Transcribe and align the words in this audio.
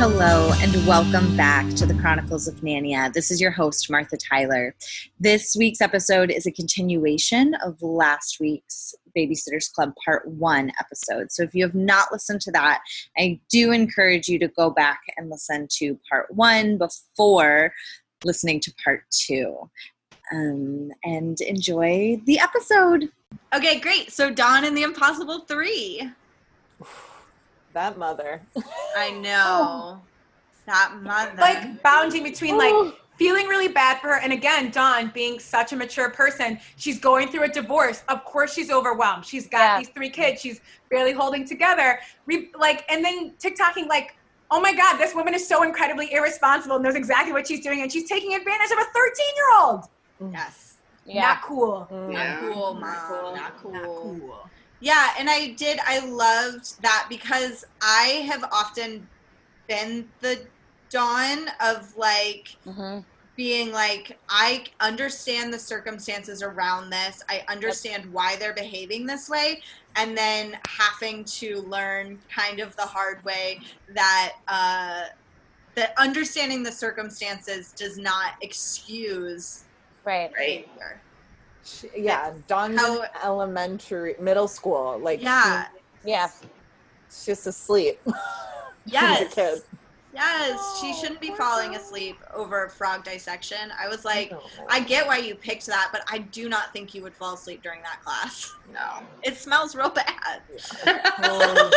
Hello, 0.00 0.52
and 0.60 0.86
welcome 0.86 1.36
back 1.36 1.68
to 1.70 1.84
the 1.84 1.92
Chronicles 1.94 2.46
of 2.46 2.54
Nania. 2.60 3.12
This 3.12 3.32
is 3.32 3.40
your 3.40 3.50
host, 3.50 3.90
Martha 3.90 4.16
Tyler. 4.16 4.76
This 5.18 5.56
week's 5.58 5.80
episode 5.80 6.30
is 6.30 6.46
a 6.46 6.52
continuation 6.52 7.56
of 7.66 7.82
last 7.82 8.38
week's 8.38 8.94
Babysitters 9.16 9.72
Club 9.72 9.92
Part 10.04 10.28
1 10.28 10.70
episode. 10.78 11.32
So 11.32 11.42
if 11.42 11.52
you 11.52 11.64
have 11.64 11.74
not 11.74 12.12
listened 12.12 12.40
to 12.42 12.52
that, 12.52 12.80
I 13.18 13.40
do 13.50 13.72
encourage 13.72 14.28
you 14.28 14.38
to 14.38 14.46
go 14.46 14.70
back 14.70 15.00
and 15.16 15.30
listen 15.30 15.66
to 15.78 15.98
Part 16.08 16.32
1 16.32 16.78
before 16.78 17.72
listening 18.24 18.60
to 18.60 18.74
Part 18.84 19.02
2. 19.26 19.68
Um, 20.32 20.90
and 21.02 21.40
enjoy 21.40 22.22
the 22.24 22.38
episode. 22.38 23.08
Okay, 23.52 23.80
great. 23.80 24.12
So 24.12 24.30
Dawn 24.30 24.64
and 24.64 24.76
the 24.76 24.84
Impossible 24.84 25.40
Three. 25.40 26.08
That 27.78 27.96
mother. 27.96 28.42
I 28.96 29.12
know. 29.12 30.00
That 30.66 30.94
mother. 31.00 31.40
like 31.40 31.80
bounding 31.80 32.24
between 32.24 32.58
like 32.58 32.74
feeling 33.16 33.46
really 33.46 33.68
bad 33.68 34.00
for 34.00 34.08
her 34.08 34.18
and 34.20 34.32
again 34.32 34.70
dawn 34.72 35.12
being 35.14 35.38
such 35.38 35.72
a 35.72 35.76
mature 35.76 36.10
person 36.10 36.58
she's 36.76 36.98
going 37.00 37.28
through 37.28 37.44
a 37.44 37.48
divorce 37.48 38.02
of 38.08 38.24
course 38.24 38.52
she's 38.52 38.70
overwhelmed 38.70 39.24
she's 39.24 39.46
got 39.48 39.58
Yeah. 39.60 39.78
these 39.78 39.88
three 39.90 40.10
kids 40.10 40.40
she's 40.40 40.60
barely 40.90 41.12
holding 41.12 41.46
together 41.46 42.00
Re- 42.26 42.50
like 42.58 42.84
and 42.90 43.04
then 43.04 43.32
tiktoking 43.38 43.86
like 43.88 44.16
oh 44.50 44.60
my 44.60 44.74
god 44.74 44.98
this 44.98 45.14
woman 45.14 45.32
is 45.34 45.46
so 45.48 45.62
incredibly 45.62 46.12
irresponsible 46.12 46.76
and 46.76 46.84
knows 46.84 46.96
exactly 46.96 47.32
what 47.32 47.46
she's 47.48 47.60
doing 47.60 47.80
and 47.82 47.90
she's 47.90 48.08
taking 48.08 48.34
advantage 48.34 48.70
of 48.72 48.78
a 48.78 48.84
13 48.84 48.92
year 49.36 49.46
old 49.60 49.84
yes. 50.32 50.74
Yeah. 51.06 51.22
not 51.22 51.42
cool 51.42 51.88
mm. 51.90 52.12
Not 52.12 52.40
cool, 52.40 52.74
mom. 52.74 52.80
Not 52.80 52.96
cool. 53.08 53.34
Not 53.34 53.56
cool. 53.62 53.72
not 53.72 53.84
cool 53.84 54.50
Yeah, 54.80 55.10
and 55.18 55.28
I 55.28 55.54
did. 55.54 55.80
I 55.84 55.98
loved 56.06 56.82
that 56.82 57.06
because 57.08 57.64
I 57.82 58.24
have 58.28 58.44
often 58.52 59.08
been 59.68 60.10
the 60.20 60.48
Dawn 60.90 61.48
of 61.60 61.94
like 61.96 62.48
Mhm. 62.66 63.04
being 63.36 63.72
like, 63.72 64.18
I 64.28 64.66
understand 64.80 65.52
the 65.52 65.58
circumstances 65.58 66.42
around 66.42 66.90
this. 66.90 67.22
I 67.28 67.44
understand 67.48 68.12
why 68.12 68.36
they're 68.36 68.54
behaving 68.54 69.06
this 69.06 69.28
way. 69.28 69.62
And 69.96 70.16
then 70.16 70.58
having 70.66 71.24
to 71.38 71.60
learn 71.60 72.20
kind 72.34 72.60
of 72.60 72.74
the 72.76 72.82
hard 72.86 73.24
way 73.24 73.60
that 73.94 74.32
uh, 74.48 75.04
that 75.76 75.92
understanding 75.98 76.62
the 76.62 76.72
circumstances 76.72 77.72
does 77.72 77.98
not 77.98 78.32
excuse 78.42 79.64
Right. 80.04 80.32
behavior. 80.34 81.07
She- 81.64 81.90
yeah, 81.96 82.32
Dawn's 82.46 82.80
How- 82.80 83.02
in 83.02 83.08
elementary, 83.22 84.14
middle 84.20 84.48
school. 84.48 84.98
Like, 84.98 85.22
Yeah. 85.22 85.66
Yeah. 86.04 86.28
she's 87.10 87.46
asleep. 87.46 88.00
Yes. 88.90 89.20
As 89.20 89.32
a 89.32 89.34
kid. 89.34 89.62
Yes, 90.14 90.80
she 90.80 90.94
shouldn't 90.94 91.20
be 91.20 91.30
falling 91.34 91.76
asleep 91.76 92.16
over 92.34 92.70
frog 92.70 93.04
dissection. 93.04 93.70
I 93.78 93.86
was 93.86 94.02
like, 94.06 94.30
No. 94.30 94.40
I 94.70 94.80
get 94.80 95.06
why 95.06 95.18
you 95.18 95.34
picked 95.34 95.66
that, 95.66 95.90
but 95.92 96.00
I 96.10 96.18
do 96.18 96.48
not 96.48 96.72
think 96.72 96.94
you 96.94 97.02
would 97.02 97.12
fall 97.14 97.34
asleep 97.34 97.62
during 97.62 97.82
that 97.82 98.00
class. 98.02 98.50
No. 98.72 99.02
It 99.22 99.36
smells 99.36 99.74
real 99.76 99.90
bad. 99.90 100.40
Totally 100.84 101.70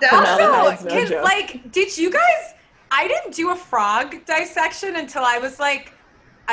bad. 0.00 0.12
also 0.12 0.84
no 0.88 1.06
can, 1.06 1.22
like 1.22 1.70
did 1.72 1.96
you 1.98 2.08
guys 2.10 2.54
i 2.92 3.06
didn't 3.08 3.34
do 3.34 3.50
a 3.50 3.56
frog 3.56 4.24
dissection 4.26 4.94
until 4.96 5.22
i 5.24 5.38
was 5.38 5.58
like 5.58 5.92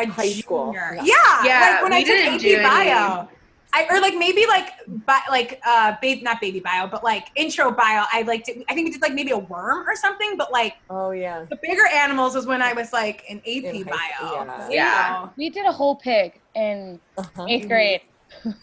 a 0.04 0.08
High 0.08 0.30
school. 0.30 0.66
junior. 0.68 0.96
Yeah. 1.04 1.04
yeah 1.06 1.44
Yeah, 1.46 1.60
like 1.62 1.84
when 1.84 1.92
we 1.92 1.98
i 1.98 2.04
took 2.04 2.42
didn't 2.42 2.66
ap 2.66 2.72
bio 2.72 3.28
I, 3.74 3.86
or 3.92 4.00
like 4.00 4.16
maybe 4.16 4.46
like 4.48 4.70
bi- 5.06 5.28
like 5.30 5.60
uh 5.66 5.96
babe 6.02 6.24
not 6.24 6.40
baby 6.40 6.60
bio 6.62 6.88
but 6.88 7.04
like 7.04 7.28
intro 7.36 7.70
bio 7.70 8.06
i 8.14 8.22
like 8.22 8.46
did, 8.46 8.64
i 8.70 8.74
think 8.74 8.86
we 8.88 8.92
did 8.92 9.02
like 9.02 9.14
maybe 9.14 9.32
a 9.32 9.38
worm 9.38 9.88
or 9.88 9.96
something 9.96 10.36
but 10.38 10.52
like 10.52 10.76
Oh, 10.90 11.12
yeah. 11.12 11.46
the 11.50 11.58
bigger 11.62 11.86
animals 11.94 12.34
was 12.34 12.46
when 12.48 12.62
i 12.62 12.72
was 12.74 12.94
like 12.94 13.24
in 13.30 13.38
ap 13.40 13.46
In 13.46 13.84
bio 13.84 13.94
high 13.94 14.16
school, 14.16 14.48
yeah. 14.48 14.70
Yeah. 14.72 15.30
We 15.38 15.50
did 15.50 15.66
a 15.66 15.72
whole 15.72 15.96
pig 15.98 16.40
in 16.56 17.00
Uh-huh. 17.18 17.46
eighth 17.50 17.68
grade. 17.68 18.02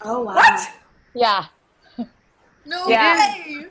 Oh 0.01 0.23
wow. 0.23 0.35
what 0.35 0.69
Yeah. 1.13 1.45
No 2.65 2.87
Yeah. 2.89 3.17
way. 3.17 3.67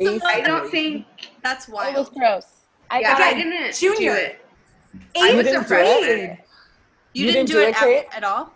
Eighth 0.00 0.22
I 0.24 0.40
don't 0.40 0.70
think. 0.70 1.06
That's 1.42 1.66
It 1.68 1.72
was 1.74 1.92
wild. 1.94 2.14
gross. 2.14 2.46
I 2.90 3.00
Yeah, 3.00 3.12
got 3.12 3.20
I 3.20 3.30
Again, 3.30 3.50
didn't 3.50 3.74
junior. 3.74 4.14
do 4.14 4.20
it. 4.20 4.44
eighth 5.16 5.22
I 5.32 5.34
was 5.34 5.46
a 5.46 5.50
didn't 5.50 5.62
do 5.62 5.68
freshman. 5.68 6.02
grade 6.02 6.38
You, 7.14 7.26
You 7.26 7.32
didn't, 7.32 7.46
didn't 7.46 7.48
do 7.48 7.52
do 7.54 7.60
it, 7.60 7.68
it, 7.70 7.76
Kate? 7.76 8.06
at, 8.10 8.16
at 8.18 8.24
all? 8.24 8.52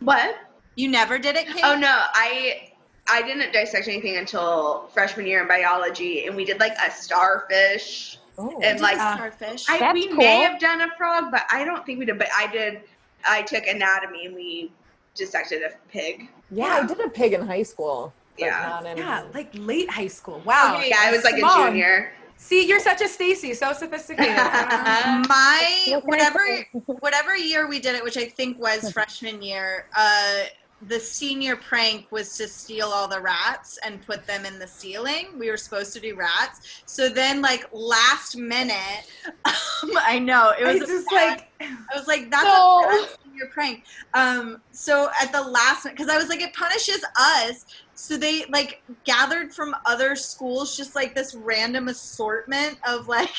What? 0.00 0.36
You 0.76 0.88
never 0.88 1.18
did 1.18 1.36
it, 1.36 1.46
Kate? 1.46 1.62
Oh 1.64 1.76
no, 1.76 2.02
I 2.14 2.70
I 3.08 3.22
didn't 3.22 3.52
dissect 3.52 3.88
anything 3.88 4.16
until 4.16 4.88
freshman 4.94 5.26
year 5.26 5.42
in 5.42 5.48
biology, 5.48 6.26
and 6.26 6.36
we 6.36 6.44
did 6.44 6.60
like 6.60 6.72
a 6.86 6.90
starfish 6.90 8.18
Oh. 8.38 8.58
and 8.62 8.80
like 8.80 8.96
Uh, 8.98 9.16
starfish. 9.16 9.68
I, 9.68 9.78
That's 9.78 9.92
we 9.94 10.08
cool. 10.08 10.16
may 10.16 10.40
have 10.42 10.58
done 10.58 10.80
a 10.80 10.88
frog, 10.96 11.30
but 11.30 11.42
I 11.50 11.64
don't 11.64 11.84
think 11.84 11.98
we 11.98 12.06
did. 12.06 12.18
But 12.18 12.28
I 12.34 12.46
did. 12.46 12.80
I 13.28 13.42
took 13.42 13.66
anatomy 13.66 14.26
and 14.26 14.34
we 14.34 14.72
dissected 15.14 15.62
a 15.62 15.70
pig. 15.90 16.28
yeah, 16.50 16.80
I 16.82 16.86
did 16.86 16.98
a 17.00 17.08
pig 17.10 17.34
in 17.34 17.46
high 17.46 17.64
school. 17.64 18.14
Yeah. 18.38 18.78
Not 18.80 18.86
in, 18.86 18.96
yeah 18.96 19.24
like 19.34 19.50
late 19.54 19.90
high 19.90 20.06
school 20.06 20.40
wow 20.46 20.76
Okay, 20.78 20.88
Yeah, 20.88 20.96
I 21.00 21.10
was 21.12 21.24
like 21.24 21.34
Simone. 21.34 21.60
a 21.60 21.70
junior. 21.70 22.12
See 22.42 22.66
you're 22.66 22.80
such 22.80 23.02
a 23.02 23.06
stacey 23.06 23.52
so 23.52 23.72
sophisticated 23.74 24.34
my 25.28 26.00
whatever 26.04 26.40
whatever 27.00 27.36
year 27.36 27.68
we 27.68 27.78
did 27.78 27.94
it, 27.94 28.02
which 28.02 28.16
I 28.16 28.24
think 28.24 28.58
was 28.58 28.90
freshman 28.92 29.42
year, 29.42 29.86
uh, 29.94 30.44
the 30.88 30.98
senior 30.98 31.56
prank 31.56 32.10
was 32.10 32.38
to 32.38 32.48
steal 32.48 32.86
all 32.86 33.06
the 33.06 33.20
rats 33.20 33.78
and 33.84 34.04
put 34.06 34.26
them 34.26 34.46
in 34.46 34.58
the 34.58 34.66
ceiling. 34.66 35.38
We 35.38 35.50
were 35.50 35.58
supposed 35.58 35.92
to 35.92 36.00
do 36.00 36.16
rats. 36.16 36.82
So 36.86 37.10
then, 37.10 37.42
like 37.42 37.66
last 37.72 38.36
minute, 38.36 39.04
um, 39.44 39.90
I 39.98 40.18
know 40.18 40.54
it 40.58 40.64
was 40.64 40.76
it's 40.76 40.86
just 40.90 41.10
bad- 41.10 41.44
like 41.60 41.70
I 41.92 41.96
was 41.98 42.08
like, 42.08 42.30
that's 42.30 42.44
No. 42.44 43.06
Senior 43.40 43.52
prank. 43.52 43.84
Um, 44.14 44.60
so 44.72 45.10
at 45.20 45.32
the 45.32 45.42
last 45.42 45.84
minute, 45.84 45.96
because 45.96 46.12
I 46.12 46.16
was 46.16 46.28
like, 46.28 46.40
it 46.40 46.54
punishes 46.54 47.04
us. 47.18 47.66
So 47.94 48.16
they 48.16 48.44
like 48.46 48.82
gathered 49.04 49.52
from 49.52 49.74
other 49.84 50.16
schools 50.16 50.76
just 50.76 50.94
like 50.94 51.14
this 51.14 51.34
random 51.34 51.88
assortment 51.88 52.78
of 52.86 53.08
like 53.08 53.30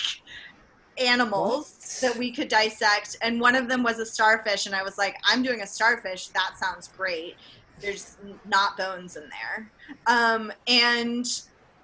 animals 0.97 1.99
that 2.01 2.15
we 2.15 2.31
could 2.31 2.47
dissect, 2.47 3.17
and 3.21 3.39
one 3.39 3.55
of 3.55 3.67
them 3.67 3.81
was 3.83 3.99
a 3.99 4.05
starfish. 4.05 4.65
And 4.65 4.75
I 4.75 4.83
was 4.83 4.97
like, 4.97 5.15
I'm 5.25 5.41
doing 5.41 5.61
a 5.61 5.67
starfish. 5.67 6.27
That 6.27 6.53
sounds 6.59 6.89
great. 6.89 7.35
There's 7.79 8.17
not 8.47 8.77
bones 8.77 9.17
in 9.17 9.23
there, 9.23 9.71
um, 10.05 10.53
and 10.67 11.25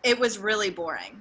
it 0.03 0.19
was 0.19 0.37
really 0.37 0.69
boring. 0.69 1.19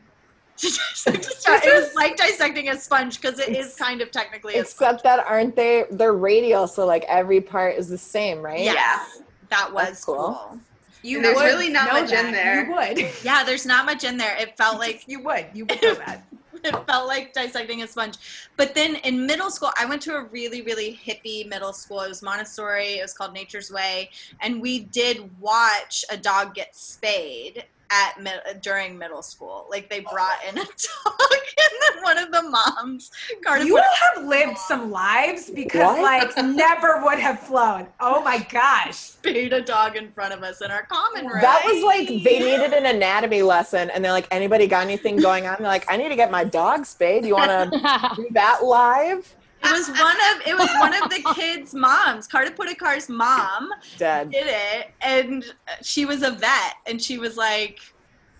it 1.06 1.74
was 1.84 1.94
like 1.94 2.16
dissecting 2.16 2.68
a 2.70 2.78
sponge 2.78 3.20
because 3.20 3.38
it 3.38 3.50
is 3.56 3.74
kind 3.76 4.00
of 4.00 4.10
technically 4.10 4.54
a 4.54 4.64
sponge. 4.64 4.94
Except 4.94 5.02
that 5.04 5.26
aren't 5.26 5.56
they? 5.56 5.84
They're 5.90 6.14
radial, 6.14 6.66
so 6.66 6.86
like 6.86 7.04
every 7.08 7.40
part 7.40 7.76
is 7.76 7.88
the 7.88 7.98
same, 7.98 8.40
right? 8.42 8.60
Yes, 8.60 9.22
that 9.50 9.72
was 9.72 9.86
That's 9.86 10.04
cool. 10.04 10.16
cool. 10.16 10.58
you 11.02 11.22
There's 11.22 11.36
would 11.36 11.44
really 11.44 11.68
not 11.68 11.88
know 11.92 12.00
much 12.02 12.12
in 12.12 12.32
there. 12.32 12.66
you 12.66 12.72
would 12.74 13.12
Yeah, 13.24 13.44
there's 13.44 13.66
not 13.66 13.86
much 13.86 14.04
in 14.04 14.16
there. 14.16 14.36
It 14.36 14.56
felt 14.56 14.78
like 14.78 15.04
you 15.08 15.22
would 15.22 15.46
you 15.54 15.66
would 15.66 15.82
know 15.82 15.94
that 15.94 16.24
it 16.64 16.86
felt 16.86 17.06
like 17.06 17.32
dissecting 17.32 17.82
a 17.82 17.86
sponge. 17.86 18.16
But 18.56 18.74
then 18.74 18.96
in 18.96 19.26
middle 19.26 19.50
school, 19.50 19.70
I 19.78 19.84
went 19.86 20.02
to 20.02 20.14
a 20.14 20.24
really, 20.24 20.62
really 20.62 20.98
hippie 21.04 21.48
middle 21.48 21.72
school. 21.72 22.00
It 22.00 22.08
was 22.08 22.22
Montessori. 22.22 22.94
It 22.98 23.02
was 23.02 23.12
called 23.12 23.32
Nature's 23.32 23.70
Way, 23.70 24.10
and 24.40 24.60
we 24.60 24.80
did 24.80 25.30
watch 25.40 26.04
a 26.10 26.16
dog 26.16 26.54
get 26.54 26.74
spayed 26.74 27.64
at 27.90 28.20
mid- 28.20 28.60
during 28.62 28.96
middle 28.98 29.22
school. 29.22 29.66
Like 29.70 29.88
they 29.90 30.00
brought 30.00 30.38
in 30.48 30.58
a 30.58 30.64
dog, 31.04 31.20
and 31.20 31.94
then 31.94 32.02
one 32.02 32.18
of 32.18 32.30
the 32.32 32.42
moms, 32.42 33.10
Carter, 33.44 33.64
You 33.64 33.74
put- 33.76 33.84
have 34.16 34.24
lived 34.24 34.58
some 34.58 34.90
lives 34.90 35.50
because 35.50 35.98
What? 35.98 36.02
like 36.02 36.36
never 36.44 37.02
would 37.04 37.18
have 37.18 37.40
flown. 37.40 37.86
Oh 38.00 38.22
my 38.22 38.38
gosh. 38.50 38.96
spayed 38.96 39.52
a 39.52 39.60
dog 39.60 39.96
in 39.96 40.10
front 40.12 40.32
of 40.34 40.42
us 40.42 40.60
in 40.62 40.70
our 40.70 40.84
common 40.86 41.26
room. 41.26 41.40
That 41.40 41.62
was 41.64 41.82
like 41.84 42.08
they 42.08 42.38
needed 42.38 42.72
an 42.72 42.86
anatomy 42.86 43.42
lesson, 43.42 43.90
and 43.90 44.04
they're 44.04 44.12
like, 44.12 44.28
anybody 44.30 44.66
got 44.66 44.84
anything 44.84 45.16
going 45.16 45.46
on? 45.46 45.56
They're 45.58 45.68
like, 45.68 45.90
I 45.90 45.96
need 45.96 46.08
to 46.10 46.16
get 46.16 46.30
my 46.30 46.44
dog 46.44 46.86
spayed. 46.86 47.24
You 47.24 47.34
want 47.34 47.50
to 47.72 48.12
do 48.16 48.28
that 48.32 48.64
live? 48.64 49.34
It 49.62 49.72
was 49.72 49.88
one 49.88 50.16
of 50.16 50.46
it 50.46 50.56
was 50.56 50.70
one 50.78 50.94
of 51.02 51.10
the 51.10 51.32
kids' 51.34 51.74
moms. 51.74 52.26
Carter 52.26 52.50
Pudikar's 52.52 53.08
mom 53.08 53.70
Dead. 53.98 54.30
did 54.30 54.46
it, 54.46 54.88
and 55.00 55.44
she 55.82 56.04
was 56.04 56.22
a 56.22 56.30
vet, 56.30 56.74
and 56.86 57.00
she 57.02 57.18
was 57.18 57.36
like, 57.36 57.78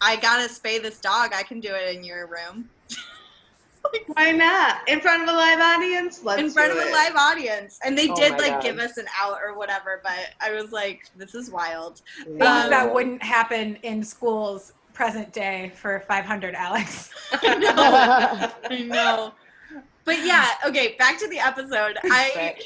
"I 0.00 0.16
gotta 0.16 0.48
spay 0.48 0.80
this 0.80 1.00
dog. 1.00 1.32
I 1.34 1.42
can 1.42 1.60
do 1.60 1.74
it 1.74 1.96
in 1.96 2.04
your 2.04 2.26
room." 2.28 2.70
Why 4.14 4.32
not? 4.32 4.88
In 4.88 5.00
front 5.00 5.22
of 5.22 5.28
a 5.28 5.32
live 5.32 5.60
audience? 5.60 6.20
Let's 6.24 6.42
in 6.42 6.50
front 6.50 6.72
do 6.72 6.78
of 6.78 6.88
a 6.88 6.90
live 6.92 7.14
audience, 7.16 7.78
and 7.84 7.96
they 7.96 8.08
Oh 8.10 8.14
did 8.16 8.32
like 8.32 8.54
God. 8.54 8.62
give 8.62 8.78
us 8.78 8.96
an 8.96 9.06
out 9.18 9.38
or 9.42 9.56
whatever. 9.56 10.00
But 10.04 10.28
I 10.40 10.52
was 10.52 10.70
like, 10.72 11.00
"This 11.16 11.34
is 11.34 11.50
wild." 11.50 12.02
Things 12.24 12.40
Um, 12.40 12.70
that 12.70 12.92
wouldn't 12.92 13.22
happen 13.22 13.76
in 13.82 14.02
schools 14.02 14.72
present 14.92 15.32
day 15.32 15.72
for 15.76 16.00
500 16.08 16.54
Alex. 16.54 17.10
I 17.42 17.54
know. 17.56 18.52
I 18.70 18.82
know. 18.82 19.32
But 20.06 20.24
yeah, 20.24 20.52
okay, 20.64 20.94
back 20.98 21.18
to 21.18 21.28
the 21.28 21.38
episode. 21.40 21.98
I 22.04 22.56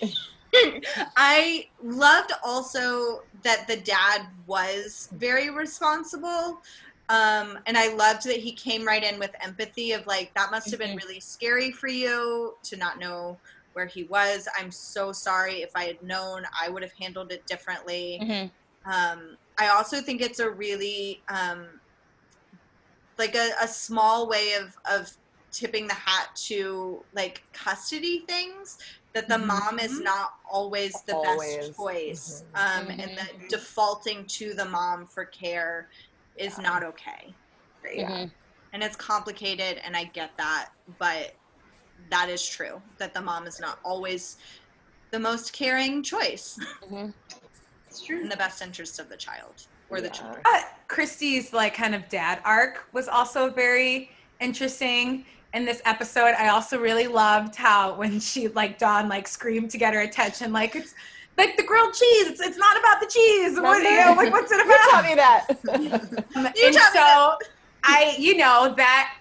I 1.17 1.69
loved 1.83 2.33
also 2.45 3.23
that 3.43 3.67
the 3.67 3.79
dad 3.79 4.27
was 4.47 5.09
very 5.15 5.51
responsible. 5.51 6.61
Um, 7.09 7.59
and 7.67 7.77
I 7.77 7.93
loved 7.95 8.25
that 8.25 8.37
he 8.37 8.53
came 8.53 8.87
right 8.87 9.03
in 9.03 9.19
with 9.19 9.31
empathy 9.41 9.93
of 9.93 10.07
like 10.07 10.33
that 10.35 10.53
must 10.53 10.71
have 10.71 10.79
been 10.79 10.97
Mhm. 10.97 11.03
really 11.03 11.19
scary 11.21 11.73
for 11.73 11.89
you 11.89 12.57
to 12.63 12.77
not 12.77 13.01
know 13.01 13.37
where 13.73 13.87
he 13.87 14.05
was. 14.05 14.47
I'm 14.57 14.71
so 14.71 15.11
sorry. 15.11 15.63
If 15.63 15.75
I 15.75 15.85
had 15.85 16.03
known, 16.03 16.45
I 16.61 16.69
would 16.69 16.83
have 16.83 16.93
handled 16.93 17.33
it 17.33 17.45
differently. 17.47 18.21
Mhm. 18.23 18.51
Um, 18.85 19.39
I 19.59 19.69
also 19.69 20.01
think 20.01 20.21
it's 20.21 20.41
a 20.41 20.51
really 20.51 21.23
um, 21.29 21.81
like 23.19 23.35
a, 23.35 23.51
a 23.61 23.69
small 23.69 24.29
way 24.29 24.55
of 24.55 24.77
of 24.91 25.11
tipping 25.53 25.87
the 25.87 25.95
hat 25.95 26.29
to 26.47 27.05
like 27.13 27.43
custody 27.53 28.25
things 28.29 28.77
that 29.15 29.29
the 29.29 29.39
mom 29.39 29.79
is 29.79 30.01
not 30.01 30.31
always 30.51 30.93
the 31.07 31.15
Always. 31.15 31.57
best 31.57 31.77
choice 31.77 32.45
Mhm. 32.55 32.79
um, 32.79 32.91
and 32.91 33.19
that 33.19 33.33
defaulting 33.49 34.25
to 34.29 34.55
the 34.55 34.65
mom 34.65 35.07
for 35.07 35.25
care 35.27 35.89
is 36.37 36.59
not 36.59 36.83
okay 36.85 37.35
Mhm. 37.85 38.33
and 38.73 38.83
it's 38.83 38.97
complicated 38.97 39.79
and 39.85 39.97
i 39.97 40.05
get 40.05 40.31
that 40.39 40.69
but 40.99 41.33
that 42.11 42.29
is 42.29 42.47
true 42.47 42.81
that 42.99 43.13
the 43.15 43.21
mom 43.21 43.47
is 43.47 43.59
not 43.61 43.79
always 43.85 44.37
the 45.11 45.19
most 45.19 45.53
caring 45.53 46.03
choice 46.03 46.57
Mhm. 46.83 47.13
It's 47.89 48.05
true. 48.07 48.21
in 48.21 48.29
the 48.29 48.37
best 48.37 48.63
interest 48.63 49.01
of 49.01 49.09
the 49.09 49.17
child 49.17 49.61
or 49.89 50.01
the 50.01 50.07
Yeah. 50.07 50.13
children 50.13 50.43
Uh, 50.47 50.63
Kristy's 50.89 51.53
like 51.53 51.75
kind 51.75 51.95
of 51.95 52.09
dad 52.09 52.41
arc 52.45 52.87
was 52.93 53.09
also 53.09 53.51
very 53.51 54.11
interesting 54.39 55.27
in 55.55 55.65
this 55.65 55.83
episode. 55.85 56.35
I 56.39 56.49
also 56.49 56.79
really 56.79 57.07
loved 57.07 57.57
how 57.57 57.95
when 57.95 58.21
she 58.21 58.49
like 58.49 58.79
Dawn 58.79 59.09
like 59.09 59.27
screamed 59.27 59.71
to 59.71 59.79
get 59.79 59.95
her 59.95 60.01
attention, 60.01 60.53
like 60.53 60.77
it's 60.77 60.95
like 61.37 61.57
the 61.57 61.63
grilled 61.63 61.95
cheese. 61.95 62.29
It's, 62.29 62.41
it's 62.41 62.59
not 62.59 62.79
about 62.79 63.01
the 63.01 63.07
cheese. 63.07 63.59
What, 63.59 63.83
you 63.83 63.97
know, 63.97 64.15
like, 64.17 64.33
what's 64.33 64.53
it 64.53 64.59
You 64.67 64.79
taught 64.91 65.05
about? 65.05 65.05
me 65.05 65.15
that. 65.15 66.27
Um, 66.37 66.49
You 66.57 66.73
taught 66.73 66.95
me 66.95 67.01
so 67.01 67.39
I, 67.85 68.15
you 68.19 68.37
know, 68.37 68.75
that 68.77 69.17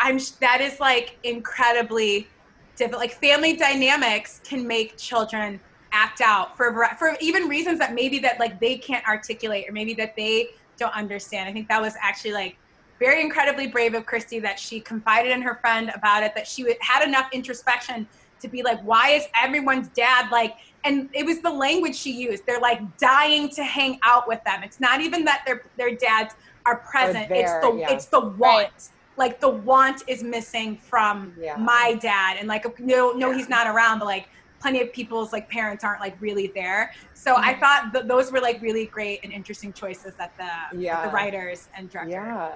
I'm 0.00 0.18
that 0.40 0.60
is 0.60 0.80
like 0.80 1.18
incredibly 1.22 2.28
different. 2.76 2.98
Like 3.00 3.12
family 3.12 3.56
dynamics 3.56 4.40
can 4.44 4.66
make 4.66 4.96
children 4.96 5.60
act 5.92 6.20
out 6.20 6.56
for 6.56 6.88
for 6.98 7.16
even 7.20 7.48
reasons 7.48 7.78
that 7.78 7.94
maybe 7.94 8.18
that 8.18 8.38
like 8.38 8.60
they 8.60 8.76
can't 8.76 9.06
articulate 9.06 9.68
or 9.68 9.72
maybe 9.72 9.94
that 9.94 10.16
they 10.16 10.48
don't 10.76 10.94
understand. 10.94 11.48
I 11.48 11.52
think 11.52 11.68
that 11.68 11.80
was 11.80 11.94
actually 12.02 12.32
like 12.32 12.56
very 12.98 13.20
incredibly 13.20 13.66
brave 13.66 13.94
of 13.94 14.04
Kristy 14.06 14.40
that 14.42 14.58
she 14.58 14.80
confided 14.80 15.32
in 15.32 15.42
her 15.42 15.56
friend 15.56 15.90
about 15.94 16.22
it. 16.22 16.34
That 16.34 16.46
she 16.46 16.64
had 16.80 17.06
enough 17.06 17.28
introspection 17.32 18.06
to 18.40 18.48
be 18.48 18.62
like, 18.62 18.80
why 18.82 19.10
is 19.10 19.24
everyone's 19.40 19.88
dad 19.88 20.30
like? 20.30 20.54
And 20.84 21.08
it 21.12 21.26
was 21.26 21.40
the 21.40 21.50
language 21.50 21.96
she 21.96 22.12
used. 22.12 22.46
They're 22.46 22.60
like 22.60 22.80
dying 22.98 23.48
to 23.50 23.64
hang 23.64 23.98
out 24.02 24.28
with 24.28 24.42
them. 24.44 24.62
It's 24.62 24.80
not 24.80 25.00
even 25.00 25.24
that 25.24 25.42
their 25.46 25.64
their 25.76 25.94
dads 25.94 26.34
are 26.64 26.76
present. 26.76 27.28
there, 27.28 27.38
it's 27.42 27.52
the 27.66 27.76
yeah. 27.76 27.90
it's 27.92 28.06
the 28.06 28.20
want. 28.20 28.90
Like 29.18 29.40
the 29.40 29.48
want 29.48 30.02
is 30.08 30.22
missing 30.22 30.76
from 30.76 31.32
Yeah. 31.40 31.56
my 31.56 31.98
dad, 32.00 32.36
and 32.38 32.46
like 32.48 32.78
no 32.78 33.12
no 33.12 33.32
he's 33.32 33.48
not 33.48 33.66
around, 33.66 33.98
but 33.98 34.04
like 34.04 34.28
plenty 34.60 34.80
of 34.82 34.92
people's 34.92 35.32
like 35.32 35.48
parents 35.48 35.84
aren't 35.84 36.00
like 36.00 36.16
really 36.20 36.52
there. 36.54 36.92
So 37.14 37.34
I 37.36 37.52
Mm-hmm. 37.52 37.60
thought 37.60 37.92
th- 37.92 38.06
those 38.06 38.30
were 38.32 38.40
like 38.40 38.60
really 38.62 38.86
great 38.86 39.20
and 39.24 39.32
interesting 39.32 39.72
choices 39.72 40.14
that 40.18 40.36
the 40.36 40.78
Yeah. 40.78 41.06
the 41.06 41.12
writers 41.12 41.68
and 41.74 41.88
director. 41.90 42.10
Yeah. 42.12 42.52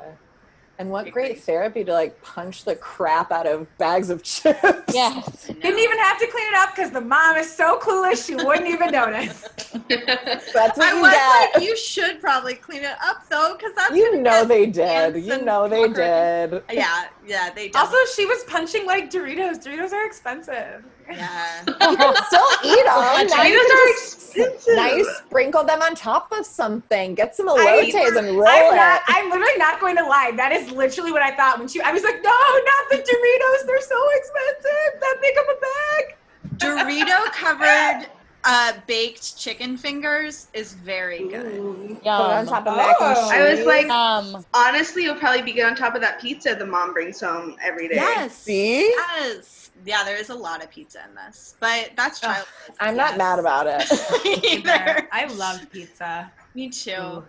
And 0.80 0.90
what 0.90 1.10
great 1.10 1.38
therapy 1.42 1.84
to 1.84 1.92
like 1.92 2.22
punch 2.22 2.64
the 2.64 2.74
crap 2.74 3.30
out 3.32 3.46
of 3.46 3.66
bags 3.76 4.08
of 4.08 4.22
chips. 4.22 4.94
Yes. 4.94 5.46
Didn't 5.46 5.78
even 5.78 5.98
have 5.98 6.18
to 6.18 6.26
clean 6.26 6.46
it 6.48 6.54
up 6.54 6.74
because 6.74 6.90
the 6.90 7.02
mom 7.02 7.36
is 7.36 7.54
so 7.54 7.78
clueless 7.78 8.26
she 8.26 8.34
wouldn't 8.34 8.66
even 8.66 8.90
notice. 8.90 9.42
That's 9.88 10.78
what 10.78 10.80
I 10.80 10.94
you 10.94 11.02
was 11.02 11.12
get. 11.12 11.54
like, 11.54 11.62
you 11.62 11.76
should 11.76 12.18
probably 12.18 12.54
clean 12.54 12.82
it 12.82 12.96
up 13.04 13.28
though, 13.28 13.56
because 13.58 13.74
that's 13.76 13.94
You 13.94 14.22
know 14.22 14.46
they 14.46 14.64
did. 14.64 15.22
You 15.22 15.42
know 15.42 15.68
they 15.68 15.86
did. 15.86 16.62
Yeah, 16.72 17.08
yeah, 17.30 17.50
they 17.50 17.66
did. 17.68 17.76
Also, 17.76 17.96
she 18.16 18.26
was 18.26 18.42
punching 18.44 18.84
like 18.86 19.10
Doritos. 19.10 19.62
Doritos 19.64 19.92
are 19.92 20.04
expensive. 20.04 20.84
yeah. 21.10 21.62
You 21.66 21.96
can 21.96 22.14
still 22.26 22.46
eat 22.64 22.84
them. 22.84 23.28
Now 23.28 23.42
you 23.44 23.58
Doritos 23.58 23.66
can 23.66 23.70
are 23.70 23.92
just 23.94 24.36
expensive. 24.36 24.76
nice 24.76 25.16
sprinkle 25.26 25.64
them 25.64 25.80
on 25.82 25.94
top 25.94 26.32
of 26.32 26.44
something. 26.44 27.14
Get 27.14 27.36
some 27.36 27.48
I- 27.48 27.52
elotes 27.92 28.16
and 28.18 28.36
roll 28.36 28.48
I'm 28.48 28.72
it. 28.72 28.76
not. 28.76 29.02
I'm 29.06 29.30
literally 29.30 29.58
not 29.58 29.80
going 29.80 29.96
to 29.96 30.04
lie. 30.04 30.32
That 30.36 30.52
is 30.52 30.70
literally 30.72 31.12
what 31.12 31.22
I 31.22 31.30
thought 31.36 31.58
when 31.58 31.68
she. 31.68 31.80
I 31.80 31.92
was 31.92 32.02
like, 32.02 32.16
no, 32.22 32.30
not 32.30 32.82
the 32.90 32.96
Doritos. 32.96 33.66
They're 33.66 33.80
so 33.80 34.00
expensive. 34.16 35.00
That 35.00 35.16
big 35.22 35.36
of 35.38 35.44
a 35.54 35.58
bag. 35.68 36.16
Dorito 36.56 37.32
covered 37.32 38.06
uh, 38.44 38.72
baked 38.86 39.36
chicken 39.38 39.76
fingers 39.76 40.48
is 40.54 40.72
very 40.74 41.28
good. 41.28 41.58
Put 41.60 42.00
it 42.02 42.06
on 42.06 42.46
top 42.46 42.66
of 42.66 42.76
mac 42.76 42.96
and 43.00 43.16
Oh. 43.16 43.22
cheese. 43.30 43.32
I 43.32 43.50
was 43.54 43.66
like, 43.66 43.88
Um, 43.90 44.44
honestly, 44.54 45.04
it'll 45.04 45.16
probably 45.16 45.42
be 45.42 45.52
good 45.52 45.64
on 45.64 45.74
top 45.76 45.94
of 45.94 46.00
that 46.00 46.20
pizza 46.20 46.54
the 46.54 46.64
mom 46.66 46.92
brings 46.94 47.20
home 47.20 47.56
every 47.62 47.88
day. 47.88 47.96
Yes. 47.96 48.34
See? 48.36 48.88
Yes. 48.88 49.70
Yeah, 49.84 50.04
there 50.04 50.16
is 50.16 50.28
a 50.30 50.34
lot 50.34 50.62
of 50.62 50.70
pizza 50.70 51.02
in 51.08 51.14
this, 51.14 51.54
but 51.60 51.90
that's 51.96 52.20
Ugh. 52.22 52.46
I'm 52.80 52.96
not 52.96 53.16
mad 53.16 53.38
about 53.38 53.66
it. 53.66 53.82
either. 54.44 55.08
I 55.12 55.26
love 55.34 55.70
pizza. 55.70 56.30
Me 56.54 56.68
too. 56.68 56.90
Ooh, 56.92 57.24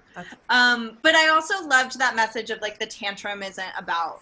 Um, 0.50 0.98
but 1.02 1.16
I 1.16 1.30
also 1.30 1.66
loved 1.68 1.98
that 2.00 2.16
message 2.16 2.50
of 2.50 2.60
like 2.62 2.80
the 2.80 2.86
tantrum 2.88 3.42
isn't 3.44 3.64
about 3.78 4.22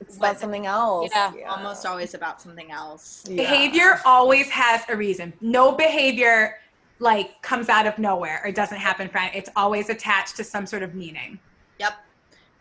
It's 0.00 0.16
about 0.16 0.38
something 0.38 0.66
else. 0.66 1.10
Yeah. 1.14 1.32
almost 1.48 1.84
always 1.84 2.14
about 2.14 2.40
something 2.40 2.70
else. 2.70 3.24
Yeah. 3.28 3.36
Behavior 3.36 4.00
always 4.04 4.48
has 4.50 4.82
a 4.88 4.96
reason. 4.96 5.32
No 5.40 5.72
behavior 5.72 6.56
like 7.00 7.40
comes 7.42 7.68
out 7.68 7.86
of 7.86 7.98
nowhere 7.98 8.40
or 8.44 8.52
doesn't 8.52 8.78
happen. 8.78 9.08
For 9.08 9.20
it's 9.34 9.50
always 9.56 9.88
attached 9.88 10.36
to 10.36 10.44
some 10.44 10.66
sort 10.66 10.82
of 10.82 10.94
meaning. 10.94 11.38
Yep. 11.78 11.94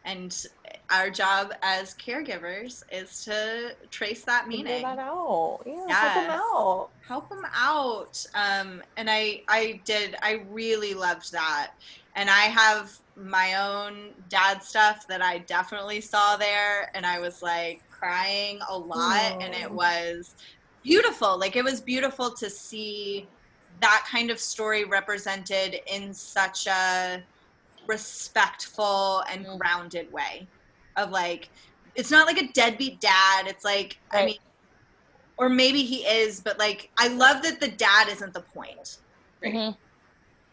And 0.06 0.46
our 0.90 1.10
job 1.10 1.54
as 1.62 1.94
caregivers 1.96 2.84
is 2.92 3.24
to 3.26 3.76
trace 3.92 4.24
that 4.24 4.46
Figure 4.46 4.64
meaning. 4.64 4.84
that 4.84 5.00
out. 5.00 5.60
Yeah, 5.66 5.88
help 5.90 6.14
them 6.14 6.30
out. 6.30 6.90
help 7.08 7.30
them 7.30 7.44
out 7.54 8.26
um, 8.36 8.82
and 8.98 9.10
i 9.10 9.42
i 9.50 9.82
did 9.86 10.16
i 10.22 10.44
really 10.50 10.94
loved 10.94 11.32
that 11.32 11.72
and 12.16 12.30
i 12.30 12.44
have 12.44 12.92
my 13.16 13.56
own 13.56 14.12
dad 14.30 14.64
stuff 14.64 15.06
that 15.08 15.22
i 15.22 15.40
definitely 15.40 16.00
saw 16.02 16.38
there 16.38 16.90
and 16.96 17.06
i 17.06 17.20
was 17.20 17.42
like 17.42 17.82
crying 17.90 18.60
a 18.70 18.78
lot 18.78 19.42
and 19.42 19.54
it 19.56 19.70
was 19.72 20.36
beautiful 20.84 21.38
like 21.38 21.56
it 21.56 21.64
was 21.64 21.82
beautiful 21.82 22.30
to 22.32 22.50
see 22.50 23.28
that 23.82 24.08
kind 24.10 24.30
of 24.32 24.40
story 24.40 24.84
represented 24.86 25.78
in 25.92 26.14
such 26.14 26.68
a 26.68 27.22
respectful 27.88 29.24
and 29.32 29.46
Mm. 29.46 29.58
grounded 29.60 30.12
way 30.12 30.48
of 30.98 31.12
like 31.12 31.50
it's 31.96 32.12
not 32.12 32.28
like 32.28 32.42
a 32.42 32.52
deadbeat 32.54 33.00
dad 33.00 33.48
it's 33.48 33.64
like 33.64 33.98
i 34.12 34.26
mean 34.26 34.38
or 35.38 35.50
maybe 35.50 35.84
he 35.84 35.98
is 36.06 36.42
but 36.42 36.58
like 36.60 36.90
i 36.98 37.08
love 37.08 37.42
that 37.44 37.60
the 37.60 37.70
dad 37.70 38.08
isn't 38.10 38.34
the 38.34 38.42
point 38.42 38.98
mhm. 39.44 39.76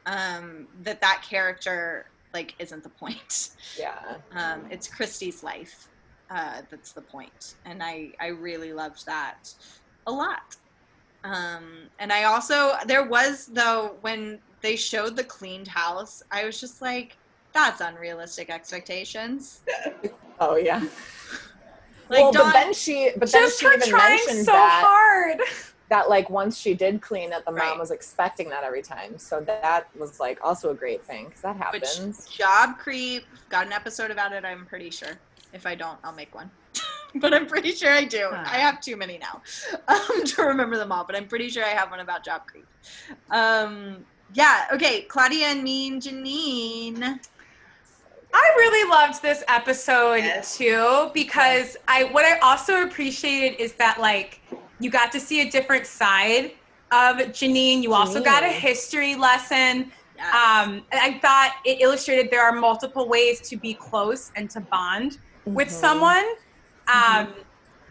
um 0.07 0.67
that 0.83 1.01
that 1.01 1.25
character 1.29 2.07
like 2.33 2.55
isn't 2.59 2.83
the 2.83 2.89
point 2.89 3.51
Yeah. 3.79 4.17
um 4.33 4.67
it's 4.71 4.89
kristy's 4.89 5.43
life 5.43 5.89
uh, 6.31 6.63
that's 6.71 6.93
the 6.93 7.03
point, 7.03 7.55
and 7.65 7.83
I 7.83 8.11
I 8.21 8.29
really 8.29 8.73
loved 8.73 9.07
that 9.07 9.53
a 10.07 10.13
lot. 10.13 10.57
Um, 11.23 11.89
and 11.99 12.13
I 12.13 12.25
also 12.25 12.73
there 12.87 13.07
was 13.07 13.47
though 13.47 13.97
when 14.01 14.39
they 14.61 14.77
showed 14.77 15.17
the 15.17 15.25
cleaned 15.25 15.69
house, 15.69 16.23
I 16.31 16.45
was 16.45 16.61
just 16.61 16.81
like, 16.83 17.17
that's 17.55 17.81
unrealistic 17.81 18.51
expectations. 18.51 19.61
Oh 20.41 20.57
yeah. 20.57 20.81
Like, 22.11 22.21
well, 22.21 22.33
Dawn- 22.33 22.45
but 22.47 22.53
then 22.53 22.75
she, 22.75 23.13
but 23.17 23.33
then 23.33 23.43
Just 23.45 23.61
she 23.61 23.67
even 23.67 23.81
trying 23.89 24.11
mentioned 24.27 24.45
so 24.45 24.53
that 24.53 24.83
hard. 24.85 25.41
that 25.89 26.11
like 26.11 26.29
once 26.29 26.59
she 26.59 26.75
did 26.75 27.01
clean 27.01 27.33
it, 27.33 27.45
the 27.47 27.51
mom 27.53 27.61
Right. 27.61 27.79
was 27.79 27.91
expecting 27.91 28.49
that 28.51 28.63
every 28.65 28.83
time. 28.83 29.17
So 29.19 29.41
that 29.43 29.89
was 29.99 30.21
like 30.21 30.39
also 30.43 30.71
a 30.71 30.75
great 30.75 31.03
thing 31.07 31.27
because 31.27 31.41
that 31.43 31.57
Which 31.73 31.85
happens. 31.87 32.27
job 32.29 32.77
creep 32.79 33.25
got 33.49 33.67
an 33.67 33.73
episode 33.73 34.11
about 34.11 34.33
it. 34.33 34.45
I'm 34.45 34.67
pretty 34.67 34.91
sure. 34.91 35.19
If 35.55 35.67
I 35.67 35.75
don't, 35.77 35.99
I'll 36.05 36.13
make 36.13 36.35
one. 36.35 36.51
but 37.15 37.33
I'm 37.33 37.47
pretty 37.47 37.71
sure 37.71 37.91
I 37.93 38.05
do. 38.05 38.29
Huh. 38.31 38.43
I 38.45 38.59
have 38.59 38.81
too 38.81 38.97
many 38.97 39.19
now 39.19 39.41
um, 39.89 40.25
to 40.25 40.43
remember 40.43 40.77
them 40.77 40.91
all. 40.93 41.05
But 41.05 41.17
I'm 41.17 41.27
pretty 41.29 41.49
sure 41.49 41.65
I 41.65 41.69
have 41.69 41.91
one 41.91 42.01
about 42.01 42.25
job 42.25 42.43
creep. 42.47 42.67
Um, 43.31 44.05
yeah. 44.35 44.67
Okay. 44.75 45.03
Claudia 45.03 45.47
and 45.47 45.63
me 45.63 45.89
and 45.89 46.03
Janine. 46.03 47.21
I 48.37 48.55
really 48.57 48.91
loved 48.91 49.23
this 49.23 49.45
episode 49.47 50.17
Yes. 50.25 50.59
too 50.59 51.11
because 51.15 51.77
I 51.87 52.05
what 52.05 52.25
I 52.25 52.39
also 52.41 52.83
appreciated 52.83 53.61
is 53.63 53.75
that 53.75 54.01
like 54.01 54.41
you 54.81 54.91
got 54.91 55.13
to 55.13 55.21
see 55.21 55.41
a 55.41 55.51
different 55.51 55.87
side 55.87 56.53
of 56.91 57.17
Janine. 57.33 57.81
You 57.83 57.95
also 57.95 58.21
got 58.23 58.43
a 58.43 58.49
history 58.49 59.15
lesson. 59.15 59.93
Yes. 60.17 60.35
Um, 60.35 60.85
I 60.93 61.19
thought 61.23 61.55
it 61.65 61.81
illustrated 61.81 62.31
there 62.31 62.43
are 62.45 62.53
multiple 62.53 63.09
ways 63.09 63.41
to 63.49 63.57
be 63.57 63.75
close 63.75 64.33
and 64.37 64.51
to 64.51 64.61
bond 64.61 65.19
with 65.45 65.69
Mhm. 65.69 65.73
someone. 65.73 66.25
Um, 66.89 67.35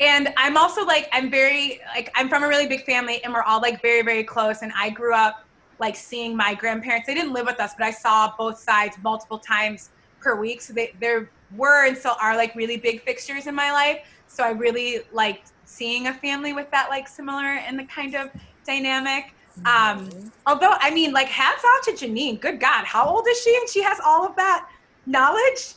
and 0.02 0.34
I'm 0.36 0.58
also 0.58 0.86
like 0.86 1.08
I'm 1.14 1.30
very 1.32 1.80
like 1.96 2.12
I'm 2.16 2.28
from 2.28 2.44
a 2.44 2.48
really 2.50 2.68
big 2.68 2.86
family 2.86 3.24
and 3.24 3.34
we're 3.34 3.44
all 3.44 3.62
like 3.62 3.82
very 3.82 4.02
very 4.02 4.26
close. 4.26 4.62
And 4.62 4.74
I 4.78 4.90
grew 4.90 5.14
up 5.14 5.46
like 5.80 5.96
seeing 5.96 6.36
my 6.36 6.54
grandparents. 6.54 7.08
They 7.08 7.14
didn't 7.14 7.32
live 7.34 7.46
with 7.46 7.62
us, 7.62 7.72
but 7.78 7.86
I 7.88 7.92
saw 7.92 8.34
both 8.38 8.60
sides 8.60 8.98
multiple 9.02 9.40
times 9.40 9.90
per 10.24 10.36
week. 10.36 10.62
So 10.62 10.74
they 10.74 10.94
there 11.00 11.30
were 11.56 11.86
and 11.86 11.98
still 11.98 12.16
are 12.22 12.36
like 12.36 12.56
really 12.56 12.78
big 12.78 13.04
fixtures 13.04 13.48
in 13.48 13.56
my 13.56 13.72
life. 13.72 14.00
So 14.28 14.44
I 14.44 14.52
really 14.52 15.02
liked 15.12 15.52
seeing 15.66 16.08
a 16.08 16.14
family 16.14 16.54
with 16.54 16.72
that 16.72 16.90
like 16.90 17.08
similar 17.08 17.46
and 17.46 17.78
the 17.78 17.86
kind 17.86 18.16
of 18.16 18.30
dynamic. 18.66 19.34
Um, 19.66 20.10
although 20.48 20.74
I 20.80 20.92
mean, 20.92 21.14
like, 21.14 21.28
hats 21.28 21.64
off 21.64 21.86
to 21.86 21.92
Janine. 21.92 22.40
Good 22.40 22.60
God, 22.60 22.86
how 22.86 23.06
old 23.06 23.28
is 23.28 23.40
she? 23.40 23.56
And 23.56 23.70
she 23.70 23.84
has 23.84 24.00
all 24.04 24.26
of 24.26 24.36
that 24.36 24.70
knowledge. 25.06 25.76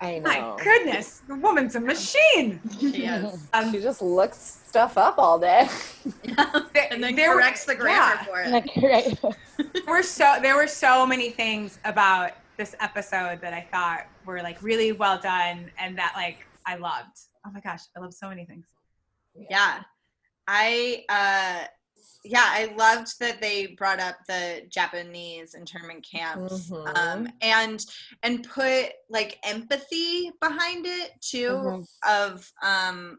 I 0.00 0.18
know. 0.18 0.28
My 0.28 0.62
goodness, 0.62 1.22
the 1.28 1.36
woman's 1.36 1.76
a 1.76 1.80
machine. 1.80 2.60
she 2.80 3.06
is. 3.06 3.46
Um, 3.52 3.72
she 3.72 3.80
just 3.80 4.02
looks 4.02 4.60
stuff 4.66 4.98
up 4.98 5.18
all 5.18 5.38
day. 5.38 5.68
there- 6.24 6.88
and 6.90 7.02
then 7.02 7.14
there 7.14 7.30
were- 7.30 7.36
corrects 7.36 7.64
the 7.64 7.76
grammar 7.76 8.16
yeah. 8.16 8.24
for 8.24 8.40
it. 8.40 8.50
Like, 8.50 8.70
right. 8.76 9.18
there 9.72 9.82
were 9.86 10.02
so 10.02 10.38
there 10.42 10.56
were 10.56 10.66
so 10.66 11.06
many 11.06 11.30
things 11.30 11.78
about 11.84 12.32
this 12.56 12.74
episode 12.80 13.40
that 13.40 13.52
I 13.52 13.66
thought 13.72 14.06
were 14.26 14.42
like 14.42 14.62
really 14.62 14.92
well 14.92 15.18
done 15.18 15.70
and 15.78 15.96
that 15.98 16.12
like 16.16 16.38
I 16.66 16.76
loved. 16.76 17.16
Oh 17.46 17.50
my 17.52 17.60
gosh, 17.60 17.80
I 17.96 18.00
love 18.00 18.14
so 18.14 18.28
many 18.28 18.44
things. 18.46 18.64
yeah 19.50 19.82
i 20.46 21.02
uh 21.08 21.64
yeah 22.22 22.44
i 22.60 22.72
loved 22.76 23.18
that 23.18 23.40
they 23.40 23.68
brought 23.78 23.98
up 23.98 24.14
the 24.28 24.60
japanese 24.68 25.54
internment 25.54 26.06
camps 26.08 26.70
Mhm. 26.70 26.96
um 26.98 27.28
and 27.40 27.84
and 28.22 28.44
put 28.48 28.90
like 29.08 29.38
empathy 29.42 30.30
behind 30.40 30.84
it 30.86 31.12
too 31.22 31.48
Mhm. 31.48 31.86
of 32.06 32.52
um 32.62 33.18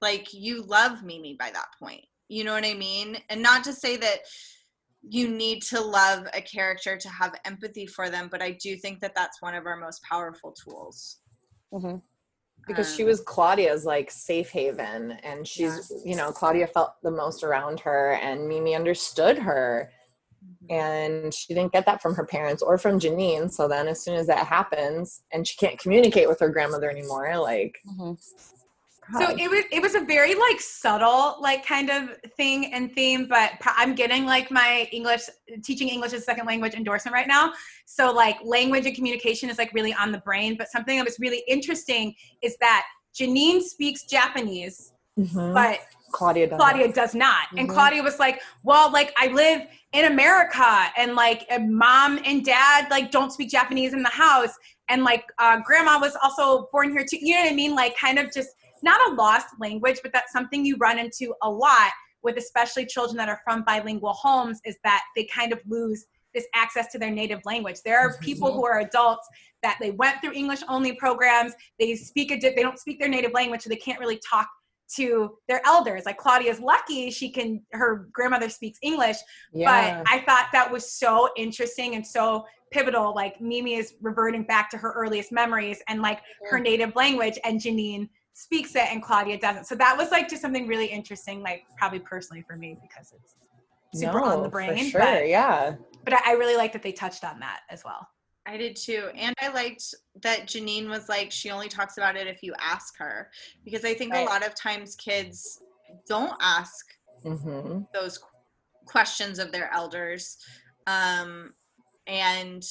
like 0.00 0.32
you 0.32 0.62
love 0.62 1.02
mimi 1.02 1.34
by 1.38 1.50
that 1.50 1.68
point 1.78 2.04
you 2.28 2.44
know 2.44 2.52
what 2.52 2.64
i 2.64 2.74
mean 2.74 3.18
and 3.30 3.42
not 3.42 3.64
to 3.64 3.72
say 3.72 3.96
that 3.96 4.20
you 5.08 5.28
need 5.28 5.62
to 5.62 5.80
love 5.80 6.26
a 6.34 6.40
character 6.42 6.96
to 6.96 7.08
have 7.08 7.34
empathy 7.44 7.86
for 7.86 8.10
them 8.10 8.28
but 8.30 8.42
i 8.42 8.50
do 8.62 8.76
think 8.76 9.00
that 9.00 9.14
that's 9.14 9.40
one 9.40 9.54
of 9.54 9.66
our 9.66 9.76
most 9.76 10.02
powerful 10.02 10.52
tools. 10.52 11.20
Hmm 11.72 11.96
because 12.66 12.94
she 12.94 13.02
Um, 13.02 13.08
was 13.08 13.20
Claudia's 13.22 13.86
like 13.86 14.10
safe 14.10 14.50
haven 14.50 15.12
and 15.22 15.48
she's 15.48 15.90
you 16.04 16.14
know 16.14 16.30
Claudia 16.30 16.66
felt 16.66 16.92
the 17.02 17.10
most 17.10 17.42
around 17.42 17.80
her 17.80 18.12
and 18.22 18.46
Mimi 18.48 18.74
understood 18.74 19.38
her 19.38 19.90
Mm-hmm. 20.42 20.74
and 20.74 21.34
she 21.34 21.52
didn't 21.52 21.72
get 21.72 21.84
that 21.84 22.00
from 22.00 22.14
her 22.14 22.24
parents 22.24 22.62
or 22.62 22.78
from 22.78 22.98
Janine 22.98 23.50
so 23.50 23.68
then 23.68 23.86
as 23.88 24.02
soon 24.02 24.14
as 24.14 24.26
that 24.26 24.46
happens 24.46 25.22
and 25.32 25.46
she 25.46 25.54
can't 25.58 25.78
communicate 25.78 26.28
with 26.30 26.40
her 26.40 26.48
grandmother 26.48 26.88
anymore 26.90 27.36
like 27.38 27.76
So 29.18 29.30
it 29.36 29.50
was 29.50 29.64
it 29.72 29.82
was 29.82 29.94
a 29.94 30.00
very 30.00 30.34
like 30.34 30.60
subtle 30.60 31.36
like 31.40 31.64
kind 31.64 31.90
of 31.90 32.16
thing 32.36 32.72
and 32.72 32.92
theme, 32.94 33.26
but 33.28 33.52
I'm 33.64 33.94
getting 33.94 34.24
like 34.24 34.50
my 34.50 34.88
English 34.92 35.22
teaching 35.62 35.88
English 35.88 36.12
as 36.12 36.22
a 36.22 36.24
second 36.24 36.46
language 36.46 36.74
endorsement 36.74 37.14
right 37.14 37.26
now. 37.26 37.52
So 37.86 38.12
like 38.12 38.36
language 38.44 38.86
and 38.86 38.94
communication 38.94 39.50
is 39.50 39.58
like 39.58 39.72
really 39.72 39.94
on 39.94 40.12
the 40.12 40.18
brain. 40.18 40.56
But 40.56 40.68
something 40.68 40.96
that 40.96 41.04
was 41.04 41.16
really 41.18 41.42
interesting 41.48 42.14
is 42.42 42.56
that 42.58 42.86
Janine 43.18 43.62
speaks 43.62 44.04
Japanese, 44.04 44.92
Mhm. 45.18 45.54
but 45.54 45.80
Claudia 46.12 46.46
doesn't. 46.46 46.58
Claudia 46.58 46.92
does 46.92 47.14
not. 47.14 47.46
And 47.56 47.68
Mhm. 47.68 47.72
Claudia 47.72 48.02
was 48.02 48.18
like, 48.18 48.42
well, 48.62 48.90
like 48.90 49.12
I 49.16 49.28
live 49.28 49.66
in 49.92 50.04
America 50.06 50.92
and 50.96 51.14
like 51.14 51.46
mom 51.60 52.20
and 52.24 52.44
dad 52.44 52.88
like 52.90 53.10
don't 53.10 53.32
speak 53.32 53.50
Japanese 53.50 53.92
in 53.92 54.02
the 54.02 54.08
house. 54.10 54.56
And 54.88 55.04
like 55.04 55.24
uh, 55.38 55.58
grandma 55.64 55.98
was 55.98 56.16
also 56.22 56.68
born 56.72 56.90
here 56.92 57.04
too. 57.08 57.18
You 57.20 57.34
know 57.36 57.42
what 57.42 57.52
I 57.52 57.54
mean? 57.54 57.74
Like 57.74 57.96
kind 57.96 58.18
of 58.18 58.32
just 58.32 58.50
not 58.82 59.10
a 59.10 59.14
lost 59.14 59.48
language, 59.58 60.00
but 60.02 60.12
that's 60.12 60.32
something 60.32 60.64
you 60.64 60.76
run 60.78 60.98
into 60.98 61.34
a 61.42 61.50
lot 61.50 61.90
with 62.22 62.36
especially 62.36 62.86
children 62.86 63.16
that 63.16 63.28
are 63.28 63.40
from 63.44 63.64
bilingual 63.64 64.12
homes 64.12 64.60
is 64.64 64.76
that 64.84 65.02
they 65.16 65.24
kind 65.24 65.52
of 65.52 65.60
lose 65.66 66.06
this 66.34 66.46
access 66.54 66.92
to 66.92 66.98
their 66.98 67.10
native 67.10 67.40
language. 67.44 67.76
There 67.84 67.98
are 67.98 68.16
people 68.18 68.52
who 68.52 68.64
are 68.64 68.80
adults 68.80 69.26
that 69.62 69.78
they 69.80 69.90
went 69.90 70.20
through 70.20 70.32
English 70.32 70.60
only 70.68 70.94
programs. 70.94 71.52
They 71.78 71.96
speak 71.96 72.30
a 72.30 72.38
di- 72.38 72.54
they 72.54 72.62
don't 72.62 72.78
speak 72.78 72.98
their 72.98 73.08
native 73.08 73.32
language, 73.32 73.62
so 73.62 73.68
they 73.68 73.76
can't 73.76 73.98
really 73.98 74.20
talk 74.28 74.48
to 74.96 75.36
their 75.48 75.60
elders. 75.66 76.02
Like 76.06 76.18
Claudia's 76.18 76.60
lucky 76.60 77.10
she 77.10 77.30
can 77.30 77.62
her 77.72 78.08
grandmother 78.12 78.48
speaks 78.48 78.78
English, 78.82 79.16
yeah. 79.52 80.02
but 80.02 80.10
I 80.12 80.20
thought 80.20 80.48
that 80.52 80.70
was 80.70 80.92
so 80.92 81.30
interesting 81.36 81.94
and 81.94 82.06
so 82.06 82.44
pivotal. 82.70 83.14
Like 83.14 83.40
Mimi 83.40 83.74
is 83.74 83.94
reverting 84.00 84.44
back 84.44 84.70
to 84.70 84.78
her 84.78 84.92
earliest 84.92 85.32
memories 85.32 85.82
and 85.88 86.00
like 86.00 86.20
her 86.48 86.58
native 86.58 86.94
language, 86.94 87.38
and 87.44 87.60
Janine 87.60 88.08
speaks 88.40 88.74
it 88.74 88.90
and 88.90 89.02
Claudia 89.02 89.38
doesn't. 89.38 89.66
So 89.66 89.74
that 89.76 89.96
was 89.96 90.10
like 90.10 90.28
just 90.28 90.40
something 90.40 90.66
really 90.66 90.86
interesting, 90.86 91.42
like 91.42 91.64
probably 91.76 91.98
personally 91.98 92.42
for 92.42 92.56
me 92.56 92.76
because 92.80 93.12
it's 93.14 93.34
super 93.94 94.20
on 94.20 94.42
the 94.42 94.48
brain. 94.48 94.76
for 94.76 94.76
sure 94.84 95.00
But, 95.00 95.28
yeah 95.28 95.74
but 96.04 96.14
I 96.14 96.20
I 96.28 96.32
really 96.32 96.56
like 96.56 96.72
that 96.72 96.82
they 96.82 96.92
touched 96.92 97.24
on 97.24 97.38
that 97.40 97.60
as 97.68 97.84
well. 97.84 98.06
I 98.46 98.56
did 98.56 98.74
too. 98.74 99.10
And 99.14 99.34
I 99.40 99.48
liked 99.48 99.94
that 100.22 100.46
Janine 100.46 100.88
was 100.88 101.08
like, 101.08 101.30
she 101.30 101.50
only 101.50 101.68
talks 101.68 101.98
about 101.98 102.16
it 102.16 102.26
if 102.26 102.42
you 102.42 102.54
ask 102.58 102.96
her. 102.98 103.30
Because 103.64 103.84
I 103.84 103.92
think 103.94 104.14
Right. 104.14 104.26
a 104.26 104.30
lot 104.30 104.44
of 104.44 104.54
times 104.54 104.96
kids 104.96 105.60
don't 106.08 106.32
ask 106.40 106.86
hmm 107.22 107.80
those 107.92 108.18
questions 108.86 109.38
of 109.38 109.52
their 109.52 109.70
elders. 109.74 110.38
Um, 110.86 111.52
and 112.06 112.66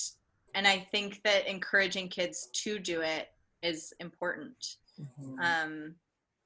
and 0.55 0.67
I 0.67 0.79
think 0.91 1.21
that 1.23 1.47
encouraging 1.47 2.09
kids 2.09 2.49
to 2.63 2.79
do 2.79 3.01
it 3.01 3.27
is 3.61 3.93
important. 3.99 4.77
Mm-hmm. 4.99 5.39
Um, 5.39 5.95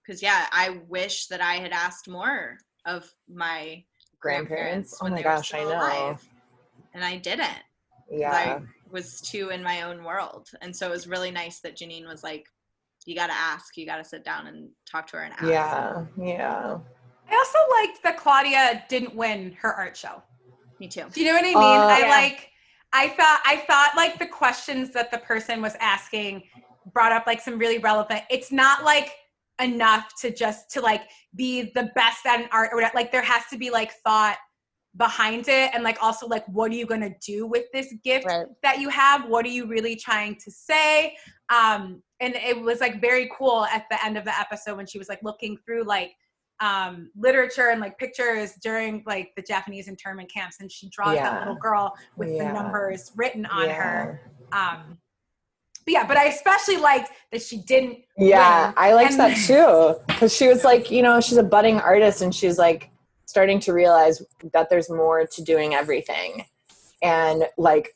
because 0.05 0.21
yeah, 0.21 0.47
I 0.51 0.81
wish 0.89 1.27
that 1.27 1.39
I 1.41 1.55
had 1.55 1.71
asked 1.71 2.09
more 2.09 2.57
of 2.85 3.09
my 3.33 3.83
grandparents 4.19 4.97
oh 4.99 5.05
when 5.05 5.13
my 5.13 5.17
they 5.21 5.23
were 5.23 5.35
gosh 5.35 5.53
i 5.53 5.59
still 5.59 5.69
know 5.69 5.77
alive, 5.77 6.29
and 6.93 7.03
I 7.03 7.17
didn't. 7.17 7.63
yeah 8.11 8.31
I 8.33 8.61
was 8.91 9.21
too 9.21 9.49
in 9.49 9.63
my 9.63 9.83
own 9.83 10.03
world. 10.03 10.49
And 10.61 10.75
so 10.75 10.87
it 10.87 10.91
was 10.91 11.07
really 11.07 11.31
nice 11.31 11.59
that 11.61 11.77
Janine 11.77 12.07
was 12.07 12.23
like, 12.23 12.45
you 13.05 13.15
got 13.15 13.27
to 13.27 13.33
ask, 13.33 13.75
you 13.75 13.85
got 13.85 13.97
to 13.97 14.03
sit 14.03 14.23
down 14.23 14.47
and 14.47 14.69
talk 14.89 15.07
to 15.07 15.17
her 15.17 15.23
and 15.23 15.33
ask. 15.33 15.43
yeah 15.43 16.05
yeah 16.17 16.77
I 17.29 17.35
also 17.35 17.57
liked 17.81 18.03
that 18.03 18.17
Claudia 18.17 18.83
didn't 18.89 19.15
win 19.15 19.53
her 19.61 19.73
art 19.73 19.95
show. 19.97 20.21
Me 20.79 20.87
too. 20.87 21.05
Do 21.13 21.21
you 21.21 21.27
know 21.27 21.33
what 21.33 21.45
I 21.45 21.55
mean? 21.55 21.79
Uh, 21.79 21.87
I 21.89 21.99
Yeah. 22.01 22.09
like 22.09 22.49
I 22.91 23.09
thought 23.09 23.41
I 23.45 23.57
thought 23.67 23.93
like 23.95 24.19
the 24.19 24.27
questions 24.27 24.91
that 24.91 25.09
the 25.11 25.17
person 25.19 25.61
was 25.61 25.75
asking 25.79 26.43
brought 26.93 27.11
up 27.11 27.25
like 27.27 27.41
some 27.41 27.57
really 27.57 27.77
relevant. 27.79 28.21
It's 28.29 28.51
not 28.51 28.83
like 28.83 29.11
enough 29.61 30.13
to 30.21 30.33
just 30.33 30.69
to 30.71 30.81
like 30.81 31.03
be 31.35 31.71
the 31.75 31.91
best 31.95 32.25
at 32.25 32.39
an 32.39 32.49
art 32.51 32.69
or 32.71 32.75
whatever. 32.77 32.93
Like 32.95 33.11
there 33.11 33.21
has 33.21 33.43
to 33.51 33.57
be 33.57 33.69
like 33.69 33.91
thought 34.03 34.37
behind 34.97 35.47
it 35.47 35.71
and 35.73 35.83
like 35.83 35.97
also 36.03 36.27
like 36.27 36.45
what 36.47 36.71
are 36.71 36.75
you 36.75 36.85
going 36.85 37.01
to 37.01 37.13
do 37.25 37.47
with 37.47 37.65
this 37.73 37.91
gift 38.03 38.25
Right. 38.25 38.45
that 38.61 38.79
you 38.79 38.89
have? 38.89 39.27
What 39.27 39.43
are 39.45 39.49
you 39.49 39.65
really 39.67 39.95
trying 39.95 40.35
to 40.35 40.51
say? 40.51 41.15
Um 41.49 42.01
and 42.19 42.35
it 42.35 42.59
was 42.59 42.79
like 42.79 43.01
very 43.01 43.29
cool 43.37 43.65
at 43.65 43.85
the 43.89 44.03
end 44.05 44.17
of 44.17 44.23
the 44.23 44.37
episode 44.39 44.77
when 44.77 44.85
she 44.85 44.97
was 44.99 45.09
like 45.09 45.21
looking 45.23 45.57
through 45.65 45.83
like 45.83 46.11
um, 46.59 47.09
literature 47.17 47.69
and 47.69 47.81
like 47.81 47.97
pictures 47.97 48.53
during 48.63 49.03
like 49.05 49.31
the 49.35 49.41
Japanese 49.41 49.87
internment 49.89 50.31
camps, 50.31 50.57
and 50.61 50.71
she 50.71 50.87
draws 50.89 51.15
Yeah. 51.15 51.29
that 51.31 51.39
little 51.39 51.55
girl 51.55 51.93
with 52.15 52.29
Yeah. 52.29 52.47
the 52.47 52.53
numbers 52.53 53.11
written 53.15 53.45
on 53.47 53.65
yeah. 53.65 53.73
her. 53.73 54.31
Um, 54.53 54.97
But 55.85 55.91
yeah, 55.93 56.07
but 56.07 56.17
I 56.17 56.25
especially 56.25 56.77
liked 56.77 57.11
that 57.31 57.41
she 57.41 57.57
didn't. 57.57 57.99
Yeah, 58.17 58.67
win. 58.67 58.73
I 58.77 58.93
liked 58.93 59.11
And- 59.11 59.19
that 59.19 59.37
too. 59.37 59.99
Because 60.07 60.35
she 60.35 60.47
was 60.47 60.63
like, 60.63 60.89
you 60.91 61.01
know, 61.01 61.19
she's 61.19 61.37
a 61.37 61.43
budding 61.43 61.79
artist 61.79 62.21
and 62.21 62.33
she's 62.33 62.57
like 62.57 62.89
starting 63.25 63.59
to 63.61 63.73
realize 63.73 64.21
that 64.53 64.69
there's 64.69 64.89
more 64.89 65.25
to 65.25 65.41
doing 65.43 65.73
everything. 65.73 66.45
And 67.01 67.43
like, 67.57 67.89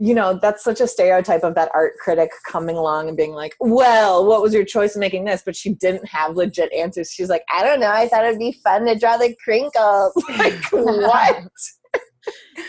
you 0.00 0.14
know, 0.14 0.38
that's 0.40 0.62
such 0.62 0.80
a 0.80 0.86
stereotype 0.86 1.42
of 1.42 1.54
that 1.56 1.70
art 1.74 1.94
critic 2.02 2.30
coming 2.46 2.76
along 2.76 3.08
and 3.08 3.16
being 3.16 3.32
like, 3.32 3.54
well, 3.60 4.24
what 4.24 4.40
was 4.42 4.54
your 4.54 4.64
choice 4.64 4.94
in 4.94 5.00
making 5.00 5.24
this? 5.24 5.42
But 5.44 5.56
she 5.56 5.74
didn't 5.74 6.06
have 6.08 6.36
legit 6.36 6.72
answers. 6.72 7.10
She's 7.10 7.28
like, 7.28 7.42
I 7.52 7.64
don't 7.64 7.80
know. 7.80 7.90
I 7.90 8.08
thought 8.08 8.24
it'd 8.24 8.38
be 8.38 8.52
fun 8.64 8.86
to 8.86 8.96
draw 8.96 9.16
the 9.16 9.34
crinkles. 9.42 10.12
like, 10.38 10.54
what? 10.72 11.44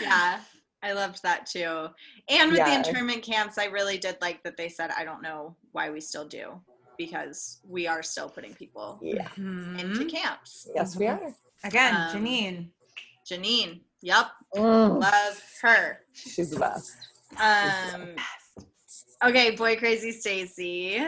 yeah 0.02 0.40
i 0.84 0.94
loved 0.94 1.22
that 1.24 1.46
too 1.46 1.88
and 2.30 2.50
with 2.52 2.60
Yeah. 2.60 2.70
the 2.70 2.76
internment 2.88 3.24
camps 3.24 3.58
i 3.58 3.66
really 3.66 3.98
did 3.98 4.18
like 4.22 4.42
that 4.44 4.58
they 4.58 4.70
said 4.70 4.90
i 4.98 5.04
don't 5.04 5.22
know 5.22 5.56
why 5.72 5.90
we 5.90 6.00
still 6.02 6.28
do 6.28 6.60
because 6.98 7.60
we 7.68 7.88
are 7.88 8.04
still 8.04 8.30
putting 8.30 8.54
people 8.54 9.00
Yeah. 9.02 9.28
into 9.78 10.04
Mhm. 10.06 10.10
camps 10.12 10.68
Yes, 10.76 10.96
we 10.98 11.08
are. 11.08 11.34
Again, 11.64 11.96
Um, 11.96 12.08
Janine. 12.10 12.70
janine 13.30 13.82
yep 14.02 14.28
Mm, 14.56 15.00
love 15.02 15.42
her 15.62 16.06
she's 16.14 16.50
the 16.50 16.60
best. 16.60 16.96
um 17.40 18.16
okay 19.24 19.52
boy 19.52 19.76
crazy 19.76 20.12
stacey 20.12 21.06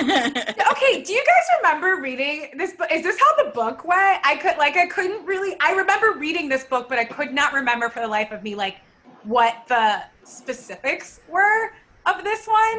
Okay, 0.70 1.02
do 1.02 1.12
you 1.12 1.22
guys 1.24 1.44
remember 1.58 2.00
reading 2.00 2.50
this 2.56 2.72
book? 2.72 2.88
Is 2.90 3.02
this 3.02 3.18
how 3.20 3.44
the 3.44 3.50
book 3.50 3.84
went? 3.84 4.20
I 4.24 4.36
could 4.36 4.56
like 4.56 4.76
I 4.76 4.86
couldn't 4.86 5.26
really 5.26 5.56
I 5.60 5.72
remember 5.72 6.12
reading 6.18 6.48
this 6.48 6.64
book, 6.64 6.88
but 6.88 6.98
I 6.98 7.04
could 7.04 7.32
not 7.32 7.52
remember 7.52 7.88
for 7.90 8.00
the 8.00 8.08
life 8.08 8.32
of 8.32 8.42
me 8.42 8.54
like 8.54 8.78
what 9.24 9.64
the 9.68 10.02
specifics 10.24 11.20
were 11.28 11.72
of 12.06 12.24
this 12.24 12.46
one. 12.46 12.78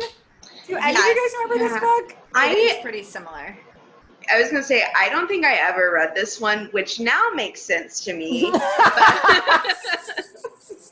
Do 0.67 0.77
any 0.77 0.91
of 0.91 0.97
you 0.97 1.15
guys 1.15 1.33
remember 1.43 1.69
this 1.69 1.79
book? 1.79 2.17
I 2.33 2.53
think 2.53 2.71
it's 2.71 2.81
pretty 2.81 3.03
similar. 3.03 3.55
I 4.31 4.39
was 4.39 4.49
gonna 4.49 4.63
say 4.63 4.83
I 4.97 5.09
don't 5.09 5.27
think 5.27 5.45
I 5.45 5.55
ever 5.55 5.91
read 5.93 6.15
this 6.15 6.41
one, 6.41 6.69
which 6.71 6.99
now 6.99 7.29
makes 7.35 7.61
sense 7.61 8.03
to 8.05 8.13
me. 8.13 8.51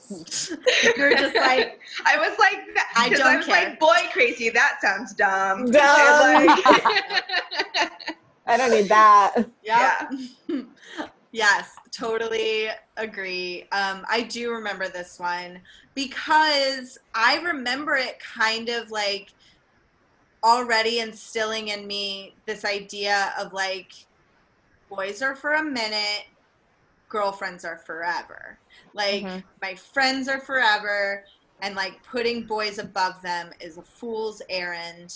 You're 0.97 1.15
just 1.15 1.35
like, 1.35 1.79
I 2.05 2.17
was 2.17 2.37
like, 2.39 2.59
I 2.95 3.09
don't 3.09 3.21
I 3.21 3.37
was 3.37 3.45
care. 3.45 3.69
like, 3.69 3.79
boy, 3.79 3.97
crazy. 4.11 4.49
That 4.49 4.79
sounds 4.81 5.13
dumb. 5.13 5.69
Dumb. 5.69 6.47
Like- 6.47 6.65
I 8.47 8.57
don't 8.57 8.71
need 8.71 8.89
that. 8.89 9.35
Yep. 9.63 10.13
yes, 11.31 11.75
totally 11.91 12.69
agree. 12.97 13.67
Um, 13.71 14.03
I 14.09 14.23
do 14.23 14.51
remember 14.51 14.87
this 14.87 15.19
one 15.19 15.59
because 15.93 16.97
I 17.13 17.37
remember 17.41 17.95
it 17.95 18.19
kind 18.19 18.69
of 18.69 18.89
like 18.89 19.33
already 20.43 20.99
instilling 20.99 21.67
in 21.67 21.85
me 21.85 22.33
this 22.47 22.65
idea 22.65 23.33
of 23.39 23.53
like 23.53 23.91
boys 24.89 25.21
are 25.21 25.35
for 25.35 25.53
a 25.53 25.63
minute, 25.63 26.25
girlfriends 27.07 27.63
are 27.65 27.77
forever. 27.77 28.57
Like 28.93 29.23
Mhm. 29.23 29.43
my 29.61 29.75
friends 29.75 30.27
are 30.27 30.39
forever, 30.41 31.23
and 31.61 31.75
like 31.75 32.01
putting 32.03 32.47
boys 32.47 32.79
above 32.79 33.21
them 33.21 33.51
is 33.59 33.77
a 33.77 33.83
fool's 33.83 34.41
errand, 34.49 35.09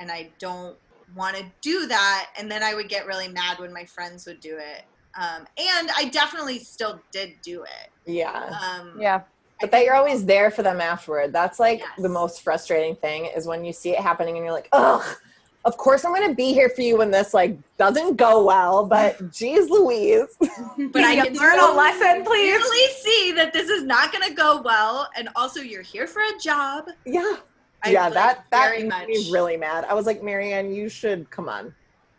and 0.00 0.10
I 0.10 0.34
don't 0.40 0.76
want 1.14 1.36
to 1.36 1.52
do 1.62 1.86
that. 1.86 2.30
And 2.38 2.50
then 2.50 2.62
I 2.62 2.74
would 2.74 2.88
get 2.88 3.06
really 3.06 3.28
mad 3.28 3.58
when 3.58 3.72
my 3.72 3.84
friends 3.84 4.26
would 4.26 4.40
do 4.40 4.58
it. 4.58 4.82
Um, 5.18 5.46
and 5.56 5.90
I 5.96 6.10
definitely 6.12 6.58
still 6.58 7.00
did 7.12 7.40
do 7.42 7.62
it. 7.62 7.90
Yeah. 8.04 8.58
Um, 8.60 8.98
Yeah. 9.00 9.22
But 9.60 9.70
that 9.70 9.84
you're 9.84 9.94
always 9.94 10.26
there 10.26 10.50
for 10.50 10.62
them 10.62 10.82
afterward. 10.82 11.32
That's 11.32 11.58
like 11.58 11.78
Yes. 11.78 11.88
the 11.98 12.10
most 12.10 12.42
frustrating 12.42 12.96
thing 12.96 13.26
is 13.34 13.46
when 13.46 13.64
you 13.64 13.72
see 13.72 13.92
it 13.92 14.00
happening 14.00 14.36
and 14.36 14.44
you're 14.44 14.52
like, 14.52 14.68
ugh, 14.72 15.16
of 15.66 15.76
course 15.76 16.04
I'm 16.04 16.14
gonna 16.14 16.32
be 16.34 16.52
here 16.54 16.68
for 16.70 16.80
you 16.80 16.96
when 16.96 17.10
this 17.10 17.34
like 17.34 17.58
doesn't 17.76 18.16
go 18.16 18.44
well, 18.44 18.86
but 18.86 19.32
geez 19.32 19.68
Louise. 19.68 20.28
but 20.38 21.02
I 21.02 21.12
you 21.14 21.22
can 21.24 21.34
learn 21.36 21.58
a 21.58 21.60
so 21.60 21.76
lesson, 21.76 22.24
please. 22.24 22.56
clearly 22.56 22.86
see 23.00 23.32
that 23.32 23.52
this 23.52 23.68
is 23.68 23.82
not 23.82 24.12
going 24.12 24.26
to 24.26 24.32
go 24.34 24.62
well. 24.62 25.10
And 25.16 25.28
also, 25.36 25.60
you're 25.60 25.82
here 25.82 26.06
for 26.06 26.20
a 26.22 26.38
job. 26.40 26.86
yeah. 27.04 27.36
I, 27.82 27.90
yeah, 27.90 28.08
that 28.08 28.46
that 28.50 28.68
very 28.70 28.82
made 28.84 28.88
much. 28.88 29.08
me 29.08 29.30
really 29.30 29.56
mad. 29.58 29.84
I 29.84 29.92
was 29.92 30.06
like, 30.06 30.22
Mary 30.22 30.52
Anne, 30.54 30.72
you 30.72 30.88
should 30.88 31.28
come 31.30 31.48
on. 31.48 31.74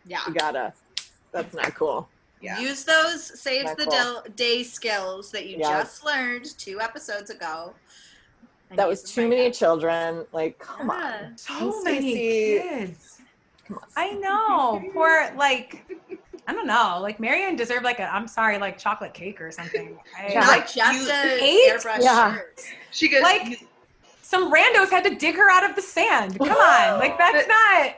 Yeah. 0.06 0.20
You 0.28 0.34
gotta. 0.34 0.72
That's 1.32 1.52
not 1.54 1.74
cool. 1.74 2.08
Yeah. 2.40 2.60
Use 2.60 2.84
those 2.84 3.40
saves 3.40 3.64
Not 3.66 3.76
the 3.78 3.84
cool. 3.84 3.92
del- 3.92 4.24
day 4.36 4.62
skills 4.62 5.32
that 5.32 5.46
you 5.48 5.56
Yeah. 5.58 5.80
just 5.82 6.04
learned 6.04 6.56
two 6.58 6.80
episodes 6.80 7.30
ago. 7.30 7.74
That 8.76 8.86
was 8.86 9.02
too 9.02 9.26
many 9.28 9.46
now. 9.46 9.52
children. 9.52 10.24
Like, 10.32 10.58
come 10.58 10.88
Yeah. 10.88 11.26
on. 11.30 11.36
So 11.38 11.82
many 11.82 12.12
kids. 12.14 13.17
Come 13.68 13.78
on. 13.78 13.84
I 13.96 14.12
know. 14.14 14.82
Poor 14.92 15.30
like 15.36 15.84
I 16.46 16.52
don't 16.54 16.66
know. 16.66 16.98
Like 17.02 17.20
Mary 17.20 17.42
Anne 17.42 17.56
deserved 17.56 17.84
like 17.84 17.98
a 18.00 18.04
I'm 18.12 18.26
sorry, 18.26 18.58
like 18.58 18.78
chocolate 18.78 19.14
cake 19.14 19.40
or 19.40 19.50
something. 19.52 19.98
I, 20.18 20.28
Yeah. 20.32 20.40
Not 20.40 20.48
like, 20.48 20.72
just 20.72 21.02
you 21.04 21.10
a 21.10 21.70
airbrush 21.72 22.00
Yeah. 22.02 22.34
shirt. 22.34 22.60
She 22.90 23.08
goes, 23.08 23.22
Like 23.22 23.60
some 24.22 24.52
randos 24.52 24.90
had 24.90 25.04
to 25.04 25.14
dig 25.14 25.36
her 25.36 25.50
out 25.50 25.68
of 25.68 25.76
the 25.76 25.82
sand. 25.82 26.38
Come 26.38 26.50
on. 26.50 26.98
Like 26.98 27.16
that's 27.18 27.46
not 27.46 27.94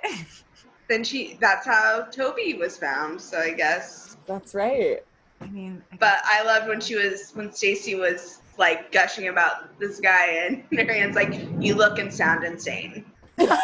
then 0.88 1.04
she. 1.04 1.38
That's 1.40 1.64
how 1.66 2.02
Toby 2.10 2.54
was 2.54 2.76
found. 2.76 3.20
So 3.20 3.38
I 3.38 3.52
guess. 3.52 4.16
That's 4.26 4.54
right. 4.54 5.04
I 5.40 5.46
mean 5.46 5.82
I 5.92 5.96
But 5.96 6.18
I 6.24 6.42
loved 6.42 6.66
when 6.68 6.80
she 6.80 6.96
was 6.96 7.30
when 7.34 7.52
Stacey 7.52 7.94
was 7.94 8.38
like 8.58 8.92
gushing 8.92 9.28
about 9.28 9.78
this 9.78 10.00
guy, 10.00 10.26
and 10.26 10.62
Mary 10.70 10.98
Anne's 11.00 11.16
like, 11.16 11.32
"You 11.60 11.74
look 11.76 11.98
and 11.98 12.12
sound 12.12 12.44
insane." 12.44 13.04
Because 13.38 13.56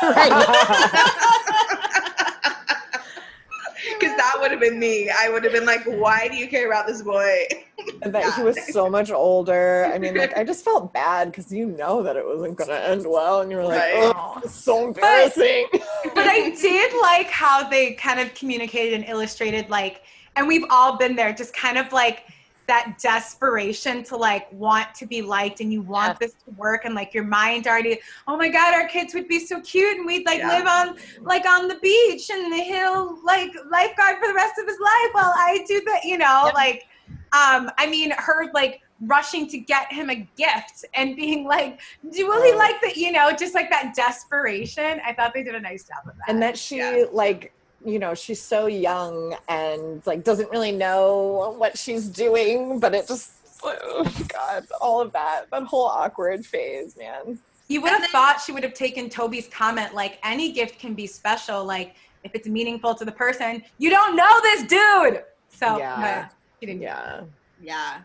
that 4.27 4.41
would 4.41 4.51
have 4.51 4.61
been 4.61 4.79
me. 4.79 5.11
I 5.11 5.29
would 5.29 5.45
have 5.45 5.53
been 5.53 5.67
like, 5.67 5.85
"Why 5.85 6.29
do 6.29 6.37
you 6.37 6.49
care 6.49 6.67
about 6.67 6.87
this 6.87 7.03
boy?" 7.03 7.47
And 8.03 8.15
that 8.15 8.35
he 8.35 8.43
was 8.43 8.57
so 8.73 8.89
much 8.89 9.11
older. 9.11 9.91
I 9.93 9.99
mean, 9.99 10.17
like, 10.17 10.37
I 10.37 10.45
just 10.53 10.65
felt 10.65 10.95
bad 10.95 11.31
because 11.31 11.53
you 11.53 11.67
know 11.67 12.03
that 12.03 12.17
it 12.17 12.27
wasn't 12.27 12.57
going 12.57 12.71
to 12.71 12.89
end 12.89 13.05
well. 13.07 13.43
And 13.43 13.51
you 13.51 13.59
were 13.59 13.65
like, 13.65 13.79
Right. 13.79 14.12
oh, 14.17 14.41
it's 14.43 14.55
so 14.55 14.89
embarrassing. 14.89 15.67
but 15.73 16.27
I 16.27 16.51
did 16.59 16.93
like 17.03 17.29
how 17.29 17.69
they 17.69 17.93
kind 17.93 18.19
of 18.19 18.33
communicated 18.35 18.95
and 18.95 19.05
illustrated 19.05 19.69
like 19.69 20.03
and 20.37 20.47
we've 20.47 20.65
all 20.71 20.97
been 20.97 21.17
there 21.17 21.33
just 21.33 21.55
kind 21.55 21.79
of 21.79 21.93
like 21.93 22.25
that 22.66 22.98
desperation 23.00 24.02
to 24.05 24.16
like 24.16 24.50
want 24.52 24.92
to 24.94 25.07
be 25.07 25.22
liked 25.22 25.61
and 25.61 25.72
you 25.72 25.83
want 25.83 26.18
this 26.18 26.33
to 26.44 26.50
work 26.52 26.85
and 26.85 26.94
like 26.94 27.14
your 27.14 27.24
mind 27.24 27.66
already 27.66 27.98
oh 28.26 28.37
my 28.37 28.48
god 28.48 28.74
our 28.74 28.88
kids 28.88 29.14
would 29.14 29.29
be 29.29 29.38
so 29.38 29.61
cute 29.61 29.96
and 29.96 30.07
we'd 30.07 30.26
like 30.26 30.38
Yeah. 30.38 30.48
live 30.48 30.66
on 30.66 30.96
like 31.22 31.46
on 31.46 31.68
the 31.68 31.76
beach 31.76 32.29
and 32.31 32.52
he'll 32.55 33.18
like 33.24 33.50
lifeguard 33.70 34.16
for 34.18 34.26
the 34.29 34.35
rest 34.35 34.55
of 34.59 34.66
his 34.66 34.79
life 34.81 35.11
while 35.12 35.33
I 35.37 35.64
do 35.68 35.81
that 35.87 36.05
you 36.05 36.18
know 36.18 36.50
like 36.55 36.87
um 37.33 37.70
I 37.79 37.87
mean 37.88 38.12
her 38.16 38.50
like 38.52 38.81
rushing 39.02 39.46
to 39.46 39.59
get 39.59 39.92
him 39.92 40.09
a 40.09 40.26
gift 40.37 40.85
and 40.94 41.14
being 41.16 41.44
like 41.44 41.79
do 42.11 42.26
will 42.26 42.42
he 42.42 42.55
like 42.55 42.81
that 42.83 42.96
you 42.96 43.12
know 43.12 43.31
just 43.31 43.55
like 43.55 43.68
that 43.70 43.94
desperation. 43.94 45.00
I 45.05 45.12
thought 45.12 45.35
they 45.35 45.42
did 45.42 45.55
a 45.55 45.61
nice 45.61 45.85
job 45.85 45.98
of 46.09 46.16
that. 46.16 46.29
And 46.29 46.42
that 46.42 46.57
she, 46.59 46.79
Yeah. 46.79 47.05
like, 47.12 47.52
you 47.85 47.99
know, 47.99 48.15
she's 48.15 48.41
so 48.43 48.67
young 48.67 49.37
and, 49.49 50.05
like, 50.07 50.25
doesn't 50.25 50.51
really 50.51 50.73
know 50.73 51.55
what 51.59 51.79
she's 51.79 52.09
doing, 52.09 52.81
but 52.81 52.95
it 52.95 53.07
just, 53.07 53.33
oh, 53.62 54.25
God, 54.29 54.67
all 54.81 55.01
of 55.01 55.12
that, 55.12 55.45
that 55.51 55.62
whole 55.65 55.87
awkward 55.87 56.45
phase, 56.45 56.97
man. 56.97 57.39
You 57.69 57.81
would 57.83 57.91
have 57.93 58.01
then- 58.01 58.11
thought 58.11 58.41
she 58.41 58.53
would 58.53 58.62
have 58.62 58.75
taken 58.75 59.09
Toby's 59.11 59.49
comment 59.49 59.95
like 59.95 60.19
any 60.23 60.53
gift 60.53 60.79
can 60.79 60.95
be 60.95 61.07
special, 61.07 61.65
like 61.65 61.95
if 62.25 62.35
it's 62.35 62.47
meaningful 62.49 62.95
to 62.95 63.05
the 63.05 63.12
person. 63.12 63.62
You 63.79 63.91
don't 63.91 64.15
know 64.17 64.41
this 64.41 64.62
dude. 64.62 65.25
So 65.49 65.79
Yeah. 65.79 66.29
but 66.29 66.67
didn't. 66.67 66.81
Yeah. 66.83 67.23
Yeah, 67.62 67.99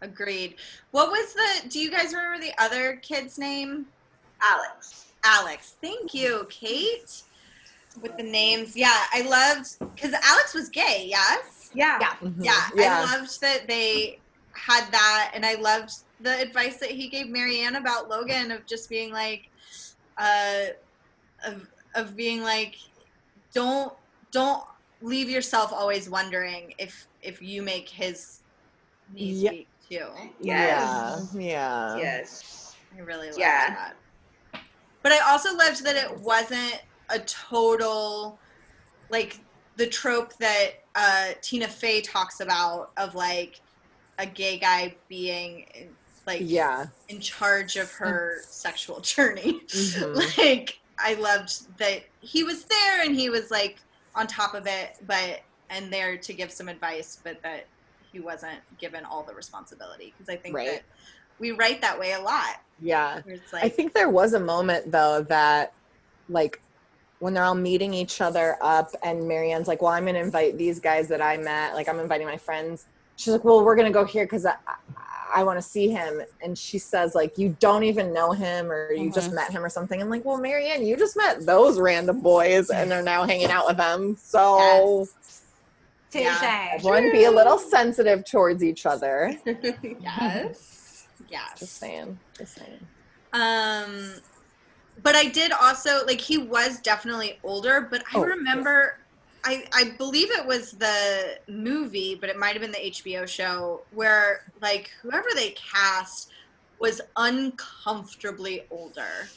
agreed. 0.00 0.56
What 0.92 1.10
was 1.10 1.34
the? 1.34 1.68
Do 1.68 1.78
you 1.78 1.90
guys 1.90 2.12
remember 2.14 2.38
the 2.40 2.52
other 2.62 2.96
kid's 2.96 3.38
name? 3.38 3.86
Alex. 4.40 5.06
Alex. 5.24 5.74
Thank 5.80 6.14
you, 6.14 6.46
Kate. 6.50 7.22
With 8.00 8.16
the 8.16 8.22
names, 8.24 8.76
yeah, 8.76 9.04
I 9.12 9.22
loved 9.22 9.78
because 9.94 10.12
Alex 10.12 10.52
was 10.54 10.68
gay. 10.68 11.06
Yes. 11.08 11.70
Yeah. 11.74 11.98
Yeah. 12.00 12.14
Mhm. 12.22 12.44
Yeah, 12.44 12.68
Yeah. 12.74 12.98
I 13.08 13.16
loved 13.18 13.40
that 13.40 13.66
they 13.68 14.18
had 14.52 14.90
that, 14.92 15.30
and 15.34 15.44
I 15.46 15.54
loved 15.54 15.92
the 16.20 16.40
advice 16.40 16.78
that 16.78 16.90
he 16.90 17.08
gave 17.08 17.28
Mary 17.28 17.60
Anne 17.60 17.76
about 17.76 18.08
Logan 18.08 18.50
of 18.50 18.66
just 18.66 18.88
being 18.88 19.12
like, 19.12 19.48
uh, 20.18 20.66
of 21.46 21.68
of 21.94 22.16
being 22.16 22.42
like, 22.42 22.76
don't 23.52 23.92
don't 24.32 24.64
leave 25.00 25.28
yourself 25.30 25.72
always 25.72 26.08
wondering 26.10 26.74
if 26.78 27.06
if 27.22 27.40
you 27.40 27.62
make 27.62 27.88
his 27.88 28.40
knees 29.12 29.42
Yeah. 29.42 29.50
weak 29.50 29.68
too. 29.88 30.08
Yes. 30.40 31.28
Yeah. 31.34 31.40
Yeah. 31.40 31.96
Yes. 31.96 32.74
I 32.96 33.00
really 33.00 33.28
loved 33.28 33.38
Yeah. 33.38 33.92
that. 34.52 34.62
But 35.02 35.12
I 35.12 35.18
also 35.30 35.54
loved 35.54 35.84
that 35.84 35.96
it 35.96 36.18
wasn't 36.20 36.80
a 37.10 37.18
total 37.20 38.38
like 39.10 39.40
the 39.76 39.86
trope 39.86 40.34
that 40.38 40.70
uh, 40.94 41.32
Tina 41.42 41.68
Fey 41.68 42.00
talks 42.00 42.40
about 42.40 42.90
of 42.96 43.14
like 43.14 43.60
a 44.18 44.26
gay 44.26 44.58
guy 44.58 44.94
being 45.08 45.66
like 46.26 46.40
Yeah. 46.42 46.86
in 47.08 47.20
charge 47.20 47.76
of 47.76 47.90
her 47.92 48.38
sexual 48.46 49.00
journey. 49.00 49.60
Mhm. 49.68 50.38
like 50.38 50.78
I 50.98 51.14
loved 51.14 51.76
that 51.78 52.02
he 52.20 52.44
was 52.44 52.64
there 52.64 53.02
and 53.02 53.14
he 53.14 53.28
was 53.30 53.50
like 53.50 53.78
on 54.14 54.26
top 54.26 54.54
of 54.54 54.66
it, 54.66 54.96
but 55.06 55.40
and 55.70 55.92
there 55.92 56.16
to 56.16 56.32
give 56.32 56.52
some 56.52 56.68
advice, 56.68 57.18
but 57.24 57.42
that 57.42 57.66
he 58.12 58.20
wasn't 58.20 58.60
given 58.78 59.04
all 59.04 59.24
the 59.24 59.34
responsibility 59.34 60.14
because 60.16 60.32
I 60.32 60.36
think 60.36 60.54
Right. 60.54 60.68
that 60.70 60.82
we 61.40 61.50
write 61.50 61.80
that 61.80 61.98
way 61.98 62.12
a 62.12 62.20
lot. 62.20 62.60
Yeah. 62.80 63.20
It's 63.26 63.52
I 63.52 63.68
think 63.68 63.92
there 63.92 64.08
was 64.08 64.34
a 64.34 64.40
moment 64.40 64.92
though 64.92 65.22
that 65.22 65.72
like 66.28 66.60
when 67.20 67.34
they're 67.34 67.44
all 67.44 67.54
meeting 67.54 67.94
each 67.94 68.20
other 68.20 68.56
up 68.60 68.90
and 69.02 69.26
Mary 69.26 69.52
Anne's 69.52 69.68
like, 69.68 69.82
well, 69.82 69.92
I'm 69.92 70.04
going 70.04 70.14
to 70.14 70.20
invite 70.20 70.58
these 70.58 70.80
guys 70.80 71.08
that 71.08 71.22
I 71.22 71.36
met. 71.36 71.74
Like 71.74 71.88
I'm 71.88 71.98
inviting 72.00 72.26
my 72.26 72.36
friends. 72.36 72.86
She's 73.16 73.32
like, 73.32 73.44
well, 73.44 73.64
we're 73.64 73.76
going 73.76 73.86
to 73.86 73.92
go 73.92 74.04
here 74.04 74.24
because 74.24 74.44
I, 74.44 74.56
I, 75.32 75.44
want 75.44 75.56
to 75.56 75.62
see 75.62 75.88
him. 75.88 76.20
And 76.42 76.58
she 76.58 76.78
says 76.78 77.14
like, 77.14 77.38
you 77.38 77.56
don't 77.60 77.84
even 77.84 78.12
know 78.12 78.32
him 78.32 78.70
or 78.70 78.92
you 78.92 79.12
just 79.12 79.32
met 79.32 79.52
him 79.52 79.64
or 79.64 79.68
something. 79.68 80.02
I'm 80.02 80.10
like, 80.10 80.24
well, 80.24 80.36
Mary 80.36 80.68
Anne, 80.68 80.84
you 80.84 80.96
just 80.96 81.16
met 81.16 81.46
those 81.46 81.78
random 81.78 82.20
boys 82.20 82.70
and 82.70 82.90
they're 82.90 83.02
now 83.02 83.24
hanging 83.24 83.50
out 83.50 83.66
with 83.66 83.76
them. 83.76 84.16
So 84.20 85.06
Touche. 86.14 86.22
Yeah. 86.22 86.68
everyone 86.74 87.10
be 87.10 87.24
a 87.24 87.30
little 87.30 87.58
sensitive 87.58 88.24
towards 88.24 88.62
each 88.62 88.86
other. 88.86 89.36
yes, 90.00 91.08
yes. 91.28 91.58
Just 91.58 91.76
saying. 91.78 92.16
Just 92.38 92.54
saying. 92.54 92.78
Um, 93.32 94.14
but 95.02 95.14
I 95.16 95.24
did 95.26 95.52
also 95.52 96.04
like 96.06 96.20
he 96.20 96.38
was 96.38 96.80
definitely 96.80 97.38
older, 97.42 97.88
but 97.90 98.02
I 98.02 98.18
Oh, 98.18 98.22
remember. 98.22 98.94
I, 99.46 99.66
I 99.74 99.90
believe 99.98 100.30
it 100.30 100.46
was 100.46 100.72
the 100.72 101.38
movie, 101.48 102.14
but 102.18 102.30
it 102.30 102.38
might 102.38 102.52
have 102.54 102.62
been 102.62 102.72
the 102.72 102.78
HBO 102.90 103.28
show 103.28 103.82
where 103.90 104.40
like 104.62 104.90
whoever 105.02 105.28
they 105.34 105.50
cast 105.50 106.30
was 106.80 107.00
uncomfortably 107.16 108.62
older. 108.70 109.28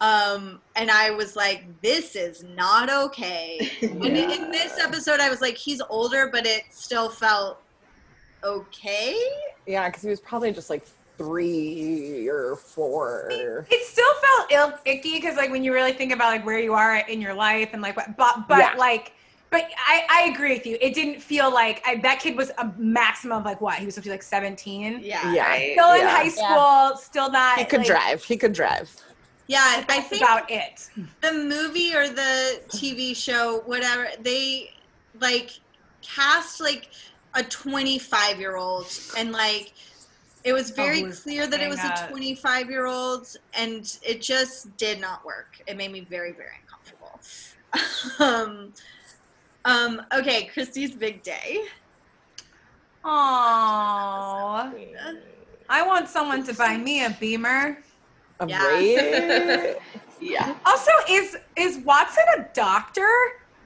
Um, 0.00 0.62
and 0.74 0.90
I 0.90 1.10
was 1.10 1.36
like, 1.36 1.64
this 1.82 2.16
is 2.16 2.42
not 2.42 2.90
okay. 2.90 3.70
And 3.82 4.04
in- 4.04 4.30
in 4.30 4.50
this 4.50 4.78
episode, 4.78 5.20
I 5.20 5.28
was 5.28 5.40
like, 5.42 5.56
he's 5.56 5.82
older, 5.90 6.28
but 6.32 6.46
it 6.46 6.62
still 6.70 7.08
felt 7.10 7.58
okay. 8.42 9.16
Yeah, 9.66 9.88
because 9.88 10.02
he 10.02 10.08
was 10.08 10.20
probably 10.20 10.50
just 10.52 10.70
like 10.70 10.86
three 11.22 12.28
or 12.28 12.56
four. 12.56 13.28
It 13.30 13.84
still 13.86 14.14
felt 14.14 14.52
ill 14.52 14.78
icky 14.84 15.14
because 15.14 15.36
like 15.36 15.50
when 15.50 15.62
you 15.64 15.72
really 15.72 15.92
think 15.92 16.12
about 16.12 16.28
like 16.28 16.44
where 16.44 16.58
you 16.58 16.74
are 16.74 16.96
in 16.96 17.20
your 17.20 17.34
life 17.34 17.70
and 17.72 17.82
like 17.82 17.96
what 17.96 18.16
but 18.16 18.48
but 18.48 18.58
Yeah. 18.58 18.74
like 18.76 19.12
but 19.50 19.66
I, 19.86 20.06
I 20.08 20.30
agree 20.32 20.54
with 20.54 20.64
you. 20.66 20.78
It 20.80 20.94
didn't 20.94 21.20
feel 21.20 21.52
like 21.52 21.82
I, 21.86 21.96
that 21.96 22.20
kid 22.20 22.36
was 22.38 22.50
a 22.56 22.72
maximum 22.78 23.36
of 23.40 23.44
like 23.44 23.60
what 23.60 23.74
he 23.74 23.84
was 23.84 23.94
supposed 23.94 24.04
to 24.04 24.08
be 24.08 24.14
like 24.14 24.22
seventeen. 24.22 25.00
Yeah. 25.02 25.32
Yeah. 25.32 25.54
Still 25.74 25.92
in 25.92 26.00
Yeah. 26.00 26.10
high 26.10 26.28
school, 26.28 26.96
still 26.98 27.30
not. 27.30 27.58
He 27.58 27.64
could 27.66 27.80
like, 27.80 27.86
drive. 27.86 28.24
He 28.24 28.36
could 28.38 28.52
drive. 28.54 28.90
Yeah. 29.48 29.60
I 29.62 29.84
That's 29.86 30.08
think 30.08 30.22
about 30.22 30.50
it. 30.50 30.88
the 31.20 31.32
movie 31.32 31.94
or 31.94 32.08
the 32.08 32.62
TV 32.68 33.14
show, 33.14 33.60
whatever, 33.66 34.08
they 34.20 34.70
like 35.20 35.50
cast 36.00 36.60
like 36.60 36.88
a 37.34 37.42
25 37.42 38.40
year 38.40 38.56
old 38.56 38.86
and 39.18 39.32
like 39.32 39.74
it 40.44 40.52
was 40.52 40.70
very 40.70 41.02
clear 41.02 41.46
that 41.46 41.60
it 41.60 41.68
was 41.68 41.78
playing 41.80 42.04
a 42.04 42.08
25 42.08 42.70
year 42.70 42.86
old 42.86 43.36
and 43.54 43.98
it 44.02 44.20
just 44.20 44.76
did 44.76 45.00
not 45.00 45.24
work. 45.24 45.60
It 45.66 45.76
made 45.76 45.92
me 45.92 46.00
very, 46.00 46.32
very 46.32 46.50
uncomfortable. 46.62 47.20
um, 48.18 48.72
um, 49.64 50.02
okay, 50.12 50.50
Kristy's 50.54 50.94
big 50.94 51.22
day. 51.22 51.62
Aww. 53.04 54.72
I 55.68 55.86
want 55.86 56.08
someone 56.08 56.44
to 56.44 56.54
buy 56.54 56.76
me 56.76 57.04
a 57.04 57.10
Beamer. 57.18 57.78
A 58.40 58.46
Yeah. 58.46 59.74
yeah. 60.20 60.54
Also, 60.66 60.90
is 61.08 61.36
is 61.56 61.78
Watson 61.78 62.24
a 62.36 62.42
doctor? 62.52 63.08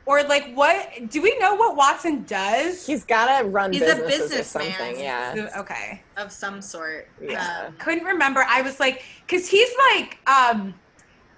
Or 0.06 0.22
like 0.22 0.54
what 0.54 0.92
do 1.10 1.20
we 1.20 1.36
know 1.38 1.56
what 1.56 1.74
Watson 1.76 2.22
does? 2.24 2.86
He's 2.86 3.04
got 3.04 3.40
to 3.40 3.44
run 3.48 3.72
He's 3.72 3.82
a 3.82 3.96
businessman. 3.96 4.44
something. 4.72 5.00
Yeah. 5.00 5.50
Okay. 5.56 6.00
Of 6.16 6.30
some 6.30 6.62
sort. 6.62 7.08
Yeah. 7.20 7.64
Um, 7.66 7.74
couldn't 7.78 8.04
remember. 8.04 8.44
I 8.48 8.62
was 8.62 8.78
like, 8.78 9.02
because 9.26 9.48
he's 9.48 9.68
like, 9.92 10.18
um, 10.28 10.74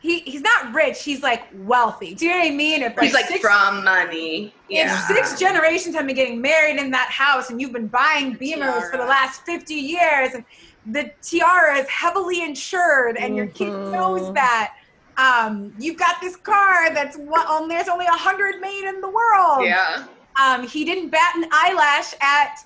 he 0.00 0.20
he's 0.20 0.42
not 0.42 0.74
rich. 0.74 1.02
He's 1.02 1.22
like 1.22 1.44
wealthy. 1.54 2.14
Do 2.14 2.26
you 2.26 2.33
know 2.33 2.38
what 2.40 2.46
I 2.46 2.50
mean? 2.54 2.83
If 2.83 2.98
He's 2.98 3.14
like 3.14 3.24
six, 3.26 3.40
from 3.40 3.83
money. 3.85 4.54
if 4.68 4.76
Yeah. 4.87 5.07
six 5.09 5.40
generations 5.40 5.94
have 5.96 6.07
been 6.07 6.14
getting 6.14 6.40
married 6.42 6.78
in 6.78 6.90
that 6.90 7.09
house, 7.11 7.48
and 7.48 7.59
you've 7.61 7.72
been 7.72 7.88
buying 7.88 8.37
Beamers 8.37 8.90
for 8.90 8.98
the 8.98 9.07
last 9.07 9.44
fifty 9.46 9.74
years, 9.74 10.35
and 10.35 10.44
the 10.87 11.11
tiara 11.22 11.78
is 11.78 11.88
heavily 11.88 12.42
insured, 12.42 13.16
and 13.16 13.35
your 13.35 13.46
kid 13.46 13.68
Mhm. 13.72 13.92
knows 13.92 14.33
that. 14.35 14.74
Um, 15.18 15.74
you've 15.78 15.96
got 15.98 16.20
this 16.20 16.37
car 16.37 16.94
that's 16.94 17.16
one, 17.16 17.44
um, 17.48 17.68
there's 17.68 17.88
only 17.88 18.07
a 18.07 18.11
hundred 18.12 18.61
made 18.61 18.88
in 18.88 19.00
the 19.00 19.09
world. 19.09 19.64
Yeah. 19.64 20.04
um, 20.40 20.66
he 20.66 20.85
didn't 20.85 21.11
bat 21.11 21.33
an 21.37 21.46
eyelash 21.52 22.14
at 22.20 22.61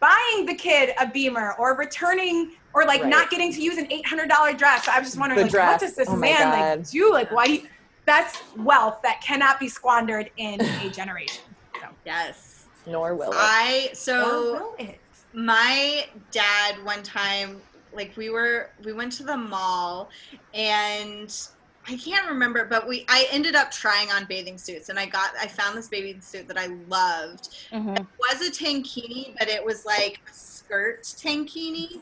buying 0.00 0.46
the 0.46 0.54
kid 0.54 0.94
a 1.00 1.06
beamer 1.06 1.54
or 1.58 1.76
returning 1.76 2.52
or 2.74 2.84
like 2.86 3.02
Right. 3.02 3.10
not 3.10 3.30
getting 3.30 3.52
to 3.52 3.60
use 3.60 3.76
an 3.78 3.86
$800 3.86 4.56
dress. 4.58 4.84
So 4.86 4.92
I 4.92 4.98
was 4.98 5.08
just 5.08 5.18
wondering, 5.18 5.38
The 5.38 5.44
like, 5.44 5.52
dress. 5.52 5.72
what 5.72 5.80
does 5.80 5.96
this 5.96 6.08
Oh 6.08 6.16
man 6.16 6.40
God. 6.50 6.78
like 6.78 6.90
do? 6.90 7.12
Like, 7.12 7.30
why 7.30 7.46
do 7.46 7.60
that's 8.06 8.38
wealth 8.56 9.00
that 9.02 9.20
cannot 9.22 9.60
be 9.60 9.68
squandered 9.68 10.30
in 10.38 10.60
a 10.62 10.88
generation. 10.92 11.44
So, 11.74 11.88
yes. 12.06 12.64
Nor 12.86 13.14
will 13.14 13.32
it. 13.32 13.36
I, 13.38 13.88
or 13.92 13.94
so. 13.94 14.52
will 14.54 14.74
it? 14.78 14.98
my 15.34 16.06
dad 16.30 16.82
one 16.84 17.02
time 17.02 17.60
like 17.92 18.16
we 18.16 18.30
were 18.30 18.70
we 18.82 18.94
went 18.94 19.12
to 19.12 19.22
the 19.22 19.36
mall 19.36 20.08
and 20.54 21.48
i 21.88 21.96
can't 21.96 22.26
remember 22.28 22.64
but 22.64 22.86
we 22.86 23.04
i 23.08 23.26
ended 23.30 23.54
up 23.54 23.70
trying 23.70 24.10
on 24.10 24.24
bathing 24.26 24.58
suits 24.58 24.88
and 24.88 24.98
i 24.98 25.06
got 25.06 25.30
i 25.40 25.46
found 25.46 25.76
this 25.76 25.88
bathing 25.88 26.20
suit 26.20 26.46
that 26.46 26.58
i 26.58 26.66
loved. 26.88 27.48
Mhm. 27.72 27.98
it 27.98 28.06
was 28.18 28.46
a 28.46 28.50
tankini 28.50 29.34
but 29.38 29.48
it 29.48 29.64
was 29.64 29.84
like 29.84 30.20
a 30.28 30.32
skirt 30.34 31.02
tankini. 31.02 31.94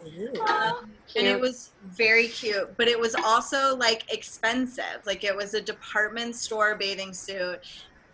Um, 0.51 0.90
and 1.14 1.27
it 1.27 1.38
was 1.40 1.70
very 1.85 2.29
cute 2.29 2.77
but 2.77 2.88
it 2.88 2.99
was 2.99 3.14
also 3.14 3.77
like 3.77 4.12
expensive. 4.12 5.01
Like 5.05 5.22
it 5.22 5.35
was 5.37 5.55
a 5.55 5.61
department 5.61 6.35
store 6.35 6.75
bathing 6.75 7.12
suit 7.12 7.61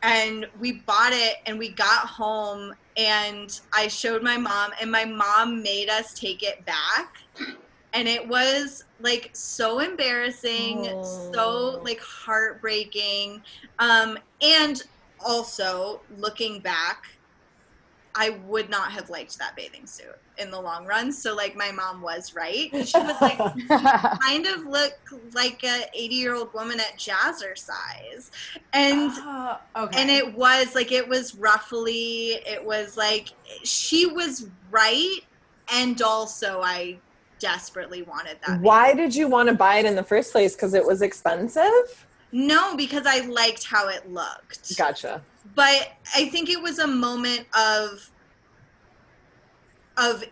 and 0.03 0.47
we 0.61 0.73
bought 0.73 1.13
it 1.13 1.37
and 1.47 1.59
we 1.59 1.71
got 1.71 2.07
home 2.07 2.75
and 2.97 3.61
i 3.73 3.89
showed 3.89 4.23
my 4.23 4.37
mom 4.37 4.73
and 4.81 4.91
my 4.91 5.05
mom 5.05 5.63
made 5.63 5.89
us 5.89 6.13
take 6.13 6.43
it 6.43 6.65
back 6.67 7.17
and 7.95 8.09
it 8.09 8.27
was 8.27 8.85
like 9.01 9.31
so 9.33 9.81
embarrassing 9.81 10.85
so 11.03 11.77
Oh. 11.79 11.81
like 11.85 12.01
heartbreaking 12.01 13.43
um 13.79 14.19
and 14.41 14.83
also 15.25 16.01
looking 16.19 16.61
back 16.61 17.05
I 18.15 18.29
would 18.47 18.69
not 18.69 18.93
have 18.93 19.09
liked 19.09 19.39
that 19.39 19.57
bathing 19.57 19.87
suit 19.87 20.19
in 20.37 20.51
the 20.51 20.61
long 20.61 20.85
run. 20.85 21.11
So 21.11 21.35
like 21.35 21.57
my 21.57 21.73
mom 21.73 22.03
was 22.03 22.35
right. 22.35 22.69
She 22.87 22.99
was 22.99 23.19
like 23.23 23.39
kind 24.21 24.45
of 24.47 24.67
look 24.67 24.93
like 25.33 25.65
a 25.65 25.87
80 25.95 26.15
year 26.15 26.35
old 26.35 26.53
woman 26.53 26.79
at 26.79 26.99
jazzercise. 26.99 28.31
And 28.75 29.11
Oh, 29.15 29.57
okay. 29.77 30.03
and 30.03 30.11
it 30.11 30.35
was 30.35 30.75
like 30.75 30.93
it 30.93 31.09
was 31.09 31.35
roughly 31.37 32.33
it 32.47 32.63
was 32.63 32.99
like 32.99 33.29
she 33.65 34.05
was 34.05 34.47
right 34.71 35.21
and 35.73 36.03
also 36.03 36.61
I 36.63 36.99
desperately 37.43 38.03
wanted 38.03 38.39
that. 38.47 38.61
Why 38.61 38.95
did 38.95 39.15
you 39.15 39.27
want 39.29 39.49
to 39.49 39.55
buy 39.55 39.77
it 39.79 39.85
in 39.85 39.97
the 39.97 40.05
first 40.05 40.31
place? 40.33 40.55
Because 40.55 40.73
it 40.75 40.87
was 40.87 41.03
expensive? 41.03 42.07
No, 42.31 42.77
because 42.77 43.05
I 43.05 43.27
liked 43.27 43.65
how 43.65 43.89
it 43.89 44.11
looked. 44.11 44.77
Gotcha. 44.79 45.21
but 45.57 45.93
I 46.17 46.29
think 46.29 46.49
it 46.49 46.63
was 46.63 46.79
a 46.79 46.87
moment 46.87 47.47
of 47.55 48.09
of 49.99 50.25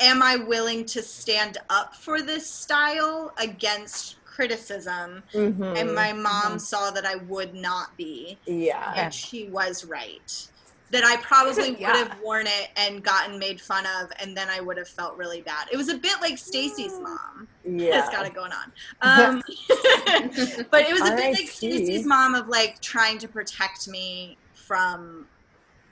am 0.00 0.22
I 0.22 0.36
willing 0.36 0.84
to 0.86 1.02
stand 1.02 1.58
up 1.70 1.94
for 1.94 2.20
this 2.22 2.50
style 2.50 3.32
against 3.38 4.16
criticism? 4.24 5.22
Mhm. 5.32 5.78
And 5.78 5.94
my 5.94 6.12
mom 6.12 6.58
saw 6.58 6.90
that 6.90 7.06
I 7.06 7.16
would 7.16 7.54
not 7.54 7.96
be, 7.96 8.38
yeah. 8.46 8.92
and 8.96 9.14
she 9.14 9.48
was 9.48 9.84
right. 9.84 10.48
That 10.94 11.04
I 11.04 11.16
probably 11.16 11.76
Yeah. 11.80 11.88
would 11.88 12.08
have 12.08 12.20
worn 12.22 12.46
it 12.46 12.68
and 12.76 13.02
gotten 13.02 13.36
made 13.38 13.60
fun 13.60 13.84
of, 14.00 14.10
and 14.20 14.36
then 14.36 14.48
I 14.48 14.60
would 14.60 14.78
have 14.78 14.86
felt 14.88 15.16
really 15.16 15.42
bad. 15.42 15.66
It 15.72 15.76
was 15.76 15.88
a 15.88 15.98
bit 15.98 16.20
like 16.20 16.38
Stacy's 16.38 16.92
mom 17.00 17.48
Yeah. 17.64 18.00
has 18.00 18.08
got 18.10 18.26
it 18.26 18.34
going 18.34 18.52
on. 18.52 18.72
Um, 19.02 19.42
but 20.70 20.82
it 20.82 20.92
was 20.92 21.02
a 21.02 21.16
bit 21.16 21.32
like 21.34 21.48
Stacy's 21.48 22.06
mom 22.06 22.36
of 22.36 22.46
like 22.46 22.80
trying 22.80 23.18
to 23.18 23.28
protect 23.28 23.88
me 23.88 24.38
from 24.54 25.26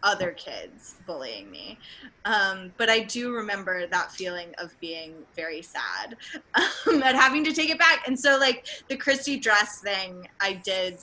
other 0.05 0.33
kids 0.33 0.95
bullying 1.07 1.51
me. 1.51 1.79
Um, 2.25 2.73
but 2.79 2.88
I 2.88 3.01
do 3.01 3.33
remember 3.33 3.87
that 3.88 4.12
feeling 4.12 4.53
of 4.59 4.71
being 4.81 5.25
very 5.35 5.62
sad 5.62 6.17
um, 6.55 7.03
at 7.03 7.15
having 7.17 7.45
to 7.45 7.53
take 7.53 7.71
it 7.71 7.79
back. 7.79 8.07
And 8.07 8.19
so 8.19 8.38
like 8.38 8.65
the 8.88 8.97
Kristy 8.97 9.41
dress 9.43 9.81
thing, 9.83 10.27
I 10.41 10.55
did 10.65 10.99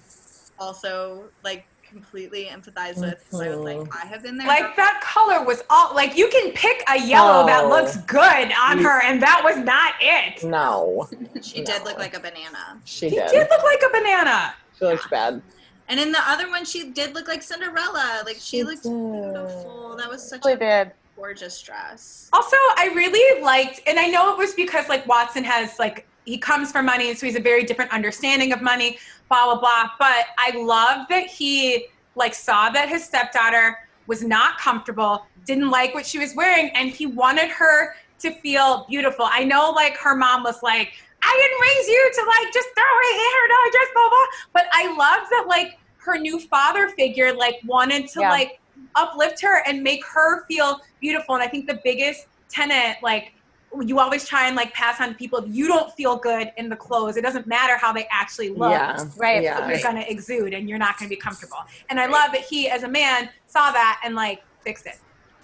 also 0.58 1.30
like 1.44 1.66
completely 1.89 2.45
empathize 2.45 2.97
with. 2.99 3.25
So 3.32 3.41
I 3.41 3.49
was 3.49 3.60
like, 3.60 3.78
Mhm. 3.78 3.89
I 4.04 4.06
have 4.08 4.23
been 4.23 4.38
there. 4.38 4.47
Like 4.47 4.75
that 4.75 5.02
color 5.04 5.43
was 5.43 5.63
all 5.69 5.93
like 5.95 6.15
you 6.15 6.28
can 6.30 6.52
pick 6.54 6.84
a 6.88 6.97
yellow 6.99 7.45
that 7.47 7.67
looks 7.67 7.97
good 7.97 8.52
on 8.54 8.78
her, 8.78 9.02
and 9.02 9.21
that 9.21 9.41
was 9.43 9.58
not 9.58 9.93
it. 9.99 10.43
No, 10.43 11.10
she 11.41 11.63
did 11.63 11.84
look 11.84 11.97
like 11.97 12.15
a 12.15 12.19
banana. 12.19 12.80
she 12.86 13.10
She 13.10 13.15
did. 13.15 13.30
did 13.32 13.47
look 13.49 13.63
like 13.63 13.82
a 13.86 13.89
banana. 13.89 14.54
She 14.78 14.86
looked 14.86 15.10
bad. 15.10 15.41
And 15.88 15.99
in 15.99 16.12
the 16.12 16.21
other 16.30 16.47
one, 16.49 16.65
she 16.65 16.91
did 16.91 17.15
look 17.15 17.28
like 17.28 17.41
Cinderella. 17.41 18.21
Like 18.23 18.36
she, 18.36 18.58
She 18.58 18.63
looked 18.63 18.84
did. 18.84 18.91
beautiful. 18.91 19.95
That 19.97 20.08
was 20.08 20.21
such 20.28 20.45
Really 20.45 20.54
a 20.54 20.86
did. 20.86 20.91
gorgeous 21.15 21.60
dress. 21.62 22.30
Also, 22.32 22.56
I 22.78 22.91
really 22.93 23.41
liked, 23.41 23.82
and 23.88 23.97
I 23.99 24.08
know 24.08 24.32
it 24.32 24.38
was 24.38 24.54
because 24.54 24.88
like 24.88 25.08
Watson 25.08 25.43
has 25.43 25.80
like 25.80 26.06
he 26.25 26.38
comes 26.38 26.71
from 26.71 26.86
money, 26.86 27.10
and 27.10 27.17
so 27.17 27.25
he's 27.25 27.36
a 27.36 27.39
very 27.41 27.63
different 27.63 27.91
understanding 27.91 28.54
of 28.54 28.62
money, 28.62 28.99
blah 29.30 29.46
blah 29.46 29.60
blah. 29.60 29.89
But 29.98 30.26
I 30.38 30.52
love 30.58 31.08
that 31.10 31.28
he 31.28 31.88
like 32.15 32.34
saw 32.34 32.70
that 32.72 32.89
his 32.89 33.04
stepdaughter 33.04 33.78
was 34.08 34.24
not 34.24 34.58
comfortable, 34.58 35.26
didn't 35.46 35.70
like 35.70 35.94
what 35.94 36.06
she 36.06 36.20
was 36.20 36.36
wearing, 36.36 36.70
and 36.72 36.89
he 36.89 37.06
wanted 37.06 37.50
her 37.50 37.96
to 38.20 38.32
feel 38.32 38.86
beautiful. 38.89 39.26
I 39.30 39.44
know 39.46 39.72
like 39.72 39.96
her 39.98 40.15
mom 40.15 40.44
was 40.44 40.62
like, 40.62 40.92
I 41.24 41.34
didn't 41.42 41.62
raise 41.62 41.88
you 41.88 42.12
to 42.15 42.22
like 42.28 42.54
just 42.54 42.68
throw 42.76 42.84
her 42.84 43.18
hair 43.18 43.48
down, 43.50 43.72
just 43.72 43.94
blah 43.94 44.10
blah. 44.10 44.28
But 44.54 44.65
I 44.74 44.88
love 44.98 45.28
that 45.30 45.46
like 45.48 45.80
her 45.98 46.18
new 46.18 46.39
father 46.39 46.89
figure 46.89 47.34
like 47.34 47.56
wanted 47.65 48.08
to 48.10 48.22
Yeah. 48.22 48.32
like 48.32 48.60
uplift 48.96 49.42
her 49.42 49.62
and 49.68 49.84
make 49.84 50.04
her 50.06 50.46
feel 50.48 50.82
beautiful. 51.00 51.36
And 51.36 51.44
I 51.44 51.48
think 51.48 51.68
the 51.68 51.80
biggest 51.84 52.28
tenet, 52.50 52.98
like 53.04 53.34
you 53.84 53.99
always 53.99 54.27
try 54.27 54.47
and 54.47 54.55
like 54.55 54.73
pass 54.73 54.99
on 54.99 55.10
to 55.10 55.15
people, 55.15 55.39
if 55.39 55.45
you 55.53 55.67
don't 55.67 55.91
feel 55.93 56.15
good 56.17 56.51
in 56.58 56.69
the 56.69 56.75
clothes, 56.75 57.17
it 57.17 57.21
doesn't 57.21 57.45
matter 57.47 57.77
how 57.77 57.93
they 57.93 58.08
actually 58.12 58.49
look. 58.49 58.71
Yeah, 58.71 59.05
Right. 59.17 59.43
Yeah, 59.43 59.69
You're 59.69 59.79
gonna 59.82 60.05
exude 60.08 60.53
and 60.53 60.67
you're 60.67 60.79
not 60.79 60.97
gonna 60.97 61.10
be 61.10 61.15
comfortable. 61.15 61.58
And 61.89 61.99
I 61.99 62.08
love 62.08 62.32
that 62.32 62.41
he 62.41 62.69
as 62.69 62.84
a 62.84 62.88
man 62.88 63.29
saw 63.47 63.71
that 63.71 64.01
and 64.03 64.15
like 64.15 64.41
fixed 64.62 64.86
it. 64.88 64.97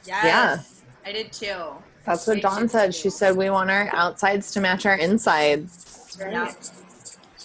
Yes. 0.05 0.81
I 1.05 1.11
did 1.11 1.31
too. 1.31 1.55
that's 2.03 2.25
what 2.27 2.35
They 2.35 2.41
Dawn 2.41 2.67
said. 2.67 2.87
too. 2.87 2.91
She 2.93 3.09
said 3.09 3.35
we 3.37 3.49
want 3.49 3.69
our 3.69 3.89
outsides 3.93 4.51
to 4.53 4.59
match 4.59 4.85
our 4.85 4.95
insides. 4.97 6.17
Yeah. 6.19 6.51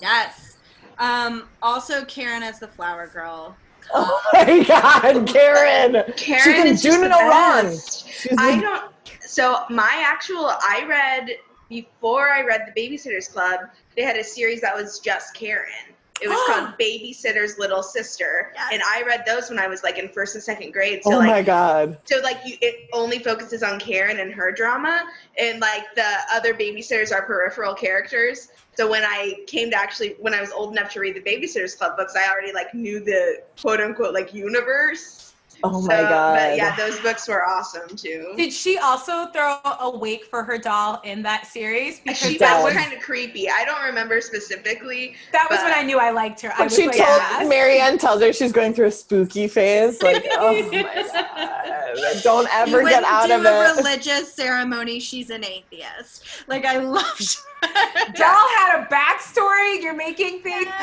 Yes. 0.01 0.57
Um, 0.99 1.49
also, 1.63 2.05
Karen 2.05 2.43
as 2.43 2.59
the 2.59 2.69
flower 2.69 3.07
girl. 3.07 3.57
Oh 3.93 4.21
my 4.33 4.63
God, 4.69 5.27
Karen! 5.27 6.05
Karen 6.17 6.43
she 6.45 6.53
can 6.53 6.67
do 6.67 6.77
just 6.77 7.01
the 7.01 7.09
no 7.09 7.29
wrong. 7.29 7.71
She's 7.73 8.35
I 8.39 8.57
the- 8.57 8.61
don't. 8.63 8.93
So 9.31 9.65
my 9.71 10.05
actual, 10.05 10.51
I 10.61 10.85
read 10.89 11.31
before 11.69 12.31
I 12.31 12.43
read 12.43 12.67
the 12.67 12.81
Babysitters 12.81 13.33
Club. 13.33 13.61
They 13.97 14.03
had 14.03 14.17
a 14.17 14.25
series 14.25 14.61
that 14.63 14.75
was 14.75 14.99
just 14.99 15.35
Karen. 15.35 15.95
It 16.21 16.29
was 16.29 16.39
called 16.49 16.77
Babysitter's 16.79 17.57
Little 17.57 17.85
Sister, 17.85 18.51
Yes. 18.57 18.71
and 18.73 18.83
I 18.85 19.03
read 19.07 19.23
those 19.25 19.49
when 19.49 19.61
I 19.61 19.69
was 19.69 19.85
like 19.85 19.99
in 19.99 20.09
first 20.09 20.35
and 20.35 20.43
second 20.43 20.73
grade. 20.73 21.05
So 21.05 21.15
oh 21.15 21.19
like, 21.19 21.29
my 21.29 21.43
God. 21.43 21.97
so 22.05 22.19
like 22.25 22.39
you, 22.45 22.57
it 22.61 22.91
only 22.93 23.21
focuses 23.21 23.63
on 23.63 23.79
Karen 23.79 24.19
and 24.19 24.33
her 24.33 24.51
drama, 24.51 25.05
and 25.39 25.61
like 25.61 25.85
the 25.95 26.13
other 26.33 26.53
babysitters 26.53 27.13
are 27.13 27.23
peripheral 27.23 27.73
characters. 27.75 28.49
So 28.77 28.91
when 28.91 29.05
I 29.05 29.45
came 29.47 29.71
to 29.71 29.77
actually, 29.77 30.17
when 30.19 30.35
I 30.35 30.41
was 30.41 30.51
old 30.51 30.77
enough 30.77 30.93
to 30.95 31.01
read 31.01 31.15
the 31.15 31.21
Babysitters 31.23 31.79
Club 31.79 31.97
books, 31.97 32.15
I 32.17 32.29
already 32.29 32.53
like 32.53 32.75
knew 32.75 32.99
the 32.99 33.43
quote 33.63 33.81
unquote 33.81 34.13
like 34.13 34.35
universe. 34.35 35.30
Oh 35.63 35.81
So, 35.81 35.87
my 35.89 35.97
God. 36.03 36.35
But 36.37 36.57
yeah, 36.57 36.75
those 36.77 36.99
books 37.01 37.29
were 37.29 37.45
awesome 37.47 37.89
too. 37.97 38.33
Did 38.37 38.53
she 38.53 38.79
also 38.79 39.27
throw 39.27 39.57
a 39.81 39.97
wake 39.97 40.25
for 40.25 40.43
her 40.43 40.57
doll 40.59 41.01
in 41.05 41.23
that 41.23 41.47
series? 41.47 42.01
Because 42.01 42.19
She 42.19 42.39
that 42.39 42.63
was 42.63 42.75
was 42.75 42.83
kind 42.83 42.93
of 42.95 43.01
creepy. 43.01 43.49
I 43.51 43.65
don't 43.65 43.83
remember 43.83 44.21
specifically. 44.21 45.17
that 45.33 45.47
was 45.51 45.59
when 45.61 45.73
I 45.73 45.83
knew 45.83 45.99
I 45.99 46.11
liked 46.11 46.41
her. 46.43 46.53
I 46.55 46.61
When 46.61 46.67
was 46.67 46.75
she 46.77 46.87
like, 46.87 46.97
told 46.97 47.09
yes. 47.09 47.49
Mary 47.49 47.81
Anne 47.81 47.99
tells 47.99 48.21
her 48.23 48.33
she's 48.33 48.53
going 48.53 48.75
through 48.75 48.87
a 48.87 48.91
spooky 48.93 49.49
phase. 49.49 50.03
Like, 50.03 50.25
oh 50.33 50.63
my 50.71 50.83
god, 51.05 52.23
don't 52.23 52.45
You 52.45 52.49
ever 52.53 52.83
get 52.89 53.05
out 53.05 53.27
do 53.29 53.35
of 53.35 53.45
a 53.45 53.49
it. 53.49 53.77
religious 53.77 54.33
ceremony. 54.33 55.01
She's 55.01 55.31
an 55.31 55.45
atheist. 55.45 56.25
Like 56.47 56.65
I 56.65 56.79
loved. 56.79 57.37
Doll 58.15 58.49
had 58.57 58.81
a 58.81 58.87
backstory. 58.87 59.83
You're 59.83 59.95
making 59.95 60.41
things. 60.43 60.67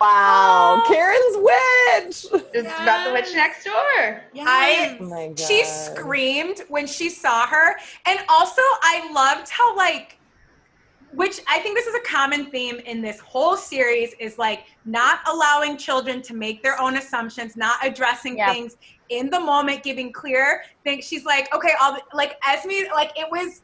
Wow, 0.00 0.82
oh. 0.84 0.88
Karen's 0.88 1.36
witch. 2.32 2.42
It's 2.54 2.66
about 2.68 3.06
the 3.06 3.12
witch 3.12 3.32
next 3.34 3.64
door. 3.64 4.22
I- 4.40 4.96
Oh 5.00 5.04
my 5.04 5.28
god. 5.28 5.38
She 5.38 5.64
screamed 5.64 6.62
when 6.68 6.86
she 6.86 7.08
saw 7.08 7.46
her. 7.46 7.76
And 8.06 8.18
also, 8.28 8.62
I 8.82 9.08
loved 9.12 9.48
how, 9.48 9.76
like, 9.76 10.18
which 11.14 11.40
I 11.48 11.58
think 11.60 11.76
this 11.76 11.86
is 11.86 11.94
a 11.94 12.00
common 12.00 12.46
theme 12.46 12.76
in 12.86 13.02
this 13.02 13.20
whole 13.20 13.56
series 13.56 14.14
is 14.18 14.38
like 14.38 14.64
not 14.86 15.20
allowing 15.30 15.76
children 15.76 16.22
to 16.22 16.34
make 16.34 16.62
their 16.62 16.80
own 16.80 16.96
assumptions, 16.96 17.54
not 17.56 17.76
addressing 17.84 18.38
Yeah. 18.38 18.50
things 18.52 18.76
in 19.10 19.28
the 19.28 19.38
moment, 19.38 19.82
giving 19.82 20.10
clear 20.12 20.62
things. 20.84 21.04
She's 21.04 21.24
like, 21.26 21.54
okay, 21.54 21.72
I'll 21.80 21.98
like 22.14 22.38
Esme, 22.48 22.90
like 22.94 23.12
it 23.16 23.30
was 23.30 23.60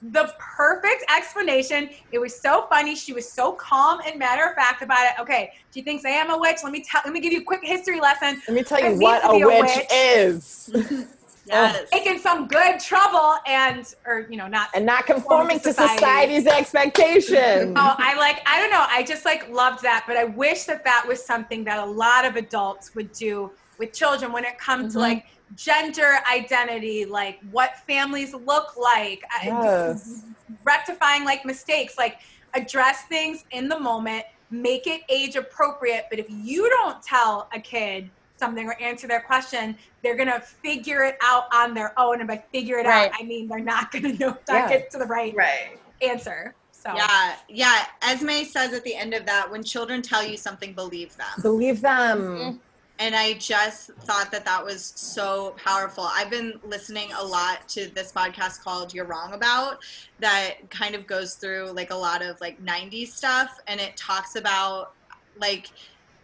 the 0.00 0.32
perfect 0.38 1.04
explanation. 1.16 1.90
It 2.12 2.18
was 2.18 2.40
so 2.40 2.66
funny. 2.70 2.94
She 2.94 3.12
was 3.12 3.30
so 3.30 3.52
calm 3.52 4.00
and 4.06 4.18
matter 4.18 4.44
of 4.44 4.54
fact 4.54 4.82
about 4.82 5.04
it. 5.06 5.20
Okay, 5.20 5.50
she 5.74 5.82
thinks 5.82 6.04
I 6.04 6.10
am 6.10 6.30
a 6.30 6.38
witch. 6.38 6.58
Let 6.62 6.72
me 6.72 6.84
tell. 6.88 7.00
Let 7.04 7.12
me 7.12 7.20
give 7.20 7.32
you 7.32 7.40
a 7.40 7.44
quick 7.44 7.60
history 7.64 8.00
lesson. 8.00 8.40
Let 8.46 8.54
me 8.54 8.62
tell 8.62 8.80
you 8.80 8.98
what 9.00 9.24
a 9.24 9.32
be 9.32 9.40
a 9.42 9.46
witch, 9.46 9.60
witch. 9.76 9.86
is, 9.90 10.70
Yes. 11.46 11.88
Making 11.94 12.18
some 12.18 12.46
good 12.46 12.78
trouble 12.78 13.36
and, 13.46 13.82
or 14.04 14.26
you 14.28 14.36
know, 14.36 14.48
not. 14.48 14.68
and 14.74 14.84
not 14.84 15.06
conforming 15.06 15.58
to 15.60 15.72
Society. 15.72 15.96
society's 15.98 16.46
expectations. 16.46 17.72
Oh, 17.76 17.94
I 17.96 18.14
like. 18.18 18.42
I 18.46 18.60
don't 18.60 18.70
know. 18.70 18.84
I 18.86 19.02
just 19.02 19.24
like 19.24 19.48
loved 19.48 19.82
that, 19.82 20.04
but 20.06 20.18
I 20.18 20.24
wish 20.24 20.64
that 20.64 20.84
that 20.84 21.04
was 21.08 21.24
something 21.24 21.64
that 21.64 21.78
a 21.78 21.86
lot 21.90 22.26
of 22.26 22.36
adults 22.36 22.94
would 22.94 23.12
do 23.12 23.50
with 23.78 23.94
children 23.94 24.30
when 24.30 24.44
it 24.44 24.58
comes 24.58 24.92
to 24.92 24.98
Mhm. 24.98 25.02
like 25.02 25.26
gender 25.56 26.18
identity, 26.32 27.04
like 27.04 27.40
what 27.50 27.76
families 27.86 28.34
look 28.34 28.76
like. 28.76 29.22
Uh, 29.34 29.44
yes. 29.44 30.22
rectifying 30.64 31.24
like 31.24 31.44
mistakes 31.44 31.96
like 31.98 32.18
address 32.54 33.02
things 33.04 33.44
in 33.50 33.68
the 33.68 33.78
moment 33.78 34.24
make 34.50 34.86
it 34.86 35.02
age 35.10 35.36
appropriate 35.36 36.06
but 36.08 36.18
if 36.18 36.26
you 36.30 36.68
don't 36.70 37.02
tell 37.02 37.48
a 37.54 37.60
kid 37.60 38.08
something 38.36 38.66
or 38.66 38.74
answer 38.80 39.06
their 39.06 39.20
question 39.20 39.76
they're 40.02 40.16
gonna 40.16 40.40
figure 40.40 41.02
it 41.04 41.18
out 41.22 41.44
on 41.52 41.74
their 41.74 41.92
own 42.00 42.20
and 42.20 42.26
by 42.28 42.42
figure 42.50 42.78
it 42.78 42.86
Right. 42.86 43.10
out 43.10 43.16
i 43.20 43.24
mean 43.24 43.46
they're 43.46 43.58
not 43.60 43.92
gonna 43.92 44.14
know 44.14 44.28
not 44.28 44.38
Yeah. 44.48 44.68
get 44.70 44.90
to 44.92 44.98
the 44.98 45.04
right 45.04 45.34
Right. 45.36 45.78
answer 46.00 46.54
so 46.72 46.94
Yeah, 46.94 47.34
yeah. 47.48 47.86
Esme 48.02 48.44
says 48.44 48.72
at 48.72 48.84
the 48.84 48.94
end 48.94 49.12
of 49.12 49.26
that, 49.26 49.50
when 49.50 49.64
children 49.64 50.00
tell 50.00 50.24
you 50.24 50.36
something, 50.36 50.74
believe 50.74 51.16
them. 51.16 51.26
Believe 51.42 51.80
them. 51.80 52.18
Mm-hmm. 52.20 52.56
And 53.00 53.14
I 53.14 53.34
just 53.34 53.92
thought 54.00 54.32
that 54.32 54.44
that 54.44 54.64
was 54.64 54.92
so 54.96 55.54
powerful. 55.64 56.08
I've 56.12 56.30
been 56.30 56.58
listening 56.64 57.10
a 57.16 57.24
lot 57.24 57.68
to 57.70 57.88
this 57.94 58.12
podcast 58.12 58.62
called 58.62 58.92
You're 58.92 59.04
Wrong 59.04 59.34
About 59.34 59.78
that 60.18 60.68
kind 60.70 60.96
of 60.96 61.06
goes 61.06 61.34
through 61.34 61.70
like 61.72 61.90
a 61.90 61.96
lot 61.96 62.22
of 62.22 62.40
like 62.40 62.62
90s 62.64 63.08
stuff 63.08 63.60
and 63.68 63.80
it 63.80 63.96
talks 63.96 64.34
about 64.34 64.94
like 65.38 65.68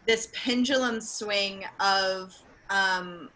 this 0.06 0.28
pendulum 0.34 1.00
swing 1.00 1.64
of 1.78 2.36
um 2.70 3.30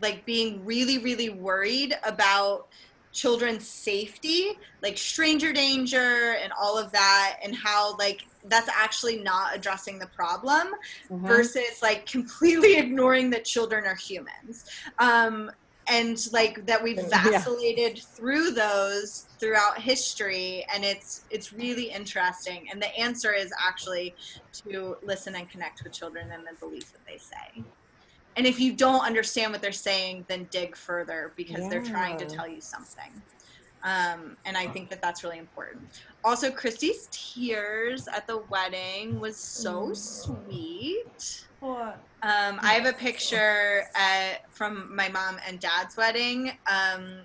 like 0.00 0.24
being 0.26 0.64
really 0.64 0.98
really 0.98 1.30
worried 1.30 1.96
about 2.04 2.68
children's 3.12 3.68
safety 3.68 4.50
like 4.82 4.96
stranger 4.98 5.52
danger 5.52 6.36
and 6.42 6.52
all 6.60 6.78
of 6.78 6.92
that 6.92 7.36
and 7.42 7.54
how 7.56 7.96
like 7.96 8.20
that's 8.44 8.68
actually 8.68 9.22
not 9.22 9.54
addressing 9.56 9.98
the 9.98 10.08
problem 10.14 10.68
Mm-hmm. 11.10 11.26
versus 11.26 11.78
like 11.82 12.06
completely 12.06 12.76
ignoring 12.78 13.30
that 13.30 13.44
children 13.44 13.84
are 13.84 13.96
humans 13.96 14.64
um 14.98 15.50
and 15.90 16.18
like 16.32 16.66
that 16.66 16.82
we've 16.82 16.98
Yeah. 17.10 17.22
vacillated 17.30 17.98
through 18.16 18.50
those 18.52 19.26
throughout 19.40 19.80
history 19.80 20.64
and 20.74 20.84
it's 20.84 21.24
it's 21.30 21.52
really 21.52 21.90
interesting 21.90 22.66
and 22.70 22.80
the 22.82 22.94
answer 22.98 23.32
is 23.32 23.50
actually 23.66 24.14
to 24.68 24.96
listen 25.02 25.34
and 25.34 25.48
connect 25.50 25.80
with 25.84 25.92
children 25.92 26.30
and 26.30 26.42
the 26.42 26.56
belief 26.60 26.92
that 26.92 27.00
they 27.06 27.18
say 27.18 27.64
and 28.38 28.46
if 28.46 28.58
you 28.58 28.72
don't 28.72 29.04
understand 29.04 29.52
what 29.52 29.60
they're 29.60 29.72
saying 29.72 30.24
then 30.28 30.46
dig 30.50 30.74
further 30.74 31.32
because 31.36 31.68
they're 31.68 31.82
trying 31.82 32.16
to 32.16 32.24
tell 32.24 32.48
you 32.48 32.60
something 32.60 33.12
um, 33.82 34.36
and 34.44 34.56
I 34.56 34.66
think 34.66 34.90
that 34.90 35.00
that's 35.00 35.22
really 35.22 35.38
important. 35.38 36.02
Also, 36.24 36.50
Kristy's 36.50 37.08
tears 37.12 38.08
at 38.08 38.26
the 38.26 38.38
wedding 38.50 39.20
was 39.20 39.36
so 39.36 39.94
sweet. 39.94 41.46
Um, 42.22 42.58
I 42.60 42.72
have 42.74 42.86
a 42.86 42.92
picture 42.92 43.84
at, 43.94 44.52
from 44.52 44.94
my 44.94 45.08
mom 45.08 45.38
and 45.46 45.60
dad's 45.60 45.96
wedding 45.96 46.58
um, 46.70 47.20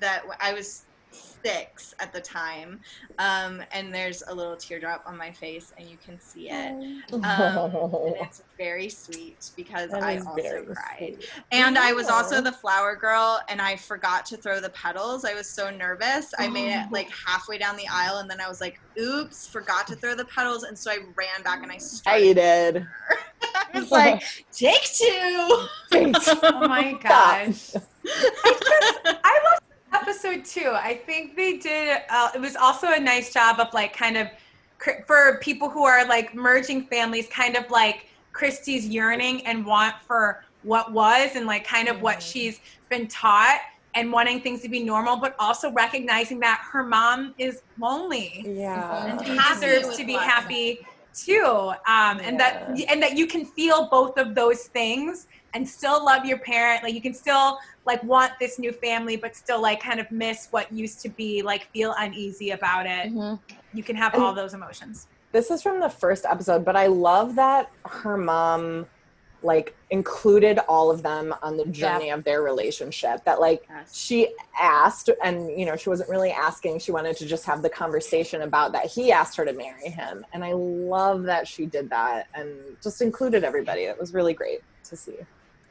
that 0.00 0.22
i 0.40 0.52
was 0.52 0.84
six 1.18 1.94
at 2.00 2.12
the 2.12 2.20
time, 2.20 2.80
um, 3.18 3.62
and 3.72 3.92
there's 3.94 4.22
a 4.28 4.34
little 4.34 4.56
teardrop 4.56 5.02
on 5.06 5.16
my 5.16 5.30
face, 5.30 5.72
and 5.78 5.88
you 5.88 5.96
can 6.04 6.18
see 6.20 6.48
it. 6.50 6.72
Um, 7.12 7.22
and 7.24 8.16
it's 8.20 8.42
very 8.56 8.88
sweet 8.88 9.50
because 9.56 9.90
That 9.90 10.02
I 10.02 10.18
also 10.18 10.64
cried. 10.64 11.16
sweet. 11.18 11.30
And 11.52 11.78
I 11.78 11.92
was 11.92 12.08
also 12.08 12.40
the 12.40 12.52
flower 12.52 12.96
girl, 12.96 13.40
and 13.48 13.60
I 13.60 13.76
forgot 13.76 14.26
to 14.26 14.36
throw 14.36 14.60
the 14.60 14.70
petals. 14.70 15.24
I 15.24 15.34
was 15.34 15.48
so 15.48 15.70
nervous. 15.70 16.32
I 16.38 16.48
made 16.48 16.74
Oh. 16.74 16.82
it 16.82 16.92
like 16.92 17.08
halfway 17.26 17.58
down 17.58 17.76
the 17.76 17.88
aisle, 17.90 18.18
and 18.18 18.30
then 18.30 18.40
I 18.40 18.48
was 18.48 18.60
like, 18.60 18.80
"Oops, 19.00 19.46
forgot 19.48 19.86
to 19.88 19.96
throw 19.96 20.14
the 20.14 20.24
petals." 20.26 20.64
And 20.64 20.78
so 20.78 20.90
I 20.90 20.98
ran 21.16 21.42
back 21.44 21.62
and 21.62 21.70
I 21.72 21.76
I 21.76 21.78
started. 21.78 22.34
did. 22.34 22.86
was 23.74 23.90
like, 23.90 24.22
take 24.52 24.82
two. 24.82 25.06
Oh 25.10 26.66
my 26.68 26.92
gosh. 27.02 27.74
I 27.74 29.40
love 29.44 29.57
this 29.57 29.57
episode 29.92 30.44
two, 30.44 30.70
I 30.72 30.94
think 30.94 31.36
they 31.36 31.56
did. 31.58 32.02
Uh, 32.10 32.30
it 32.34 32.40
was 32.40 32.56
also 32.56 32.92
a 32.92 33.00
nice 33.00 33.32
job 33.32 33.60
of 33.60 33.72
like 33.72 33.96
kind 33.96 34.16
of 34.16 34.28
for 35.06 35.38
people 35.42 35.68
who 35.68 35.84
are 35.84 36.06
like 36.06 36.34
merging 36.34 36.84
families, 36.86 37.26
kind 37.28 37.56
of 37.56 37.68
like 37.70 38.06
Kristy's 38.32 38.86
yearning 38.86 39.44
and 39.46 39.66
want 39.66 39.94
for 40.06 40.44
what 40.62 40.92
was, 40.92 41.30
and 41.34 41.46
like 41.46 41.66
kind 41.66 41.88
of 41.88 42.00
what 42.00 42.22
she's 42.22 42.60
been 42.88 43.08
taught, 43.08 43.60
and 43.94 44.12
wanting 44.12 44.40
things 44.40 44.60
to 44.62 44.68
be 44.68 44.82
normal, 44.82 45.16
but 45.16 45.34
also 45.38 45.72
recognizing 45.72 46.38
that 46.40 46.60
her 46.70 46.84
mom 46.84 47.34
is 47.38 47.62
lonely 47.80 48.44
Yeah. 48.46 49.06
and 49.06 49.20
he 49.20 49.38
deserves 49.52 49.96
to 49.96 50.04
be 50.06 50.12
happy 50.12 50.80
too 51.14 51.72
um, 51.88 52.20
and 52.20 52.38
that 52.38 52.68
and 52.88 53.02
that 53.02 53.16
you 53.16 53.26
can 53.26 53.44
feel 53.44 53.88
both 53.90 54.16
of 54.18 54.36
those 54.36 54.64
things 54.64 55.26
and 55.54 55.66
still 55.68 56.04
love 56.04 56.24
your 56.24 56.38
parent 56.38 56.82
like 56.82 56.94
you 56.94 57.00
can 57.00 57.14
still 57.14 57.58
like 57.86 58.02
want 58.04 58.32
this 58.38 58.58
new 58.58 58.72
family 58.72 59.16
but 59.16 59.34
still 59.34 59.60
like 59.60 59.80
kind 59.80 59.98
of 60.00 60.10
miss 60.10 60.48
what 60.50 60.70
used 60.72 61.00
to 61.00 61.08
be 61.08 61.42
like 61.42 61.70
feel 61.72 61.94
uneasy 61.98 62.50
about 62.50 62.84
it 62.86 63.12
Mhm. 63.12 63.38
you 63.72 63.82
can 63.82 63.96
have 63.96 64.14
And- 64.14 64.22
all 64.22 64.34
those 64.34 64.54
emotions 64.54 65.06
This 65.32 65.50
is 65.50 65.62
from 65.62 65.78
the 65.78 65.90
first 65.90 66.24
episode, 66.24 66.64
but 66.64 66.74
I 66.74 66.86
love 66.86 67.34
that 67.34 67.70
her 67.84 68.16
mom 68.16 68.86
like 69.42 69.76
included 69.90 70.58
all 70.68 70.90
of 70.90 71.02
them 71.02 71.34
on 71.42 71.56
the 71.58 71.66
journey 71.66 72.08
of 72.10 72.24
their 72.24 72.40
relationship. 72.42 73.22
That 73.24 73.38
like 73.38 73.62
Yes. 73.68 73.94
she 73.94 74.34
asked 74.58 75.10
and 75.22 75.50
you 75.58 75.64
know, 75.66 75.76
she 75.76 75.90
wasn't 75.90 76.08
really 76.08 76.30
asking, 76.32 76.78
she 76.80 76.92
wanted 76.92 77.16
to 77.18 77.26
just 77.26 77.44
have 77.44 77.60
the 77.62 77.68
conversation 77.68 78.40
about 78.42 78.72
that 78.72 78.86
he 78.86 79.12
asked 79.12 79.36
her 79.36 79.44
to 79.44 79.52
marry 79.52 79.90
him. 79.90 80.24
And 80.32 80.42
I 80.42 80.52
love 80.54 81.24
that 81.24 81.46
she 81.46 81.66
did 81.66 81.90
that 81.90 82.26
and 82.34 82.76
just 82.82 83.00
included 83.02 83.44
everybody. 83.44 83.82
It 83.82 83.98
was 84.00 84.12
really 84.14 84.32
great 84.34 84.60
to 84.84 84.96
see. 84.96 85.18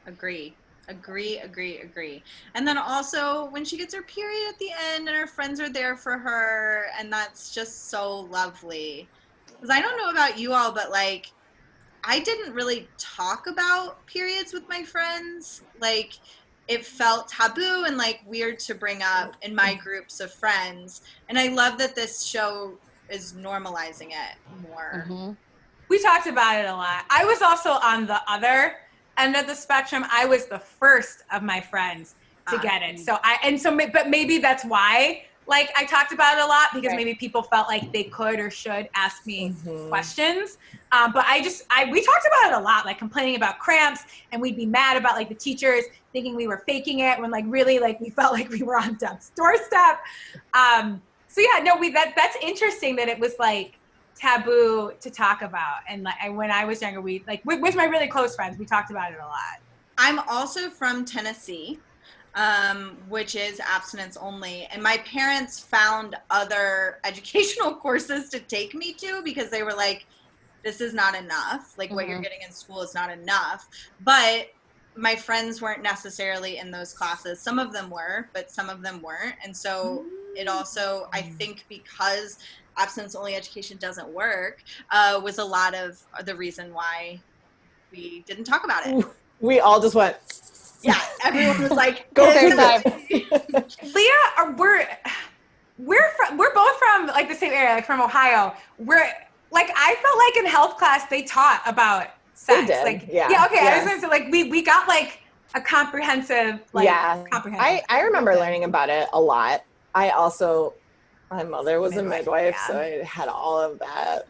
Agree. 0.08 0.56
Agree, 0.88 1.38
agree, 1.38 1.78
agree. 1.80 2.24
And 2.54 2.66
then 2.66 2.78
also 2.78 3.50
when 3.50 3.64
she 3.64 3.76
gets 3.76 3.94
her 3.94 4.02
period 4.02 4.48
at 4.48 4.58
the 4.58 4.70
end 4.94 5.06
and 5.06 5.16
her 5.16 5.26
friends 5.26 5.60
are 5.60 5.68
there 5.70 5.96
for 5.96 6.16
her, 6.16 6.86
and 6.98 7.12
that's 7.12 7.54
just 7.54 7.90
so 7.90 8.20
lovely. 8.20 9.06
Because 9.46 9.68
I 9.70 9.82
don't 9.82 9.98
know 9.98 10.10
about 10.10 10.38
you 10.38 10.54
all, 10.54 10.72
but 10.72 10.90
like, 10.90 11.26
I 12.04 12.20
didn't 12.20 12.54
really 12.54 12.88
talk 12.98 13.46
about 13.46 14.06
periods 14.06 14.54
with 14.54 14.62
my 14.68 14.82
friends. 14.82 15.62
Like, 15.78 16.14
it 16.68 16.86
felt 16.86 17.28
taboo 17.28 17.84
and 17.86 17.98
like 17.98 18.20
weird 18.26 18.58
to 18.60 18.74
bring 18.74 19.02
up 19.02 19.36
in 19.42 19.54
my 19.54 19.74
groups 19.74 20.20
of 20.20 20.32
friends. 20.32 21.02
And 21.28 21.38
I 21.38 21.48
love 21.48 21.78
that 21.78 21.94
this 21.94 22.24
show 22.24 22.78
is 23.10 23.34
normalizing 23.34 24.08
it 24.10 24.36
more. 24.62 25.06
Mhm. 25.08 25.36
we 25.88 25.98
talked 26.02 26.26
about 26.26 26.60
it 26.60 26.68
a 26.68 26.72
lot 26.72 27.04
i 27.10 27.24
was 27.24 27.40
also 27.40 27.70
on 27.70 28.06
the 28.06 28.20
other 28.28 28.76
end 29.18 29.36
of 29.36 29.46
the 29.46 29.54
spectrum 29.54 30.04
i 30.10 30.24
was 30.24 30.46
the 30.46 30.58
first 30.58 31.22
of 31.32 31.42
my 31.42 31.60
friends 31.60 32.14
to 32.46 32.56
Ah. 32.56 32.60
get 32.62 32.82
it 32.82 32.98
so 32.98 33.18
i 33.22 33.36
and 33.44 33.60
so 33.60 33.76
but 33.92 34.08
maybe 34.08 34.38
that's 34.38 34.64
why 34.64 35.22
like 35.46 35.70
i 35.76 35.84
talked 35.84 36.12
about 36.12 36.38
it 36.38 36.44
a 36.44 36.46
lot 36.46 36.68
because 36.74 36.88
Right. 36.90 36.96
maybe 36.96 37.14
people 37.14 37.42
felt 37.42 37.68
like 37.68 37.92
they 37.92 38.04
could 38.04 38.38
or 38.40 38.50
should 38.50 38.88
ask 38.94 39.26
me 39.26 39.50
Mhm. 39.50 39.88
questions 39.88 40.56
um, 40.92 41.12
but 41.12 41.24
i 41.26 41.40
just 41.42 41.64
i 41.70 41.84
we 41.90 42.02
talked 42.04 42.26
about 42.26 42.52
it 42.52 42.56
a 42.60 42.64
lot 42.64 42.84
like 42.86 42.98
complaining 42.98 43.36
about 43.36 43.58
cramps 43.58 44.00
and 44.32 44.40
we'd 44.40 44.56
be 44.56 44.66
mad 44.66 44.96
about 44.96 45.14
like 45.16 45.28
the 45.28 45.34
teachers 45.34 45.84
thinking 46.12 46.34
we 46.36 46.46
were 46.46 46.62
faking 46.66 47.00
it 47.00 47.18
when 47.20 47.30
like 47.30 47.44
really 47.48 47.78
like 47.78 47.98
we 48.00 48.10
felt 48.18 48.32
like 48.32 48.48
we 48.50 48.62
were 48.62 48.76
on 48.76 48.96
death's 48.96 49.30
doorstep 49.36 49.98
um, 50.54 51.02
so 51.26 51.40
yeah 51.42 51.62
no 51.62 51.76
we 51.76 51.90
that 51.90 52.12
that's 52.16 52.36
interesting 52.42 52.96
that 52.96 53.08
it 53.08 53.18
was 53.18 53.34
like 53.38 53.77
taboo 54.18 54.92
to 55.00 55.10
talk 55.10 55.42
about 55.42 55.78
and 55.88 56.02
like 56.02 56.14
when 56.32 56.50
i 56.50 56.64
was 56.64 56.82
younger 56.82 57.00
we 57.00 57.22
like 57.26 57.42
with, 57.44 57.60
with 57.60 57.74
my 57.76 57.84
really 57.84 58.08
close 58.08 58.34
friends 58.34 58.58
we 58.58 58.64
talked 58.64 58.90
about 58.90 59.12
it 59.12 59.18
a 59.22 59.26
lot 59.26 59.58
I'm 59.98 60.20
also 60.28 60.70
from 60.70 61.04
Tennessee, 61.04 61.80
um, 62.36 62.96
which 63.08 63.34
is 63.34 63.58
abstinence 63.60 64.16
only. 64.16 64.66
And 64.70 64.80
my 64.80 64.98
parents 64.98 65.58
found 65.58 66.14
other 66.30 67.00
educational 67.04 67.74
courses 67.74 68.28
to 68.30 68.38
take 68.38 68.74
me 68.74 68.92
to 68.94 69.20
because 69.24 69.50
they 69.50 69.64
were 69.64 69.72
like, 69.72 70.06
this 70.62 70.80
is 70.80 70.94
not 70.94 71.16
enough. 71.16 71.74
Like, 71.76 71.90
what 71.90 72.08
you're 72.08 72.18
Mhm. 72.20 72.22
getting 72.22 72.42
in 72.46 72.52
school 72.52 72.80
is 72.82 72.94
not 72.94 73.10
enough. 73.10 73.66
But 74.00 74.50
my 74.94 75.16
friends 75.16 75.60
weren't 75.60 75.82
necessarily 75.82 76.58
in 76.58 76.70
those 76.70 76.92
classes. 76.92 77.40
Some 77.40 77.58
of 77.58 77.72
them 77.72 77.90
were, 77.90 78.28
but 78.32 78.50
some 78.50 78.68
of 78.70 78.82
them 78.82 79.02
weren't. 79.02 79.34
And 79.44 79.56
so 79.56 80.04
it 80.36 80.46
also, 80.46 81.08
I 81.12 81.22
think, 81.22 81.64
because 81.68 82.38
abstinence 82.78 83.14
only 83.14 83.34
education 83.34 83.76
doesn't 83.78 84.08
work, 84.08 84.62
uh, 84.90 85.20
was 85.22 85.38
a 85.38 85.44
lot 85.44 85.74
of 85.74 86.02
the 86.24 86.34
reason 86.34 86.72
why 86.72 87.20
we 87.90 88.24
didn't 88.26 88.44
talk 88.44 88.64
about 88.64 88.86
it. 88.86 89.04
We 89.40 89.60
all 89.60 89.80
just 89.80 89.94
went, 89.94 90.16
Yeah, 90.82 91.00
everyone 91.24 91.62
was 91.62 91.70
like, 91.70 92.06
Go 92.14 92.26
"This 92.26 92.54
time. 92.54 92.82
leah 93.94 94.54
we're 94.56 94.86
we're 95.78 96.10
from 96.16 96.36
we're 96.36 96.52
both 96.54 96.76
from 96.78 97.06
like 97.08 97.28
the 97.28 97.34
same 97.34 97.52
area 97.52 97.74
like 97.74 97.86
from 97.86 98.00
ohio 98.00 98.52
we're 98.78 99.08
like 99.50 99.70
i 99.76 99.94
felt 100.02 100.18
like 100.18 100.36
in 100.36 100.46
health 100.46 100.76
class 100.76 101.06
they 101.08 101.22
taught 101.22 101.62
about 101.66 102.08
sex 102.34 102.66
did, 102.66 102.84
like 102.84 103.08
yeah, 103.10 103.44
okay 103.46 103.60
i 103.60 103.78
was 103.78 103.86
gonna 103.86 104.00
say 104.00 104.08
like 104.08 104.26
we 104.30 104.50
we 104.50 104.62
got 104.62 104.86
like 104.88 105.20
a 105.54 105.60
comprehensive 105.60 106.60
like 106.72 106.84
yeah. 106.84 107.22
comprehensive 107.30 107.84
I, 107.88 107.98
I 107.98 108.02
remember 108.02 108.34
learning 108.34 108.64
about 108.64 108.88
it 108.88 109.08
a 109.12 109.20
lot. 109.20 109.64
I 109.94 110.10
also, 110.10 110.74
my 111.30 111.44
mother 111.44 111.80
was 111.80 111.94
Midwife, 111.94 112.06
a 112.06 112.18
midwife, 112.18 112.54
yeah. 112.54 112.66
so 112.66 112.78
I 112.78 113.04
had 113.04 113.28
all 113.28 113.60
of 113.60 113.78
that. 113.80 114.28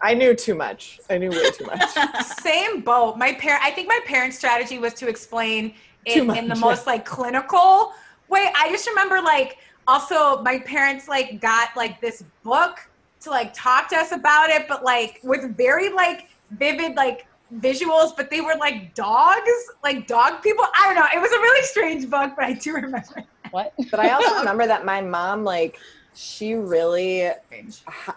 I 0.00 0.14
knew 0.14 0.34
too 0.34 0.54
much. 0.54 1.00
I 1.10 1.18
knew 1.18 1.30
way 1.30 1.50
too 1.50 1.66
much. 1.66 1.88
same 2.40 2.80
boat. 2.82 3.16
My 3.18 3.34
parent, 3.34 3.62
I 3.64 3.70
think 3.70 3.88
my 3.88 4.00
parents' 4.06 4.38
strategy 4.38 4.78
was 4.78 4.94
to 4.94 5.08
explain 5.08 5.74
it 6.04 6.24
much, 6.24 6.38
in 6.38 6.48
the 6.48 6.54
yeah. 6.54 6.60
most 6.60 6.86
like 6.86 7.04
clinical 7.04 7.92
way. 8.28 8.52
I 8.56 8.70
just 8.70 8.86
remember 8.88 9.20
like 9.20 9.58
also 9.86 10.42
my 10.42 10.60
parents 10.60 11.08
like 11.08 11.40
got 11.40 11.70
like 11.76 12.00
this 12.00 12.22
book 12.44 12.78
to 13.20 13.30
like 13.30 13.52
talk 13.52 13.88
to 13.90 13.96
us 13.96 14.12
about 14.12 14.50
it, 14.50 14.68
but 14.68 14.84
like 14.84 15.18
with 15.24 15.56
very 15.56 15.92
like 15.92 16.28
vivid 16.52 16.94
like 16.94 17.26
visuals, 17.56 18.16
but 18.16 18.30
they 18.30 18.40
were 18.40 18.54
like 18.58 18.94
dogs, 18.94 19.70
like 19.82 20.06
dog 20.06 20.42
people. 20.42 20.64
I 20.78 20.86
don't 20.86 20.94
know. 20.94 21.06
It 21.14 21.20
was 21.20 21.32
a 21.32 21.40
really 21.40 21.62
strange 21.62 22.08
book, 22.08 22.32
but 22.36 22.44
I 22.44 22.52
do 22.52 22.74
remember. 22.74 23.24
What? 23.50 23.72
But 23.90 24.00
I 24.00 24.10
also 24.10 24.34
remember 24.38 24.66
that 24.66 24.84
my 24.84 25.00
mom, 25.00 25.44
like, 25.44 25.78
she 26.20 26.54
really, 26.54 27.30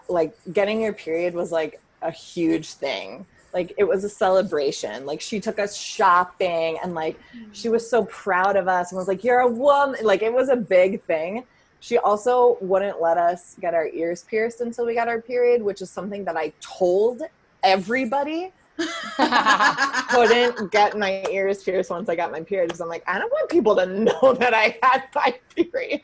like, 0.08 0.36
getting 0.52 0.82
your 0.82 0.92
period 0.92 1.34
was 1.34 1.52
like 1.52 1.80
a 2.02 2.10
huge 2.10 2.74
thing. 2.74 3.24
Like, 3.54 3.74
it 3.76 3.84
was 3.84 4.02
a 4.02 4.08
celebration. 4.08 5.06
Like, 5.06 5.20
she 5.20 5.38
took 5.38 5.60
us 5.60 5.76
shopping 5.76 6.78
and, 6.82 6.96
like, 6.96 7.16
mm. 7.32 7.46
she 7.52 7.68
was 7.68 7.88
so 7.88 8.06
proud 8.06 8.56
of 8.56 8.66
us 8.66 8.90
and 8.90 8.98
was 8.98 9.06
like, 9.06 9.22
You're 9.22 9.40
a 9.40 9.48
woman. 9.48 10.04
Like, 10.04 10.22
it 10.22 10.32
was 10.32 10.48
a 10.48 10.56
big 10.56 11.00
thing. 11.04 11.44
She 11.78 11.96
also 11.96 12.58
wouldn't 12.60 13.00
let 13.00 13.18
us 13.18 13.56
get 13.60 13.72
our 13.72 13.86
ears 13.86 14.24
pierced 14.24 14.62
until 14.62 14.84
we 14.84 14.94
got 14.94 15.06
our 15.06 15.20
period, 15.20 15.62
which 15.62 15.80
is 15.80 15.88
something 15.88 16.24
that 16.24 16.36
I 16.36 16.52
told 16.60 17.22
everybody. 17.62 18.52
couldn't 20.08 20.72
get 20.72 20.96
my 20.98 21.24
ears 21.30 21.62
pierced 21.62 21.90
once 21.90 22.08
I 22.08 22.16
got 22.16 22.32
my 22.32 22.40
period 22.40 22.72
I'm 22.80 22.88
like, 22.88 23.04
I 23.06 23.18
don't 23.18 23.30
want 23.30 23.50
people 23.50 23.76
to 23.76 23.86
know 23.86 24.32
that 24.38 24.54
I 24.54 24.78
had 24.82 25.04
my 25.14 25.38
period. 25.54 26.02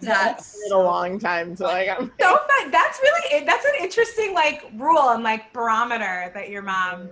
That's 0.00 0.54
It's 0.54 0.62
been 0.64 0.72
a 0.72 0.82
long 0.82 1.18
time 1.18 1.54
till 1.54 1.66
I 1.66 1.86
got 1.86 2.02
my 2.02 2.10
So 2.20 2.38
fun. 2.38 2.70
That's 2.70 3.00
really 3.00 3.44
that's 3.44 3.64
an 3.64 3.72
interesting 3.80 4.34
like 4.34 4.64
rule 4.74 5.10
and 5.10 5.22
like 5.22 5.52
barometer 5.52 6.30
that 6.34 6.48
your 6.48 6.62
mom 6.62 7.08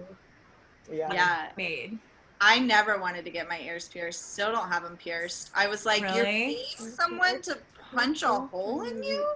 yeah. 0.90 1.12
yeah. 1.12 1.48
made. 1.56 1.98
I 2.40 2.58
never 2.58 2.98
wanted 2.98 3.24
to 3.26 3.30
get 3.30 3.48
my 3.48 3.60
ears 3.60 3.88
pierced. 3.88 4.32
Still 4.32 4.50
don't 4.50 4.68
have 4.68 4.82
them 4.82 4.96
pierced. 4.96 5.50
I 5.54 5.66
was 5.66 5.84
like, 5.84 6.00
you're 6.14 6.24
paying 6.24 6.64
someone 6.78 7.42
to 7.42 7.58
punch 7.92 8.22
a 8.22 8.28
hole 8.28 8.82
in 8.82 9.02
you? 9.02 9.26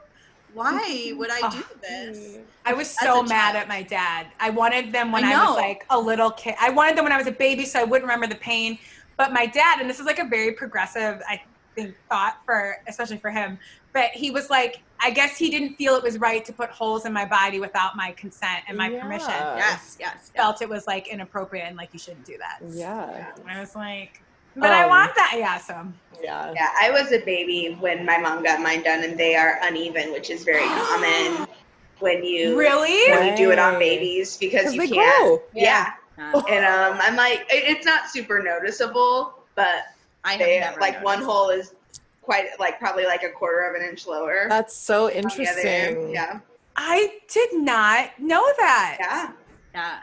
Why 0.55 1.13
would 1.17 1.31
I 1.31 1.41
do 1.51 1.63
oh, 1.71 1.77
this? 1.83 2.39
I 2.65 2.73
was 2.73 2.89
so 2.89 3.23
mad 3.23 3.53
child. 3.53 3.57
at 3.57 3.69
my 3.69 3.83
dad. 3.83 4.29
I 4.41 4.51
wanted 4.51 4.93
them 4.93 5.13
when 5.13 5.25
I 5.25 5.33
I, 5.33 5.47
was 5.47 5.57
like 5.57 5.85
a 5.91 5.99
little 5.99 6.31
kid. 6.31 6.55
I 6.61 6.71
wanted 6.71 6.97
them 6.97 7.05
when 7.05 7.13
I 7.13 7.19
was 7.19 7.27
a 7.27 7.33
baby 7.33 7.65
so 7.65 7.81
I 7.81 7.85
wouldn't 7.85 8.05
remember 8.05 8.27
the 8.27 8.41
pain. 8.41 8.79
But 9.17 9.33
my 9.33 9.47
dad, 9.47 9.81
and 9.81 9.89
this 9.89 10.01
is 10.01 10.07
like 10.07 10.19
a 10.19 10.25
very 10.25 10.53
progressive, 10.53 11.21
I 11.29 11.43
think, 11.75 11.95
thought 12.09 12.39
for 12.45 12.77
especially 12.89 13.19
for 13.19 13.31
him. 13.31 13.59
But 13.93 14.11
he 14.11 14.31
was 14.31 14.51
like, 14.51 14.83
I 15.01 15.11
guess 15.11 15.37
he 15.37 15.51
didn't 15.51 15.77
feel 15.77 15.95
it 15.95 16.03
was 16.03 16.19
right 16.19 16.45
to 16.45 16.53
put 16.53 16.71
holes 16.71 17.05
in 17.05 17.13
my 17.13 17.25
body 17.25 17.61
without 17.61 17.97
my 17.97 18.13
consent 18.13 18.65
and 18.67 18.77
my 18.77 18.89
permission. 18.89 19.29
Yes, 19.29 19.97
yes. 19.99 19.99
yes. 20.01 20.33
Felt 20.35 20.63
it 20.63 20.69
was 20.69 20.87
like 20.87 21.09
inappropriate 21.09 21.67
and 21.67 21.77
like 21.77 21.91
you 21.93 21.99
shouldn't 21.99 22.25
do 22.25 22.39
that. 22.39 22.59
Yeah. 22.71 23.33
And 23.39 23.51
I 23.51 23.61
was 23.61 23.77
like, 23.77 24.24
but 24.57 24.71
I 24.71 24.85
Um, 24.85 24.91
want 24.91 25.15
that. 25.17 25.35
Yeah, 25.37 25.59
so 25.59 25.87
Yeah. 26.23 26.53
Yeah, 26.55 26.69
I 26.81 26.91
was 26.91 27.13
a 27.13 27.19
baby 27.19 27.77
when 27.81 28.05
my 28.07 28.17
mom 28.19 28.43
got 28.43 28.61
mine 28.61 28.83
done, 28.83 29.05
and 29.05 29.19
they 29.19 29.35
are 29.37 29.59
uneven, 29.63 30.13
which 30.13 30.31
is 30.31 30.43
very 30.45 30.65
common 30.67 31.47
when 31.99 32.25
you 32.25 32.57
really. 32.59 33.11
when 33.13 33.27
you 33.29 33.37
do 33.37 33.51
it 33.51 33.59
on 33.59 33.79
babies 33.79 34.37
because 34.37 34.73
Because 34.73 34.89
you 34.89 34.95
can't. 34.95 35.21
grow. 35.23 35.43
Yeah. 35.55 35.93
Uh, 36.19 36.41
and 36.49 36.65
um, 36.65 36.99
I'm 37.03 37.17
like, 37.17 37.41
it, 37.51 37.65
it's 37.77 37.85
not 37.85 38.09
super 38.09 38.41
noticeable, 38.43 39.35
but 39.55 39.87
I 40.25 40.33
have 40.33 40.39
they 40.39 40.61
never 40.61 40.81
like 40.81 41.03
one 41.05 41.21
hole 41.21 41.51
is 41.51 41.75
quite 42.23 42.47
like 42.59 42.79
probably 42.79 43.05
like 43.05 43.23
a 43.25 43.31
quarter 43.31 43.69
of 43.69 43.75
an 43.75 43.87
inch 43.87 44.07
lower. 44.07 44.47
That's 44.49 44.75
so 44.75 45.07
on 45.09 45.13
the 45.13 45.19
other 45.19 45.29
interesting. 45.29 46.11
Yeah, 46.15 46.39
I 46.77 47.19
did 47.29 47.53
not 47.55 48.11
know 48.19 48.45
that. 48.59 48.97
yeah. 49.01 49.33
Yeah. 49.75 49.99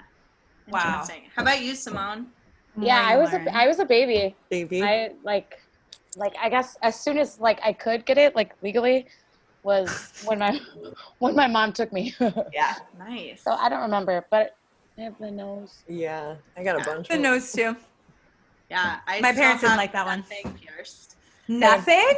Wow. 0.68 1.08
How 1.36 1.42
about 1.42 1.62
you, 1.62 1.74
Simone? 1.76 2.28
Yeah, 2.80 3.02
I 3.04 3.18
was 3.18 3.32
Learn. 3.34 3.48
a 3.48 3.52
I 3.58 3.68
was 3.68 3.80
a 3.80 3.86
baby. 3.86 4.36
Baby. 4.50 4.82
I 4.84 5.12
like 5.24 5.60
like 6.16 6.34
I 6.42 6.50
guess 6.50 6.78
as 6.82 7.00
soon 7.00 7.18
as 7.18 7.40
like 7.40 7.60
I 7.64 7.74
could 7.74 8.06
get 8.06 8.18
it 8.18 8.36
like 8.36 8.54
legally 8.62 9.08
was 9.64 9.90
when 10.26 10.40
my 10.40 10.60
when 11.20 11.36
my 11.36 11.48
mom 11.48 11.74
took 11.74 11.92
me. 11.94 12.16
Yeah. 12.54 12.76
Nice. 12.98 13.42
So 13.44 13.52
I 13.52 13.70
don't 13.70 13.82
remember, 13.82 14.26
but 14.32 14.56
I 14.98 15.02
have 15.02 15.18
the 15.20 15.32
nose. 15.32 15.84
yeah, 15.88 16.36
I 16.58 16.64
got 16.64 16.76
a 16.82 16.84
bunch. 16.84 17.00
Of 17.00 17.08
the 17.10 17.16
of 17.16 17.22
nose 17.22 17.52
too. 17.52 17.76
yeah. 18.70 19.00
I 19.08 19.20
My 19.22 19.34
parents 19.34 19.62
didn't 19.62 19.78
like 19.78 19.92
that 19.94 20.06
one. 20.06 20.20
nothing 20.20 20.54
Pierced. 20.54 21.16
Nothing. 21.48 22.14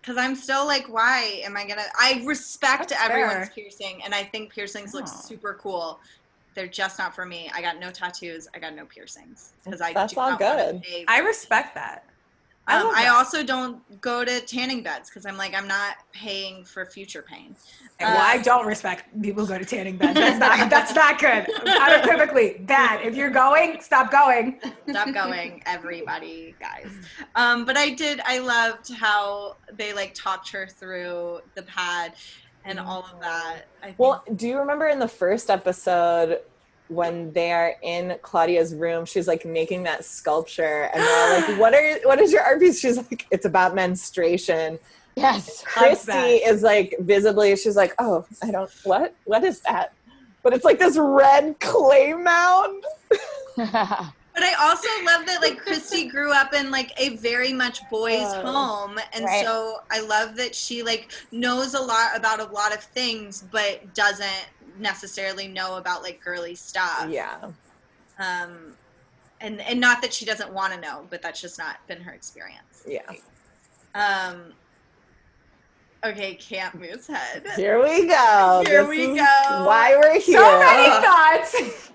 Because 0.00 0.16
I'm 0.16 0.34
still 0.34 0.66
like, 0.66 0.92
why 0.92 1.40
am 1.44 1.56
I 1.56 1.66
gonna? 1.66 1.84
I 1.98 2.22
respect 2.26 2.88
That's 2.88 3.00
everyone's 3.08 3.48
fair. 3.48 3.52
piercing, 3.54 4.02
and 4.04 4.12
I 4.14 4.24
think 4.24 4.52
piercings 4.52 4.94
look 4.94 5.04
Oh. 5.06 5.20
super 5.28 5.54
cool. 5.62 6.00
They're 6.54 6.66
just 6.66 6.98
not 6.98 7.14
for 7.14 7.24
me. 7.26 7.50
I 7.54 7.62
got 7.62 7.78
no 7.78 7.90
tattoos. 7.90 8.48
I 8.54 8.58
got 8.58 8.74
no 8.74 8.84
piercings 8.86 9.52
because 9.64 9.80
I. 9.80 9.92
That's 9.92 10.12
do 10.14 10.20
all 10.20 10.30
not 10.30 10.38
good. 10.38 10.82
I 11.08 11.20
respect 11.20 11.74
that. 11.74 12.04
I 12.68 12.78
Um, 12.78 12.86
love 12.86 12.94
I 12.96 13.02
that. 13.04 13.14
also 13.14 13.42
don't 13.42 14.00
go 14.00 14.24
to 14.24 14.40
tanning 14.40 14.84
beds 14.84 15.10
because 15.10 15.26
I'm 15.26 15.36
like 15.36 15.52
I'm 15.52 15.66
not 15.66 15.96
paying 16.12 16.64
for 16.64 16.86
future 16.86 17.20
pain. 17.22 17.56
well, 17.98 18.16
I 18.16 18.38
Uh, 18.38 18.42
don't 18.42 18.66
respect 18.66 19.20
people 19.20 19.44
who 19.44 19.48
go 19.52 19.58
to 19.58 19.64
tanning 19.64 19.96
beds. 19.96 20.14
That's 20.14 20.38
not 20.38 20.70
that's 20.70 20.94
not 20.94 21.18
good. 21.18 21.48
Unequivocally 21.66 22.58
bad. 22.60 23.04
If 23.04 23.16
you're 23.16 23.30
going, 23.30 23.80
stop 23.80 24.12
going. 24.12 24.60
Stop 24.88 25.12
going, 25.12 25.60
everybody, 25.66 26.54
guys. 26.60 26.92
Um, 27.34 27.64
but 27.64 27.76
I 27.76 27.90
did. 27.90 28.20
I 28.24 28.38
loved 28.38 28.92
how 28.94 29.56
they 29.72 29.92
like 29.92 30.14
talked 30.14 30.48
her 30.52 30.68
through 30.68 31.40
the 31.56 31.62
pad 31.62 32.12
and 32.64 32.78
all 32.78 33.00
of 33.12 33.20
that. 33.20 33.62
I 33.82 33.86
think, 33.86 33.98
Well, 33.98 34.24
do 34.36 34.48
you 34.48 34.58
remember 34.58 34.86
in 34.86 34.98
the 34.98 35.08
first 35.08 35.50
episode 35.50 36.40
when 36.88 37.32
they're 37.32 37.76
in 37.82 38.18
Claudia's 38.22 38.74
room, 38.74 39.04
she's 39.04 39.26
like 39.26 39.44
making 39.44 39.84
that 39.84 40.04
sculpture, 40.04 40.90
and 40.92 41.02
they're 41.02 41.40
like, 41.40 41.58
"What 41.60 41.74
are 41.74 41.98
what 42.04 42.20
is 42.20 42.32
your 42.32 42.42
art 42.42 42.60
piece?" 42.60 42.80
She's 42.80 42.96
like, 42.96 43.26
"It's 43.30 43.46
about 43.46 43.74
menstruation." 43.74 44.78
Yes. 45.14 45.62
Kristy 45.64 46.40
is 46.46 46.62
like 46.62 46.96
visibly, 47.00 47.54
she's 47.56 47.76
like, 47.76 47.94
"Oh, 47.98 48.24
I 48.42 48.50
don't 48.50 48.70
what 48.84 49.14
what 49.24 49.44
is 49.44 49.60
that?" 49.60 49.92
But 50.42 50.54
it's 50.54 50.64
like 50.64 50.78
this 50.78 50.96
red 50.98 51.58
clay 51.60 52.12
mound. 52.14 52.84
But 54.34 54.44
I 54.44 54.54
also 54.54 54.88
love 55.04 55.26
that 55.26 55.42
like 55.42 55.62
Kristy 55.62 56.10
grew 56.10 56.32
up 56.32 56.54
in 56.54 56.70
like 56.70 56.92
a 56.98 57.16
very 57.16 57.52
much 57.52 57.80
boys' 57.90 58.20
Oh. 58.22 58.40
home, 58.50 58.98
and 59.12 59.24
Right. 59.26 59.44
so 59.44 59.80
I 59.90 60.00
love 60.00 60.36
that 60.36 60.54
she 60.54 60.82
like 60.82 61.10
knows 61.32 61.74
a 61.74 61.80
lot 61.80 62.16
about 62.16 62.40
a 62.40 62.44
lot 62.44 62.72
of 62.74 62.82
things, 62.82 63.44
but 63.52 63.92
doesn't 63.94 64.46
necessarily 64.78 65.48
know 65.48 65.76
about 65.76 66.02
like 66.02 66.18
girly 66.24 66.54
stuff. 66.54 67.08
Yeah, 67.10 67.50
Um, 68.18 68.74
and 69.42 69.60
and 69.60 69.78
not 69.78 70.00
that 70.00 70.14
she 70.14 70.24
doesn't 70.24 70.50
want 70.50 70.72
to 70.72 70.80
know, 70.80 71.06
but 71.10 71.20
that's 71.20 71.40
just 71.40 71.58
not 71.58 71.86
been 71.86 72.00
her 72.00 72.12
experience. 72.12 72.84
yeah. 72.86 73.02
Um. 73.94 74.54
Okay, 76.04 76.34
Camp 76.36 76.74
Moosehead. 76.74 77.46
Here 77.54 77.80
we 77.80 78.06
go. 78.08 78.62
Here 78.66 78.80
This 78.82 78.88
we 78.88 79.14
go. 79.14 79.64
Why 79.66 79.94
we're 79.96 80.18
here? 80.18 80.38
So 80.38 80.58
many 80.58 80.88
Ugh. 80.90 81.72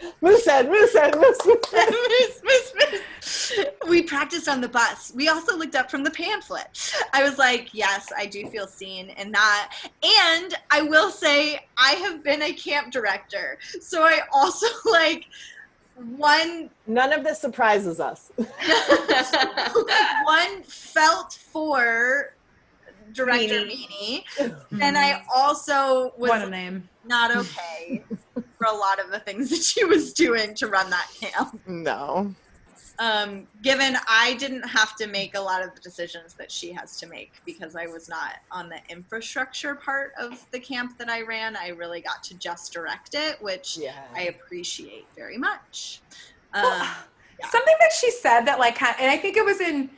thoughts. 0.00 0.14
Moosehead, 0.20 0.68
Moosehead, 0.68 1.14
Moosehead. 1.16 1.90
Moose, 1.90 2.42
moose, 2.44 2.72
moose. 2.74 3.52
we 3.88 4.02
practiced 4.02 4.48
on 4.48 4.60
the 4.60 4.68
bus. 4.68 5.12
We 5.14 5.28
also 5.28 5.56
looked 5.56 5.74
up 5.74 5.90
from 5.90 6.04
the 6.04 6.10
pamphlet. 6.10 6.94
I 7.12 7.22
was 7.22 7.38
like, 7.38 7.70
yes, 7.72 8.08
I 8.16 8.26
do 8.26 8.48
feel 8.48 8.66
seen 8.66 9.10
in 9.10 9.32
that. 9.32 9.72
And 10.02 10.54
I 10.70 10.82
will 10.82 11.10
say, 11.10 11.60
I 11.76 11.92
have 11.92 12.22
been 12.22 12.42
a 12.42 12.52
camp 12.52 12.92
director. 12.92 13.58
So 13.80 14.02
I 14.02 14.20
also 14.32 14.66
like 14.90 15.26
one 16.16 16.70
None 16.86 17.12
of 17.12 17.24
this 17.24 17.40
surprises 17.40 18.00
us. 18.00 18.30
one 18.36 18.48
felt 20.62 21.32
for 21.32 22.34
director 23.12 23.64
Meanie. 23.64 24.22
And 24.80 24.96
I 24.96 25.24
also 25.34 26.12
was 26.16 26.30
What 26.30 26.46
a 26.46 26.50
name. 26.50 26.88
not 27.04 27.36
okay 27.36 28.04
for 28.58 28.66
a 28.66 28.74
lot 28.76 28.98
of 29.00 29.10
the 29.10 29.20
things 29.20 29.50
that 29.54 29.62
she 29.62 29.84
was 29.84 30.12
doing 30.12 30.54
to 30.54 30.66
run 30.66 30.90
that 30.90 31.08
camp. 31.20 31.60
No. 31.66 32.34
um, 32.98 33.46
given 33.62 33.96
I 34.08 34.34
didn't 34.34 34.64
have 34.68 34.96
to 34.96 35.06
make 35.06 35.36
a 35.36 35.40
lot 35.40 35.62
of 35.62 35.72
the 35.74 35.80
decisions 35.80 36.34
that 36.34 36.50
she 36.50 36.72
has 36.72 36.98
to 37.00 37.06
make 37.06 37.32
because 37.46 37.76
I 37.76 37.86
was 37.86 38.08
not 38.08 38.36
on 38.50 38.68
the 38.68 38.78
infrastructure 38.88 39.74
part 39.76 40.12
of 40.18 40.44
the 40.50 40.58
camp 40.58 40.98
that 40.98 41.08
I 41.08 41.22
ran. 41.22 41.56
I 41.56 41.68
really 41.68 42.00
got 42.00 42.22
to 42.24 42.34
just 42.34 42.72
direct 42.72 43.14
it, 43.14 43.40
which 43.40 43.76
Yeah. 43.78 44.02
I 44.14 44.22
appreciate 44.24 45.06
very 45.16 45.38
much. 45.38 46.00
Um, 46.54 46.64
Yeah. 46.64 47.48
Something 47.50 47.76
that 47.78 47.92
she 47.92 48.10
said 48.10 48.40
that 48.46 48.58
like, 48.58 48.82
and 48.82 49.08
I 49.08 49.16
think 49.16 49.36
it 49.36 49.44
was 49.44 49.60
in 49.60 49.90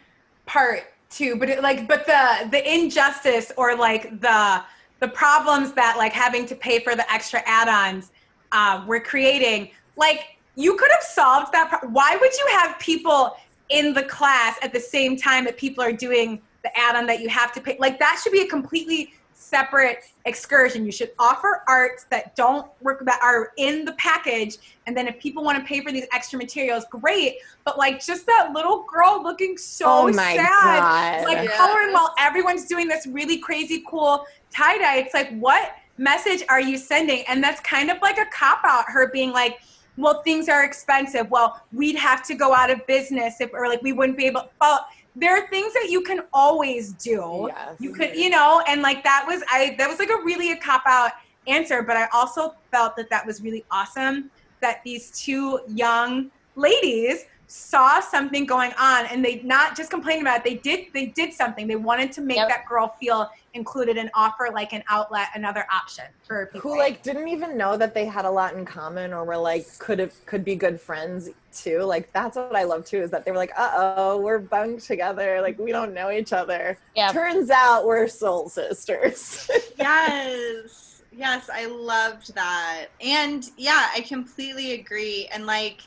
part 0.44 0.82
two, 1.08 1.36
but 1.36 1.48
it 1.48 1.62
like, 1.62 1.88
but 1.88 2.04
the 2.06 2.46
the 2.50 2.62
injustice 2.70 3.50
or 3.56 3.74
like 3.74 4.20
the 4.20 4.62
the 5.00 5.08
problems 5.08 5.72
that 5.72 5.96
like 5.96 6.12
having 6.12 6.44
to 6.44 6.54
pay 6.54 6.80
for 6.80 6.94
the 6.94 7.10
extra 7.10 7.42
add-ons 7.46 8.12
um, 8.52 8.86
we're 8.86 9.00
creating, 9.00 9.70
like 9.96 10.36
you 10.56 10.76
could 10.76 10.90
have 10.92 11.02
solved 11.02 11.52
that. 11.52 11.68
Pro- 11.70 11.88
Why 11.90 12.16
would 12.20 12.32
you 12.32 12.46
have 12.58 12.78
people 12.78 13.36
in 13.68 13.94
the 13.94 14.02
class 14.04 14.56
at 14.62 14.72
the 14.72 14.80
same 14.80 15.16
time 15.16 15.44
that 15.44 15.56
people 15.56 15.82
are 15.82 15.92
doing 15.92 16.40
the 16.62 16.78
add-on 16.78 17.06
that 17.06 17.20
you 17.20 17.28
have 17.28 17.52
to 17.52 17.60
pay? 17.60 17.76
Like 17.78 17.98
that 17.98 18.20
should 18.22 18.32
be 18.32 18.40
a 18.42 18.46
completely 18.46 19.14
separate 19.32 20.04
excursion. 20.26 20.84
You 20.84 20.92
should 20.92 21.10
offer 21.18 21.62
arts 21.66 22.04
that 22.10 22.36
don't 22.36 22.66
work 22.82 23.04
that 23.06 23.18
are 23.22 23.52
in 23.56 23.84
the 23.84 23.92
package, 23.92 24.58
and 24.86 24.96
then 24.96 25.08
if 25.08 25.18
people 25.18 25.42
want 25.42 25.58
to 25.58 25.64
pay 25.64 25.80
for 25.80 25.90
these 25.90 26.06
extra 26.12 26.38
materials, 26.38 26.84
great. 26.90 27.36
But 27.64 27.78
like 27.78 28.04
just 28.04 28.26
that 28.26 28.50
little 28.52 28.84
girl 28.84 29.22
looking 29.22 29.56
so 29.56 29.86
oh 29.86 30.06
my 30.12 30.36
sad, 30.36 31.22
god. 31.22 31.24
like 31.24 31.48
Yeah. 31.48 31.56
coloring 31.56 31.92
while 31.92 32.14
everyone's 32.18 32.66
doing 32.66 32.86
this 32.86 33.06
really 33.06 33.38
crazy 33.38 33.82
cool 33.88 34.24
tie 34.54 34.78
dye. 34.78 34.98
It's 34.98 35.14
like 35.14 35.30
what 35.38 35.74
message 36.00 36.42
are 36.48 36.60
you 36.60 36.76
sending? 36.78 37.22
And 37.28 37.42
that's 37.44 37.60
kind 37.60 37.90
of 37.90 37.98
like 38.02 38.18
a 38.18 38.26
cop 38.32 38.62
out. 38.64 38.86
Her 38.88 39.10
being 39.10 39.30
like. 39.32 39.60
Well, 39.96 40.22
things 40.22 40.48
are 40.48 40.64
expensive. 40.64 41.30
Well, 41.30 41.60
we'd 41.72 41.96
have 41.96 42.22
to 42.28 42.34
go 42.34 42.54
out 42.54 42.70
of 42.70 42.86
business 42.86 43.40
if, 43.40 43.50
or 43.52 43.68
like 43.68 43.82
we 43.82 43.92
wouldn't 43.92 44.16
be 44.16 44.24
able. 44.26 44.48
Well, 44.60 44.86
there 45.16 45.36
are 45.36 45.46
things 45.48 45.74
that 45.74 45.88
you 45.90 46.00
can 46.02 46.20
always 46.32 46.92
do 46.94 47.48
Yes. 47.48 47.76
you 47.80 47.92
could 47.92 48.14
you 48.16 48.30
know 48.30 48.62
and 48.68 48.80
like 48.80 49.02
that 49.02 49.24
was 49.26 49.42
i 49.50 49.74
that 49.76 49.88
was 49.88 49.98
like 49.98 50.08
a 50.08 50.22
really 50.24 50.52
a 50.52 50.56
cop 50.56 50.82
out 50.86 51.12
answer 51.48 51.82
but 51.82 51.96
i 51.96 52.06
also 52.12 52.54
felt 52.70 52.96
that 52.96 53.10
that 53.10 53.26
was 53.26 53.42
really 53.42 53.64
awesome 53.70 54.30
that 54.60 54.80
these 54.84 55.10
two 55.10 55.60
young 55.68 56.30
ladies 56.54 57.24
saw 57.50 57.98
something 57.98 58.46
going 58.46 58.72
on 58.78 59.06
and 59.06 59.24
they 59.24 59.42
not 59.42 59.76
just 59.76 59.90
complained 59.90 60.22
about 60.22 60.38
it 60.38 60.44
they 60.44 60.54
did 60.54 60.86
they 60.94 61.06
did 61.06 61.32
something. 61.32 61.66
They 61.66 61.74
wanted 61.74 62.12
to 62.12 62.20
make 62.20 62.36
Yep. 62.36 62.48
that 62.48 62.64
girl 62.66 62.94
feel 63.00 63.28
included 63.54 63.98
and 63.98 64.08
offer 64.14 64.50
like 64.54 64.72
an 64.72 64.84
outlet 64.88 65.26
another 65.34 65.66
option 65.72 66.04
for 66.22 66.46
people. 66.46 66.60
Who 66.60 66.78
like 66.78 67.02
didn't 67.02 67.26
even 67.26 67.58
know 67.58 67.76
that 67.76 67.92
they 67.92 68.04
had 68.04 68.24
a 68.24 68.30
lot 68.30 68.54
in 68.54 68.64
common 68.64 69.12
or 69.12 69.24
were 69.24 69.36
like 69.36 69.66
could 69.80 69.98
have 69.98 70.14
could 70.26 70.44
be 70.44 70.54
good 70.54 70.80
friends 70.80 71.30
too. 71.52 71.80
Like 71.80 72.12
that's 72.12 72.36
what 72.36 72.54
i 72.54 72.62
love 72.62 72.84
too 72.84 72.98
is 73.02 73.10
that 73.10 73.24
they 73.24 73.32
were 73.32 73.36
like 73.36 73.52
uh-oh 73.58 74.18
we're 74.18 74.38
bunked 74.38 74.84
together. 74.86 75.40
Like 75.40 75.58
we 75.58 75.72
don't 75.72 75.92
know 75.92 76.12
each 76.12 76.32
other. 76.32 76.78
Yeah. 76.94 77.10
turns 77.10 77.50
out 77.50 77.84
we're 77.84 78.06
soul 78.06 78.48
sisters. 78.48 79.50
Yes. 79.76 81.02
Yes 81.12 81.50
i 81.52 81.66
loved 81.66 82.32
that. 82.36 82.86
And 83.00 83.50
yeah 83.56 83.88
i 83.96 84.02
completely 84.02 84.74
agree. 84.74 85.28
And 85.32 85.46
like 85.46 85.80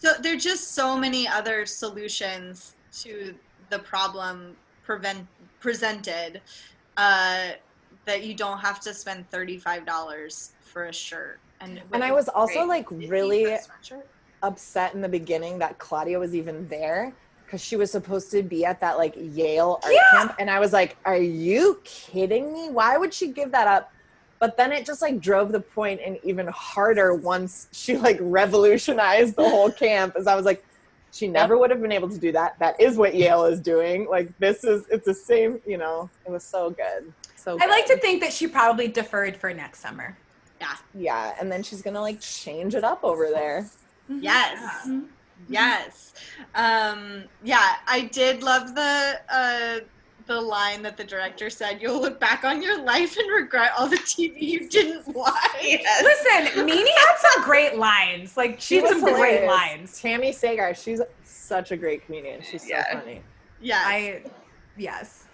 so 0.00 0.12
there 0.22 0.32
are 0.34 0.38
just 0.38 0.72
so 0.74 0.96
many 0.96 1.28
other 1.28 1.64
solutions 1.66 2.74
to 3.02 3.34
the 3.68 3.78
problem 3.78 4.56
prevent 4.82 5.26
presented 5.60 6.40
uh 6.96 7.50
that 8.06 8.24
you 8.24 8.34
don't 8.34 8.58
have 8.58 8.80
to 8.80 8.92
spend 8.94 9.30
$35 9.30 10.50
for 10.62 10.86
a 10.86 10.92
shirt 10.92 11.38
and 11.60 11.80
And 11.92 12.02
I 12.02 12.12
was 12.12 12.28
also, 12.30 12.64
like, 12.64 12.90
really- 12.90 13.44
for 13.44 13.50
a 13.52 13.58
sweatshirt. 13.58 14.02
upset 14.42 14.94
in 14.94 15.00
the 15.02 15.08
beginning 15.08 15.58
that 15.58 15.78
claudia 15.78 16.18
was 16.18 16.34
even 16.34 16.66
there 16.68 17.12
because 17.44 17.60
she 17.60 17.76
was 17.76 17.90
supposed 17.92 18.30
to 18.30 18.42
be 18.42 18.64
at 18.64 18.80
that 18.80 18.96
like 18.96 19.14
yale 19.16 19.78
art 19.84 19.92
Yeah. 19.92 20.02
camp 20.12 20.34
and 20.38 20.48
i 20.50 20.58
was 20.58 20.72
like 20.72 20.96
are 21.04 21.18
you 21.18 21.78
kidding 21.84 22.50
me 22.52 22.70
why 22.70 22.96
would 22.96 23.12
she 23.12 23.28
give 23.28 23.52
that 23.52 23.68
up 23.68 23.92
but 24.40 24.56
then 24.56 24.72
it 24.72 24.84
just 24.84 25.00
like 25.00 25.20
drove 25.20 25.52
the 25.52 25.60
point 25.60 26.00
and 26.04 26.18
even 26.24 26.48
harder 26.48 27.14
once 27.14 27.68
she 27.70 27.96
like 27.96 28.18
revolutionized 28.20 29.36
the 29.36 29.48
whole 29.48 29.70
camp 29.70 30.16
as 30.16 30.26
i 30.26 30.34
was 30.34 30.44
like 30.44 30.64
she 31.12 31.28
never 31.28 31.58
would 31.58 31.70
have 31.70 31.80
been 31.80 31.92
able 31.92 32.08
to 32.08 32.18
do 32.18 32.32
that. 32.32 32.58
That 32.58 32.80
is 32.80 32.96
what 32.96 33.14
yale 33.14 33.44
is 33.44 33.60
doing. 33.60 34.08
Like 34.08 34.36
this 34.38 34.64
is 34.64 34.84
it's 34.90 35.06
the 35.06 35.14
same 35.14 35.60
you 35.66 35.76
know. 35.76 36.08
It 36.26 36.30
was 36.30 36.44
so 36.44 36.70
good. 36.70 37.12
So 37.36 37.56
good. 37.56 37.66
i 37.66 37.70
like 37.70 37.86
to 37.86 37.98
think 37.98 38.20
that 38.22 38.32
she 38.32 38.46
probably 38.46 38.88
deferred 38.88 39.36
for 39.36 39.52
next 39.52 39.80
summer. 39.80 40.16
Yeah. 40.60 40.76
yeah 40.94 41.34
and 41.40 41.50
then 41.50 41.62
she's 41.62 41.82
gonna 41.82 42.00
like 42.00 42.20
change 42.20 42.74
it 42.74 42.84
up 42.84 43.02
over 43.02 43.30
there. 43.30 43.68
Yes. 44.08 44.88
Yes. 45.48 46.12
Um, 46.54 47.24
yeah, 47.42 47.76
I 47.86 48.02
did 48.12 48.42
love 48.42 48.74
the 48.74 49.20
uh, 49.32 49.80
the 50.30 50.40
line 50.40 50.80
that 50.82 50.96
the 50.96 51.02
director 51.04 51.50
said, 51.50 51.82
"You'll 51.82 52.00
look 52.00 52.20
back 52.20 52.44
on 52.44 52.62
your 52.62 52.80
life 52.82 53.16
and 53.16 53.30
regret 53.32 53.72
all 53.76 53.88
the 53.88 53.96
TV 53.96 54.40
you 54.40 54.68
didn't 54.68 55.06
watch." 55.08 55.34
Yes. 55.60 56.02
Listen, 56.02 56.64
Nene 56.66 56.86
had 56.86 57.16
some 57.18 57.42
great 57.42 57.76
lines. 57.76 58.36
Like 58.36 58.60
she 58.60 58.76
She 58.76 58.76
had 58.76 58.94
was 58.94 59.02
some 59.02 59.14
great 59.14 59.44
lines. 59.46 60.00
Tami 60.00 60.32
Sagher, 60.32 60.72
she's 60.74 61.00
such 61.24 61.72
a 61.72 61.76
great 61.76 62.06
comedian. 62.06 62.40
She's 62.42 62.62
so 62.62 62.68
Yeah. 62.68 63.00
funny. 63.00 63.22
Yes, 63.60 63.82
I 63.84 64.22
yes. 64.76 65.24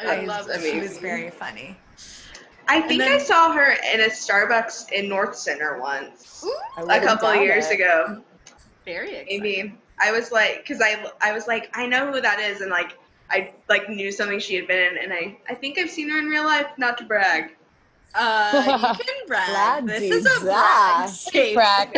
I, 0.00 0.16
I 0.16 0.20
love 0.24 0.48
I 0.50 0.54
it. 0.54 0.62
mean- 0.62 0.72
She 0.74 0.80
was 0.80 0.98
very 0.98 1.30
funny. 1.30 1.76
I 2.70 2.80
think 2.82 3.00
then- 3.00 3.12
I 3.12 3.18
saw 3.18 3.52
her 3.52 3.76
in 3.94 4.00
a 4.00 4.08
Starbucks 4.10 4.92
in 4.92 5.08
North 5.08 5.36
Center 5.36 5.78
once, 5.80 6.44
a 6.76 7.00
couple 7.00 7.28
doubt 7.32 7.42
years 7.42 7.68
it. 7.70 7.74
ago. 7.74 8.22
Very 8.84 9.14
exciting. 9.14 9.40
Maybe 9.42 9.74
I 10.00 10.10
was 10.12 10.30
like, 10.32 10.58
because 10.58 10.80
I 10.82 11.06
I 11.20 11.32
was 11.32 11.46
like, 11.46 11.70
I 11.74 11.86
know 11.86 12.12
who 12.12 12.20
that 12.20 12.40
is, 12.40 12.60
and 12.62 12.70
like 12.70 12.98
I 13.30 13.52
like 13.68 13.88
knew 13.88 14.10
something 14.12 14.38
she 14.40 14.54
had 14.56 14.66
been 14.66 14.78
in, 14.96 14.98
and 15.02 15.12
I 15.12 15.38
I 15.48 15.54
think 15.54 15.78
I've 15.78 15.90
seen 15.90 16.08
her 16.10 16.18
in 16.18 16.26
real 16.26 16.44
life. 16.44 16.66
Not 16.78 16.98
to 16.98 17.04
brag. 17.04 17.50
Uh, 18.14 18.94
you 18.98 19.04
can 19.04 19.26
brag. 19.26 19.48
Brag, 19.50 19.86
this 19.86 20.02
is 20.10 20.24
a 20.24 20.40
brag 20.40 20.44
brag. 20.44 21.08
safe 21.10 21.54
Brag. 21.54 21.92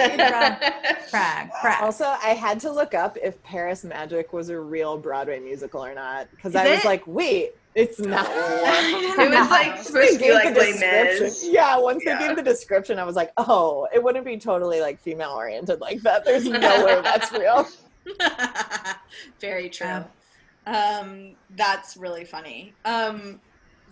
Frag, 1.08 1.50
frag. 1.60 1.82
Also, 1.84 2.04
I 2.04 2.34
had 2.34 2.58
to 2.60 2.70
look 2.72 2.94
up 2.94 3.16
if 3.22 3.40
Paris 3.44 3.84
Magic 3.84 4.32
was 4.32 4.48
a 4.48 4.58
real 4.58 4.98
Broadway 4.98 5.38
musical 5.38 5.84
or 5.84 5.94
not 5.94 6.28
because 6.32 6.50
Is 6.52 6.56
I 6.56 6.68
was 6.70 6.80
it? 6.80 6.84
like, 6.84 7.06
wait, 7.06 7.52
it's 7.76 8.00
not. 8.00 8.26
It 8.30 9.30
was 9.30 9.50
like 9.50 9.74
Once 9.76 9.86
supposed 9.86 10.08
they 10.08 10.12
to 10.14 10.18
be 10.18 10.24
gave 10.24 10.34
like 10.34 10.54
the 10.54 10.60
Les 10.60 10.72
description- 10.72 11.22
Mis. 11.24 11.48
Yeah, 11.48 11.78
once 11.78 12.02
Yeah. 12.04 12.18
they 12.18 12.26
gave 12.26 12.36
the 12.36 12.42
description, 12.42 12.98
I 12.98 13.04
was 13.04 13.14
like, 13.14 13.30
oh, 13.36 13.86
it 13.94 14.02
wouldn't 14.02 14.24
be 14.24 14.36
totally 14.36 14.80
like 14.80 14.98
female 15.00 15.30
oriented 15.30 15.80
like 15.80 16.00
that. 16.02 16.24
There's 16.24 16.44
no 16.44 16.84
way 16.84 17.00
that's 17.02 17.30
real. 17.32 17.68
Very 19.40 19.68
true. 19.70 19.86
Yeah. 19.86 20.04
Um, 20.66 21.36
that's 21.56 21.96
really 21.96 22.24
funny. 22.24 22.74
Um, 22.84 23.40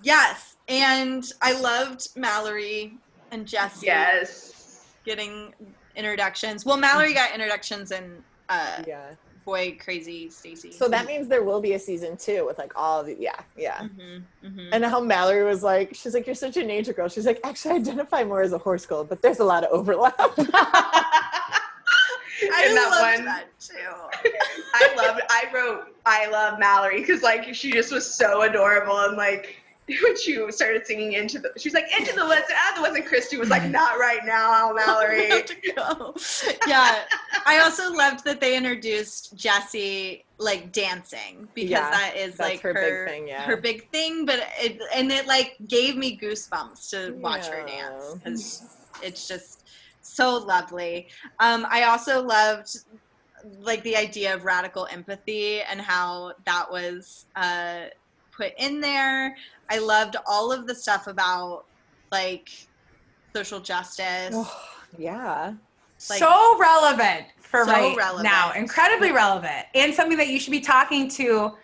yes, 0.03 0.57
and 0.69 1.25
I 1.43 1.59
loved 1.61 2.09
Mallory 2.17 2.95
and 3.31 3.47
Jessi 3.47 3.85
Yes. 3.85 4.85
getting 5.05 5.55
introductions. 5.97 6.65
Well, 6.65 6.77
Mallory 6.77 7.15
got 7.15 7.33
introductions 7.35 7.91
in 7.91 8.23
uh, 8.49 8.83
Yeah. 8.87 9.11
Boy 9.45 9.77
Crazy 9.83 10.29
Stacey. 10.29 10.71
So 10.73 10.89
that 10.89 11.07
means 11.07 11.27
there 11.27 11.43
will 11.43 11.61
be 11.61 11.73
a 11.73 11.79
season 11.79 12.19
two 12.19 12.45
with 12.47 12.59
like 12.59 12.73
all 12.77 13.03
the 13.03 13.17
yeah, 13.19 13.41
yeah. 13.57 13.81
hmm 13.89 14.19
hmm 14.47 14.69
And 14.73 14.85
how 14.85 15.01
Mallory 15.01 15.43
was 15.45 15.63
like, 15.63 15.95
she's 15.95 16.13
like, 16.13 16.27
you're 16.27 16.35
such 16.35 16.59
a 16.59 16.65
nature 16.65 16.93
girl. 16.93 17.09
She's 17.09 17.25
like, 17.25 17.41
actually, 17.45 17.73
I 17.73 17.77
identify 17.77 18.25
more 18.25 18.43
as 18.43 18.53
a 18.53 18.59
horse 18.59 18.85
girl, 18.85 19.05
but 19.05 19.23
there's 19.23 19.39
a 19.39 19.45
lot 19.45 19.65
of 19.65 19.71
overlap. 19.73 20.15
I 22.41 22.67
In 22.69 22.75
that 22.75 22.91
loved 22.91 23.17
one- 23.17 23.25
that 23.25 23.47
too. 23.59 23.75
I 24.75 24.95
loved. 24.97 25.23
I 25.31 25.45
wrote. 25.53 25.88
I 26.09 26.29
love 26.29 26.59
Mallory 26.59 27.01
because 27.01 27.23
like 27.23 27.55
she 27.55 27.71
just 27.71 27.93
was 27.93 28.09
so 28.09 28.43
adorable 28.43 28.99
and 28.99 29.17
like 29.17 29.57
when 30.03 30.17
she 30.19 30.39
started 30.51 30.87
singing 30.87 31.15
into 31.15 31.39
the, 31.39 31.51
she 31.57 31.69
was 31.69 31.75
like 31.75 31.87
into 31.99 32.15
the 32.15 32.25
woods 32.27 32.45
and 32.49 32.59
out 32.61 32.73
of 32.73 32.77
the 32.77 32.83
woods 32.83 32.97
and 32.97 33.07
Kristy 33.07 33.39
was 33.39 33.49
like 33.49 33.65
not 33.71 33.99
right 33.99 34.21
now, 34.25 34.73
Mallory. 34.77 35.29
Have 35.29 35.47
to 35.47 35.73
go. 35.75 36.15
Yeah. 36.67 37.05
I 37.47 37.61
also 37.61 37.93
loved 37.93 38.25
that 38.25 38.41
they 38.41 38.57
introduced 38.57 39.35
Jessi 39.37 40.25
like 40.39 40.73
dancing 40.73 41.49
because 41.55 41.71
Yeah, 41.71 41.91
that 41.91 42.17
is 42.17 42.39
like 42.39 42.61
her 42.61 42.75
her 42.75 43.07
big 43.07 43.15
thing, 43.15 43.29
yeah. 43.29 43.43
her 43.45 43.57
big 43.57 43.91
thing. 43.91 44.27
But 44.27 44.41
it 44.59 44.81
and 44.95 45.11
it 45.11 45.27
like 45.27 45.57
gave 45.67 45.97
me 45.97 46.19
goosebumps 46.19 46.91
to 46.91 47.13
watch 47.21 47.47
her 47.47 47.65
dance 47.67 48.15
because 48.15 48.63
it's 49.03 49.27
just 49.27 49.65
so 50.03 50.37
lovely. 50.37 51.09
Um, 51.41 51.67
I 51.71 51.85
also 51.85 52.23
loved 52.23 52.77
like 53.61 53.83
the 53.83 53.97
idea 53.97 54.35
of 54.35 54.45
radical 54.45 54.87
empathy 54.91 55.61
and 55.63 55.81
how 55.81 56.33
that 56.47 56.71
was 56.71 57.27
uh, 57.37 57.85
put 58.33 58.53
in 58.59 58.81
there. 58.81 59.37
I 59.71 59.79
loved 59.79 60.17
all 60.27 60.53
of 60.53 60.67
the 60.67 60.75
stuff 60.75 61.07
about 61.07 61.65
like 62.11 62.51
social 63.35 63.61
justice. 63.61 64.35
yeah. 64.99 65.53
Like- 66.09 66.19
so 66.21 66.59
relevant 66.59 67.27
for 67.39 67.65
So 67.65 67.71
right 67.73 67.97
relevant. 67.97 68.25
now. 68.25 68.53
Incredibly 68.53 69.11
relevant. 69.13 69.67
And 69.75 69.93
something 69.95 70.17
that 70.19 70.29
you 70.29 70.39
should 70.39 70.53
be 70.53 70.61
talking 70.61 71.09
to. 71.11 71.55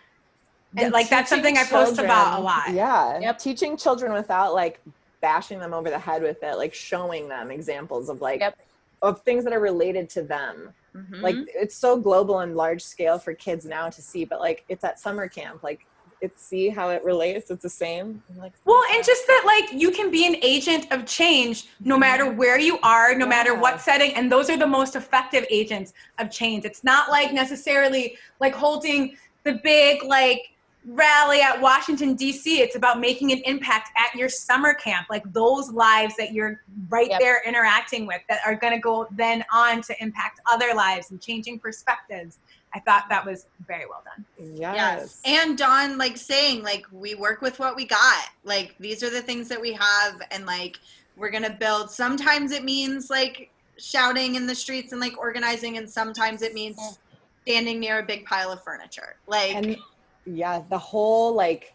And 0.77 0.91
like 0.91 1.07
that's 1.09 1.29
teaching 1.29 1.43
something 1.43 1.57
I 1.57 1.63
post 1.63 1.99
about 1.99 2.39
a 2.39 2.41
lot. 2.41 2.71
Yeah. 2.73 3.19
Yep. 3.19 3.39
Teaching 3.39 3.77
children 3.77 4.11
without 4.11 4.53
like 4.53 4.81
bashing 5.21 5.57
them 5.59 5.73
over 5.73 5.89
the 5.89 5.97
head 5.97 6.21
with 6.21 6.43
it, 6.43 6.57
like 6.57 6.73
showing 6.73 7.29
them 7.29 7.49
examples 7.49 8.09
of 8.09 8.19
like 8.21 8.41
Yep. 8.41 8.57
of 9.01 9.21
things 9.21 9.43
that 9.45 9.53
are 9.53 9.59
related 9.61 10.09
to 10.11 10.21
them. 10.21 10.73
Mhm. 10.95 11.21
Like 11.21 11.35
it's 11.47 11.75
so 11.75 11.97
global 11.97 12.39
and 12.39 12.55
large 12.55 12.83
scale 12.83 13.19
for 13.19 13.33
kids 13.33 13.65
now 13.65 13.89
to 13.89 14.01
see, 14.01 14.25
but 14.25 14.39
like 14.39 14.63
it's 14.69 14.83
at 14.83 14.99
summer 14.99 15.27
camp. 15.27 15.61
Like 15.63 15.85
it's 16.21 16.41
see 16.43 16.69
how 16.69 16.89
it 16.89 17.03
relates. 17.03 17.51
It's 17.51 17.61
the 17.61 17.69
same. 17.69 18.23
I'm 18.29 18.37
like 18.37 18.53
Well, 18.63 18.81
and 18.91 19.03
just 19.03 19.27
that, 19.27 19.43
like, 19.45 19.79
you 19.79 19.91
can 19.91 20.09
be 20.09 20.25
an 20.25 20.37
agent 20.41 20.87
of 20.91 21.05
change 21.05 21.67
no 21.79 21.97
matter 21.97 22.31
where 22.31 22.59
you 22.59 22.79
are, 22.81 23.13
no 23.15 23.27
matter 23.27 23.53
what 23.53 23.81
setting, 23.81 24.13
and 24.13 24.31
those 24.31 24.49
are 24.49 24.57
the 24.57 24.67
most 24.67 24.95
effective 24.95 25.45
agents 25.49 25.93
of 26.17 26.31
change. 26.31 26.65
It's 26.65 26.83
not 26.83 27.09
like 27.09 27.33
necessarily 27.33 28.17
like 28.39 28.55
holding 28.55 29.17
the 29.43 29.59
big, 29.63 30.03
like, 30.03 30.54
rally 30.87 31.41
at 31.41 31.59
Washington, 31.59 32.15
D.C. 32.15 32.61
It's 32.61 32.75
about 32.75 32.99
making 32.99 33.31
an 33.31 33.39
impact 33.45 33.89
at 33.97 34.17
your 34.17 34.29
summer 34.29 34.73
camp, 34.73 35.07
like 35.09 35.23
those 35.33 35.71
lives 35.71 36.15
that 36.17 36.31
you're 36.33 36.61
right 36.89 37.09
Yep. 37.09 37.19
there 37.19 37.41
interacting 37.45 38.05
with 38.05 38.21
that 38.29 38.39
are 38.45 38.55
going 38.55 38.73
to 38.73 38.79
go 38.79 39.07
then 39.11 39.43
on 39.51 39.81
to 39.83 39.95
impact 40.01 40.39
other 40.45 40.73
lives 40.75 41.11
and 41.11 41.21
changing 41.21 41.59
perspectives. 41.59 42.37
I 42.73 42.79
thought 42.81 43.05
that 43.09 43.25
was 43.25 43.47
very 43.67 43.85
well 43.87 44.03
done. 44.05 44.25
yes. 44.55 45.21
And 45.25 45.57
Dawn 45.57 45.97
like 45.97 46.17
saying 46.17 46.61
like 46.61 46.85
we 46.91 47.15
work 47.15 47.41
with 47.41 47.57
what 47.57 47.75
we 47.75 47.85
got. 47.85 48.25
Like 48.43 48.75
these 48.79 49.01
are 49.01 49.09
the 49.09 49.21
things 49.21 49.47
that 49.49 49.59
we 49.61 49.71
have 49.73 50.21
and 50.31 50.45
like 50.45 50.77
we're 51.15 51.31
going 51.31 51.43
to 51.43 51.51
build. 51.53 51.89
Sometimes 51.89 52.51
it 52.51 52.63
means 52.65 53.09
like 53.09 53.49
shouting 53.77 54.35
in 54.35 54.45
the 54.45 54.55
streets 54.55 54.91
and 54.91 54.99
like 54.99 55.17
organizing 55.17 55.77
and 55.77 55.89
sometimes 55.89 56.41
it 56.41 56.53
means 56.53 56.99
standing 57.43 57.79
near 57.79 57.99
a 57.99 58.03
big 58.03 58.25
pile 58.25 58.51
of 58.51 58.61
furniture. 58.63 59.15
Like 59.25 59.55
and 59.55 59.77
yeah, 60.25 60.61
the 60.69 60.77
whole 60.77 61.33
like 61.33 61.73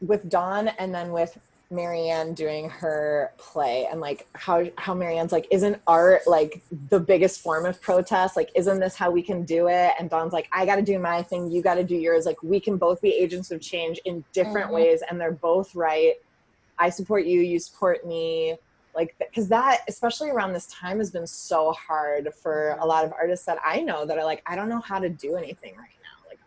with 0.00 0.28
Dawn 0.28 0.68
and 0.68 0.94
then 0.94 1.12
with 1.12 1.38
Mary 1.72 2.08
Anne 2.08 2.34
doing 2.34 2.68
her 2.68 3.32
play 3.38 3.86
and 3.90 4.00
like 4.00 4.26
how 4.34 4.64
how 4.76 4.92
Mary 4.94 5.18
Anne's 5.18 5.30
like, 5.32 5.46
isn't 5.50 5.80
art 5.86 6.22
like 6.26 6.62
the 6.88 6.98
biggest 6.98 7.40
form 7.40 7.64
of 7.64 7.80
protest? 7.80 8.36
Like, 8.36 8.50
isn't 8.56 8.80
this 8.80 8.96
how 8.96 9.10
we 9.10 9.22
can 9.22 9.44
do 9.44 9.68
it? 9.68 9.92
And 9.98 10.10
Dawn's 10.10 10.32
like, 10.32 10.48
I 10.52 10.66
gotta 10.66 10.82
do 10.82 10.98
my 10.98 11.22
thing, 11.22 11.50
you 11.50 11.62
gotta 11.62 11.84
do 11.84 11.94
yours. 11.96 12.26
Like 12.26 12.42
we 12.42 12.58
can 12.58 12.76
both 12.76 13.00
be 13.00 13.10
agents 13.10 13.50
of 13.50 13.60
change 13.60 14.00
in 14.04 14.24
different 14.32 14.70
Mhm. 14.70 14.74
ways, 14.74 15.02
and 15.08 15.20
they're 15.20 15.30
both 15.32 15.74
right. 15.74 16.14
I 16.78 16.90
support 16.90 17.24
you, 17.26 17.40
you 17.40 17.58
support 17.60 18.06
me. 18.06 18.56
Like, 18.92 19.14
because 19.18 19.46
that, 19.48 19.82
especially 19.86 20.30
around 20.30 20.52
this 20.52 20.66
time, 20.66 20.98
has 20.98 21.12
been 21.12 21.26
so 21.26 21.70
hard 21.72 22.34
for 22.34 22.76
a 22.80 22.86
lot 22.86 23.04
of 23.04 23.12
artists 23.12 23.46
that 23.46 23.58
I 23.64 23.82
know 23.82 24.04
that 24.04 24.18
are 24.18 24.24
like, 24.24 24.42
I 24.46 24.56
don't 24.56 24.68
know 24.68 24.80
how 24.80 24.98
to 24.98 25.08
do 25.08 25.36
anything 25.36 25.76
right 25.76 25.94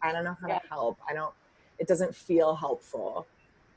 I 0.03 0.11
don't 0.11 0.23
know 0.25 0.37
how 0.41 0.47
Yeah. 0.47 0.59
to 0.59 0.67
help. 0.67 0.99
I 1.09 1.13
don't, 1.13 1.33
it 1.79 1.87
doesn't 1.87 2.15
feel 2.15 2.53
helpful, 2.55 3.25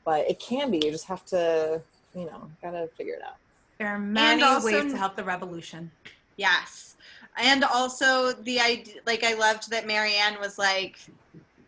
but 0.05 0.29
it 0.29 0.39
can 0.39 0.69
be. 0.69 0.77
You 0.83 0.91
just 0.91 1.05
have 1.07 1.25
to, 1.27 1.81
you 2.13 2.25
know, 2.25 2.51
gotta 2.61 2.87
figure 2.97 3.13
it 3.15 3.21
out. 3.23 3.37
There 3.79 3.87
are 3.87 3.99
many 3.99 4.43
also- 4.43 4.65
ways 4.65 4.91
to 4.91 4.97
help 4.97 5.15
the 5.15 5.23
revolution. 5.23 5.89
Yes. 6.35 6.95
And 7.37 7.63
also 7.63 8.33
the 8.33 8.59
idea, 8.59 8.95
like 9.05 9.23
I 9.23 9.33
loved 9.35 9.69
that 9.71 9.87
Mary 9.87 10.13
Anne 10.15 10.39
was 10.39 10.57
like, 10.57 10.97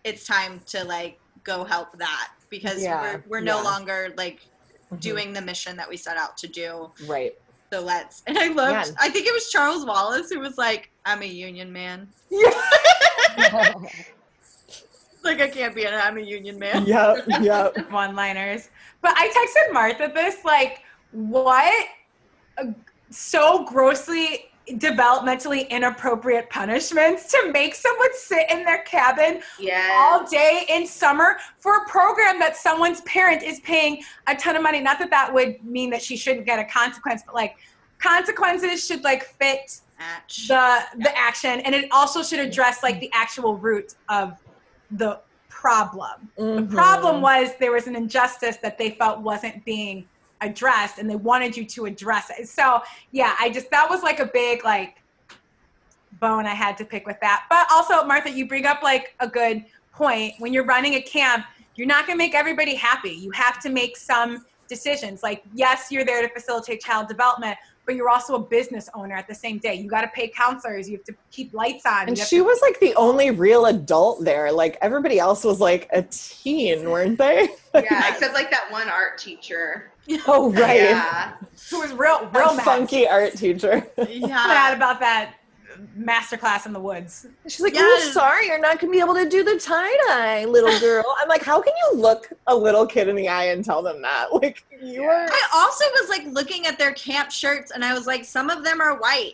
it's 0.03 0.25
time 0.25 0.59
to 0.67 0.83
like 0.83 1.19
go 1.43 1.63
help 1.63 1.97
that 1.97 2.31
because 2.49 2.81
Yeah, 2.81 3.01
we're, 3.01 3.23
we're 3.27 3.39
no 3.41 3.57
yeah. 3.57 3.63
longer 3.63 4.13
like 4.17 4.41
Mhm. 4.91 4.99
doing 4.99 5.33
the 5.33 5.41
mission 5.41 5.77
that 5.77 5.87
we 5.87 5.95
set 5.97 6.17
out 6.17 6.35
to 6.37 6.47
do. 6.47 6.91
Right. 7.05 7.37
So 7.71 7.81
let's, 7.81 8.23
and 8.25 8.35
I 8.39 8.47
loved, 8.47 8.89
Yeah. 8.89 8.95
I 8.99 9.09
think 9.09 9.27
it 9.27 9.33
was 9.33 9.51
Charles 9.51 9.85
Wallace 9.85 10.31
who 10.31 10.39
was 10.39 10.57
like, 10.57 10.89
I'm 11.05 11.21
a 11.21 11.25
union 11.27 11.71
man. 11.71 12.07
Like 15.23 15.41
I 15.41 15.49
can't 15.49 15.75
be 15.75 15.83
an 15.85 15.93
I'm 15.93 16.17
a 16.17 16.21
union 16.21 16.57
man. 16.57 16.85
yep. 16.85 17.25
Yep. 17.41 17.91
one 17.91 18.15
liners. 18.15 18.69
But 19.01 19.13
I 19.17 19.27
texted 19.29 19.73
Martha 19.73 20.11
this 20.13 20.43
like, 20.45 20.79
what 21.11 21.73
uh, 22.57 22.65
so 23.09 23.65
grossly 23.65 24.45
developmentally 24.73 25.67
inappropriate 25.69 26.47
punishments 26.51 27.29
to 27.31 27.51
make 27.51 27.73
someone 27.73 28.09
sit 28.13 28.49
in 28.51 28.63
their 28.63 28.83
cabin 28.83 29.41
Yeah. 29.59 29.89
all 29.99 30.25
day 30.27 30.65
in 30.69 30.85
summer 30.85 31.37
for 31.57 31.77
a 31.77 31.89
program 31.89 32.37
that 32.39 32.55
someone's 32.55 33.01
parent 33.01 33.41
is 33.41 33.59
paying 33.61 34.03
a 34.27 34.35
ton 34.35 34.55
of 34.55 34.61
money. 34.61 34.79
Not 34.79 34.99
that 34.99 35.09
that 35.09 35.33
would 35.33 35.63
mean 35.65 35.89
that 35.89 36.01
she 36.03 36.15
shouldn't 36.15 36.45
get 36.45 36.59
a 36.59 36.65
consequence, 36.65 37.23
but 37.25 37.33
like 37.33 37.55
consequences 37.97 38.85
should 38.85 39.03
like 39.03 39.23
fit 39.23 39.81
Atch. 39.99 40.47
the 40.47 40.79
the 41.03 41.17
action 41.17 41.59
and 41.61 41.75
it 41.75 41.89
also 41.91 42.23
should 42.23 42.39
address 42.39 42.83
like 42.83 42.99
the 43.01 43.09
actual 43.13 43.57
root 43.57 43.95
of 44.07 44.37
the 44.91 45.19
problem. 45.49 46.31
The 46.35 46.43
Mhm. 46.43 46.71
problem 46.71 47.21
was 47.21 47.55
there 47.59 47.71
was 47.71 47.87
an 47.87 47.95
injustice 47.95 48.57
that 48.57 48.77
they 48.77 48.91
felt 48.91 49.19
wasn't 49.19 49.63
being 49.65 50.07
addressed 50.41 50.99
and 50.99 51.09
they 51.09 51.15
wanted 51.15 51.57
you 51.57 51.65
to 51.65 51.85
address 51.85 52.29
it. 52.29 52.47
So, 52.47 52.81
yeah, 53.11 53.35
I 53.39 53.49
just 53.49 53.69
that 53.71 53.89
was 53.89 54.01
like 54.03 54.19
a 54.19 54.25
big 54.25 54.63
like 54.63 54.95
bone 56.19 56.45
I 56.45 56.53
had 56.53 56.77
to 56.77 56.85
pick 56.85 57.05
with 57.05 57.19
that. 57.21 57.45
But 57.49 57.67
also, 57.71 58.05
Martha, 58.05 58.29
you 58.29 58.47
bring 58.47 58.65
up 58.65 58.81
like 58.83 59.15
a 59.19 59.27
good 59.27 59.65
point. 59.93 60.33
When 60.39 60.53
you're 60.53 60.65
running 60.65 60.95
a 60.95 61.01
camp, 61.01 61.45
you're 61.75 61.87
not 61.87 62.05
going 62.05 62.17
to 62.17 62.23
make 62.23 62.35
everybody 62.35 62.75
happy. 62.75 63.11
You 63.11 63.31
have 63.31 63.61
to 63.61 63.69
make 63.69 63.95
some 63.97 64.45
decisions. 64.67 65.23
Like, 65.23 65.43
yes, 65.53 65.87
you're 65.91 66.05
there 66.05 66.21
to 66.21 66.33
facilitate 66.33 66.81
child 66.81 67.07
development, 67.07 67.57
but 67.89 67.95
you're 67.95 68.07
also 68.07 68.35
a 68.35 68.39
business 68.39 68.87
owner 68.93 69.15
at 69.15 69.27
the 69.27 69.33
same 69.33 69.57
day. 69.57 69.73
You 69.73 69.89
got 69.89 70.01
to 70.01 70.09
pay 70.09 70.27
counselors. 70.27 70.87
You 70.87 70.97
have 70.97 71.05
to 71.05 71.15
keep 71.31 71.55
lights 71.55 71.87
on. 71.87 72.07
And 72.07 72.15
she 72.15 72.37
to- 72.37 72.43
was 72.43 72.61
like 72.61 72.79
the 72.79 72.93
only 72.93 73.31
real 73.31 73.65
adult 73.65 74.23
there. 74.23 74.51
Like 74.51 74.77
everybody 74.79 75.17
else 75.17 75.43
was 75.43 75.59
like 75.59 75.89
a 75.91 76.03
teen, 76.03 76.87
weren't 76.91 77.17
they? 77.17 77.49
Yeah, 77.73 78.09
except 78.13 78.35
like 78.35 78.51
that 78.51 78.67
one 78.69 78.87
art 78.89 79.17
teacher. 79.17 79.89
oh 80.27 80.51
right. 80.51 80.81
Yeah. 80.81 81.33
who 81.71 81.79
was 81.79 81.91
real, 81.93 82.29
real 82.31 82.53
mad. 82.53 82.63
funky 82.63 83.07
art 83.07 83.33
teacher. 83.35 83.83
Yeah. 83.97 84.03
mad 84.05 84.29
Yeah. 84.29 84.75
about 84.75 84.99
that 84.99 85.33
masterclass 85.97 86.65
in 86.65 86.73
the 86.73 86.79
woods. 86.79 87.27
She's 87.47 87.61
like, 87.61 87.73
Yes. 87.73 88.07
"Oh, 88.09 88.11
sorry, 88.11 88.47
you're 88.47 88.59
not 88.59 88.79
gonna 88.79 88.91
be 88.91 88.99
able 88.99 89.13
to 89.15 89.27
do 89.27 89.43
the 89.43 89.59
tie 89.59 89.95
dye, 90.07 90.45
little 90.45 90.77
girl." 90.79 91.03
I'm 91.19 91.27
like, 91.27 91.43
"How 91.43 91.61
can 91.61 91.73
you 91.91 91.99
look 91.99 92.29
a 92.47 92.55
little 92.55 92.85
kid 92.85 93.07
in 93.07 93.15
the 93.15 93.27
eye 93.27 93.45
and 93.45 93.63
tell 93.63 93.81
them 93.81 94.01
that? 94.01 94.27
Like, 94.33 94.63
you 94.81 95.03
are." 95.03 95.25
I 95.29 95.47
also 95.53 95.85
was 95.95 96.09
like 96.09 96.25
looking 96.27 96.65
at 96.65 96.77
their 96.77 96.93
camp 96.93 97.31
shirts 97.31 97.71
and 97.71 97.83
I 97.83 97.93
was 97.93 98.07
like, 98.07 98.23
some 98.25 98.49
of 98.49 98.63
them 98.63 98.79
are 98.81 98.97
white. 98.99 99.33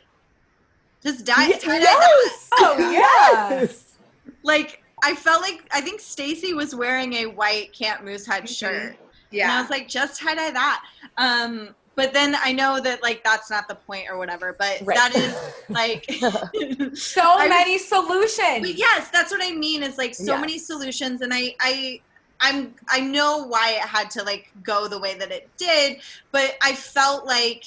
Just 1.03 1.25
dye, 1.25 1.47
Ye- 1.47 1.53
tie-dye 1.59 1.79
yes! 1.79 2.49
that. 2.49 2.57
Oh. 2.77 2.91
Yes! 2.91 3.97
Like 4.43 4.81
I 5.03 5.13
felt 5.15 5.41
like 5.41 5.67
I 5.71 5.81
think 5.81 5.99
Stacey 5.99 6.53
was 6.53 6.73
wearing 6.73 7.13
a 7.13 7.25
white 7.27 7.73
Camp 7.73 8.03
Moose 8.03 8.25
Head 8.25 8.49
shirt. 8.49 8.95
Yeah. 9.31 9.43
And 9.43 9.51
I 9.51 9.61
was 9.61 9.69
like, 9.69 9.87
just 9.87 10.19
tie 10.21 10.33
dye 10.35 10.51
that. 10.51 10.83
Um, 11.17 11.75
but 11.95 12.13
then 12.13 12.35
I 12.43 12.51
know 12.51 12.79
that 12.81 13.01
like 13.01 13.23
that's 13.23 13.49
not 13.49 13.67
the 13.67 13.75
point 13.75 14.07
or 14.09 14.17
whatever. 14.17 14.55
But 14.57 14.81
Right. 14.83 14.95
that 14.97 15.15
is 15.15 15.35
like 15.69 16.05
So 16.97 17.21
I- 17.23 17.47
many 17.47 17.77
solutions. 17.77 18.59
But 18.61 18.75
yes, 18.75 19.09
that's 19.09 19.31
what 19.31 19.41
I 19.43 19.51
mean. 19.51 19.83
Is 19.83 19.97
like 19.97 20.15
so 20.15 20.23
Yes. 20.33 20.41
many 20.41 20.57
solutions, 20.57 21.21
and 21.21 21.33
I, 21.33 21.55
I, 21.61 22.01
I'm, 22.41 22.75
I 22.89 22.99
know 22.99 23.45
why 23.47 23.71
it 23.71 23.79
had 23.87 24.09
to 24.11 24.23
like 24.23 24.51
go 24.63 24.87
the 24.87 24.99
way 24.99 25.17
that 25.17 25.31
it 25.31 25.49
did, 25.57 25.99
but 26.31 26.55
I 26.61 26.73
felt 26.75 27.25
like 27.25 27.63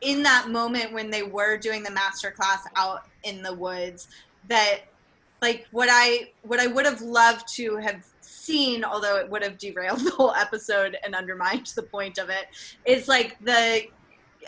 in 0.00 0.22
that 0.22 0.48
moment 0.50 0.92
when 0.92 1.10
they 1.10 1.22
were 1.22 1.56
doing 1.56 1.82
the 1.82 1.90
master 1.90 2.30
class 2.30 2.60
out 2.76 3.02
in 3.24 3.42
the 3.42 3.52
woods, 3.54 4.06
that 4.48 4.80
like 5.42 5.66
what 5.72 5.88
I, 5.90 6.30
what 6.42 6.60
I 6.60 6.66
would 6.68 6.86
have 6.86 7.00
loved 7.02 7.48
to 7.56 7.76
have 7.76 8.04
seen, 8.44 8.84
although 8.84 9.16
it 9.16 9.28
would 9.30 9.42
have 9.42 9.58
derailed 9.58 10.00
the 10.04 10.10
whole 10.10 10.32
episode 10.34 10.96
and 11.04 11.14
undermined 11.14 11.66
the 11.76 11.82
point 11.82 12.18
of 12.18 12.28
it, 12.30 12.46
is 12.84 13.08
like 13.08 13.36
the. 13.44 13.82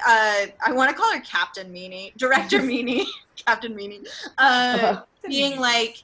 Uh, 0.07 0.47
I 0.64 0.72
want 0.72 0.90
to 0.90 0.97
call 0.97 1.11
her 1.14 1.20
Captain 1.20 1.72
Meanie, 1.72 2.14
Director 2.16 2.59
Meanie, 2.70 3.07
Captain 3.47 3.74
Meanie. 3.74 4.07
Uh, 4.36 5.01
being 5.26 5.59
like 5.59 6.03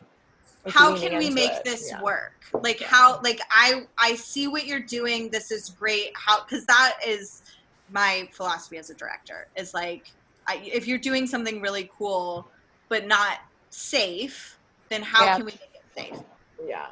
Like 0.65 0.75
how 0.75 0.97
can 0.97 1.19
we 1.19 1.29
make 1.31 1.51
it, 1.53 1.65
this 1.65 1.89
yeah. 1.91 2.03
work 2.03 2.33
like 2.63 2.81
how 2.81 3.21
like 3.23 3.41
i 3.51 3.83
i 3.99 4.15
see 4.15 4.47
what 4.47 4.67
you're 4.67 4.81
doing 4.81 5.29
this 5.31 5.51
is 5.51 5.71
great 5.71 6.11
how 6.15 6.43
because 6.45 6.65
that 6.67 6.99
is 7.07 7.43
my 7.91 8.29
philosophy 8.33 8.79
as 8.79 8.91
a 8.91 8.95
director 8.95 9.47
is 9.57 9.75
like 9.75 10.11
I, 10.47 10.61
if 10.65 10.87
you're 10.89 10.99
doing 10.99 11.27
something 11.27 11.61
really 11.61 11.91
cool 11.97 12.47
but 12.89 13.07
not 13.07 13.39
safe 13.71 14.59
then 14.89 15.03
how 15.03 15.25
Yeah. 15.25 15.37
can 15.37 15.45
we 15.47 15.53
make 15.53 15.71
it 15.75 15.83
safe 15.97 16.21
Yeah. 16.67 16.87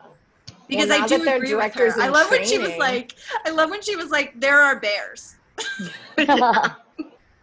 Because 0.70 0.88
Well, 0.88 1.02
i 1.02 1.06
do 1.06 1.28
agree 1.28 1.54
with 1.54 1.74
her. 1.74 2.00
i 2.00 2.08
love 2.08 2.30
when 2.30 2.44
she 2.46 2.58
was 2.58 2.74
like 2.78 3.14
i 3.44 3.50
love 3.50 3.68
when 3.70 3.82
she 3.82 3.96
was 3.96 4.10
like 4.10 4.38
there 4.40 4.60
are 4.60 4.78
bears. 4.80 5.36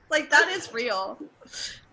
Like 0.10 0.30
that 0.30 0.48
is 0.50 0.72
real. 0.72 1.20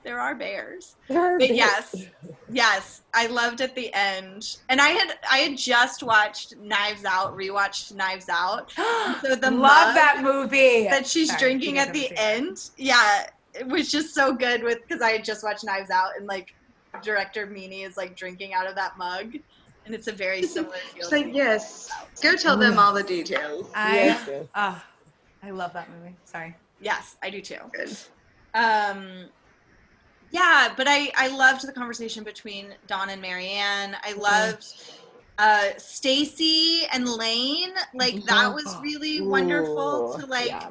There 0.04 0.20
are 0.20 0.34
bears. 0.36 0.94
There 1.08 1.20
are 1.20 1.38
but 1.38 1.48
yes 1.54 2.06
yes 2.50 3.02
i 3.12 3.26
loved 3.26 3.60
at 3.60 3.74
the 3.74 3.92
end. 3.92 4.58
And 4.68 4.80
i 4.80 4.88
had 4.90 5.18
i 5.28 5.38
had 5.38 5.58
just 5.58 6.02
watched 6.04 6.56
knives 6.58 7.04
out 7.04 7.36
rewatched 7.36 7.92
knives 7.94 8.28
out. 8.28 8.72
So 9.22 9.34
the 9.34 9.50
Love 9.50 9.94
that 9.96 10.20
movie. 10.22 10.84
that 10.88 11.06
she's 11.06 11.28
Sorry, 11.28 11.40
drinking 11.40 11.78
at 11.78 11.92
the 11.92 12.04
it. 12.04 12.12
end 12.16 12.70
yeah 12.76 13.26
it 13.52 13.66
was 13.66 13.90
just 13.90 14.14
so 14.14 14.32
good 14.32 14.62
with 14.62 14.78
because 14.86 15.02
i 15.02 15.10
had 15.10 15.24
just 15.24 15.42
watched 15.42 15.64
knives 15.64 15.90
out 15.90 16.10
and 16.16 16.26
like 16.26 16.54
director 17.02 17.46
meanie 17.48 17.84
is 17.86 17.96
like 17.96 18.14
drinking 18.14 18.52
out 18.54 18.66
of 18.68 18.74
that 18.76 18.96
mug 18.96 19.34
and 19.86 19.94
it's 19.94 20.06
a 20.06 20.12
very 20.12 20.42
similar 20.42 20.76
feel 20.76 21.08
like, 21.10 21.34
yes. 21.34 21.90
Go 22.22 22.36
tell 22.36 22.56
them 22.56 22.78
all 22.78 22.92
the 22.92 23.02
details. 23.02 23.70
I, 23.74 23.94
Yes. 23.96 24.30
oh, 24.54 24.82
I 25.42 25.50
love 25.50 25.72
that 25.74 25.88
movie. 25.90 26.14
Sorry. 26.24 26.54
yes 26.80 27.16
i 27.22 27.30
do 27.30 27.40
too 27.40 27.58
Good. 27.72 27.96
um 28.54 29.26
yeah 30.30 30.72
but 30.76 30.86
i 30.88 31.10
i 31.16 31.28
loved 31.28 31.66
the 31.66 31.72
conversation 31.72 32.24
between 32.24 32.74
dawn 32.86 33.10
and 33.10 33.22
mary 33.22 33.48
anne 33.48 33.96
i 34.02 34.12
loved 34.14 34.66
uh 35.38 35.68
stacey 35.78 36.82
and 36.92 37.08
lane 37.08 37.72
like 37.94 38.24
that 38.24 38.52
was 38.52 38.76
really 38.82 39.20
wonderful 39.20 40.14
Ooh, 40.16 40.20
to 40.20 40.26
like 40.26 40.48
yeah. 40.48 40.68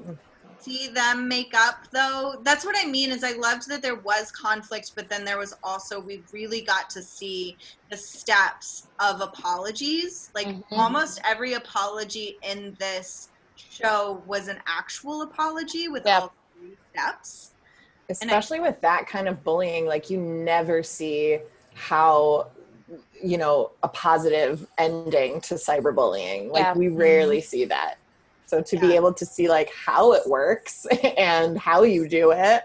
See 0.64 0.88
them 0.88 1.28
make 1.28 1.54
up 1.56 1.76
though 1.92 2.36
that's 2.44 2.66
what 2.66 2.76
i 2.78 2.86
mean 2.90 3.12
is 3.12 3.24
i 3.24 3.34
loved 3.34 3.68
that 3.70 3.82
there 3.82 3.96
was 3.98 4.32
conflict 4.32 4.92
but 4.96 5.10
then 5.10 5.26
there 5.26 5.38
was 5.38 5.54
also 5.64 6.00
we 6.00 6.24
really 6.32 6.62
got 6.62 6.90
to 6.90 7.02
see 7.02 7.58
the 7.92 7.98
steps 7.98 8.88
of 9.00 9.22
apologies 9.22 10.30
like 10.36 10.48
Mhm. 10.48 10.64
almost 10.74 11.20
every 11.26 11.54
apology 11.54 12.38
in 12.44 12.76
this 12.80 13.30
show 13.56 14.24
was 14.26 14.48
an 14.48 14.60
actual 14.68 15.24
apology 15.24 15.88
with 15.88 16.04
Yep. 16.06 16.22
all 16.22 16.36
three 16.58 16.76
steps 16.92 17.52
especially 18.10 18.60
with 18.60 18.80
that 18.82 19.08
kind 19.08 19.28
of 19.28 19.44
bullying 19.44 19.86
like 19.86 20.10
you 20.10 20.20
never 20.20 20.84
see 20.84 21.40
how 21.74 22.52
you 23.24 23.38
know 23.38 23.72
a 23.82 23.88
positive 23.88 24.68
ending 24.78 25.40
to 25.42 25.56
cyberbullying 25.56 26.52
like 26.52 26.66
Yeah. 26.66 26.74
we 26.74 26.90
rarely 26.90 27.42
see 27.42 27.66
that 27.66 27.98
so 28.54 28.62
to 28.62 28.78
be 28.80 28.96
able 28.96 29.14
to 29.14 29.26
see 29.26 29.50
like 29.50 29.72
how 29.74 30.14
it 30.14 30.28
works 30.28 30.86
and 31.18 31.58
how 31.58 31.84
you 31.84 32.08
do 32.08 32.32
it 32.32 32.62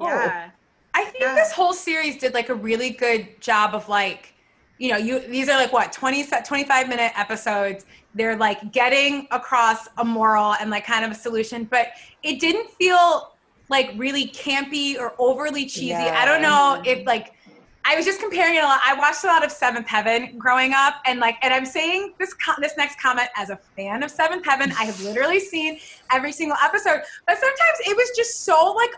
yeah 0.00 0.48
oh. 0.48 0.52
I 0.96 1.04
think 1.04 1.24
Yeah. 1.24 1.34
this 1.34 1.52
whole 1.52 1.74
series 1.74 2.16
did 2.16 2.32
like 2.32 2.48
a 2.48 2.54
really 2.54 2.88
good 2.88 3.38
job 3.38 3.74
of 3.74 3.86
like, 3.86 4.32
you 4.78 4.90
know, 4.90 4.96
you 4.96 5.20
these 5.20 5.46
are 5.50 5.58
like 5.58 5.70
what 5.70 5.92
20 5.92 6.22
se- 6.22 6.42
25 6.46 6.88
minute 6.88 7.12
episodes. 7.18 7.84
They're 8.14 8.36
like 8.36 8.72
getting 8.72 9.28
across 9.30 9.88
a 9.98 10.04
moral 10.04 10.54
and 10.54 10.70
like 10.70 10.86
kind 10.86 11.04
of 11.04 11.10
a 11.10 11.14
solution, 11.14 11.64
but 11.64 11.88
it 12.22 12.40
didn't 12.40 12.70
feel 12.70 13.34
like 13.68 13.92
really 13.96 14.28
campy 14.28 14.98
or 14.98 15.14
overly 15.18 15.66
cheesy. 15.66 15.92
I 15.92 16.24
don't 16.24 16.40
know 16.40 16.80
if 16.86 17.06
like 17.06 17.34
I 17.88 17.94
was 17.94 18.04
just 18.04 18.20
comparing 18.20 18.56
it 18.56 18.64
a 18.64 18.66
lot. 18.66 18.80
I 18.84 18.94
watched 18.94 19.22
a 19.22 19.28
lot 19.28 19.44
of 19.44 19.52
Seventh 19.52 19.86
Heaven 19.86 20.36
growing 20.36 20.72
up, 20.72 20.96
and 21.06 21.20
like, 21.20 21.36
and 21.42 21.54
I'm 21.54 21.64
saying 21.64 22.14
this 22.18 22.34
co- 22.34 22.60
this 22.60 22.76
next 22.76 23.00
comment 23.00 23.28
as 23.36 23.50
a 23.50 23.56
fan 23.76 24.02
of 24.02 24.10
Seventh 24.10 24.44
Heaven. 24.44 24.72
I 24.72 24.84
have 24.84 25.00
literally 25.02 25.38
seen 25.38 25.78
every 26.10 26.32
single 26.32 26.56
episode, 26.62 27.02
but 27.26 27.38
sometimes 27.38 27.78
it 27.86 27.96
was 27.96 28.10
just 28.16 28.44
so 28.44 28.72
like 28.72 28.90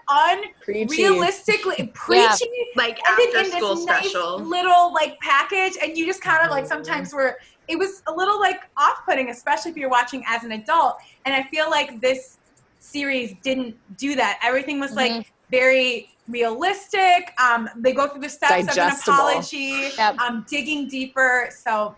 preachy 0.62 1.03
unrealistically 1.03 1.93
preachy 1.93 2.47
Like 2.76 2.99
ended 3.11 3.34
after 3.34 3.39
in 3.39 3.51
school 3.51 3.74
this 3.74 3.84
nice 3.84 4.11
special. 4.11 4.39
little 4.39 4.93
like 4.93 5.18
package 5.20 5.74
and 5.82 5.97
you 5.97 6.07
just 6.07 6.22
kind 6.22 6.45
of 6.45 6.51
like 6.51 6.66
sometimes 6.66 7.12
were 7.12 7.39
it 7.68 7.78
was 7.78 8.03
a 8.07 8.12
little 8.12 8.39
like 8.39 8.62
off-putting 8.76 9.30
especially 9.30 9.70
if 9.70 9.76
you're 9.76 9.91
watching 9.91 10.24
as 10.26 10.45
an 10.45 10.53
adult 10.53 10.97
and 11.26 11.34
i 11.34 11.43
feel 11.45 11.68
like 11.70 12.01
this 12.01 12.39
series 12.78 13.34
didn't 13.43 13.76
do 13.97 14.14
that 14.14 14.39
everything 14.43 14.80
was 14.80 14.93
like 14.93 15.12
mm-hmm. 15.12 15.30
very 15.51 16.11
realistic 16.29 17.33
um 17.41 17.68
they 17.76 17.93
go 17.93 18.07
through 18.09 18.20
the 18.20 18.29
steps 18.29 18.66
Digestible. 18.66 18.83
of 18.85 18.93
an 18.93 18.99
apology 19.31 19.91
Yep. 19.97 20.18
um 20.20 20.45
digging 20.49 20.89
deeper 20.89 21.49
so 21.51 21.97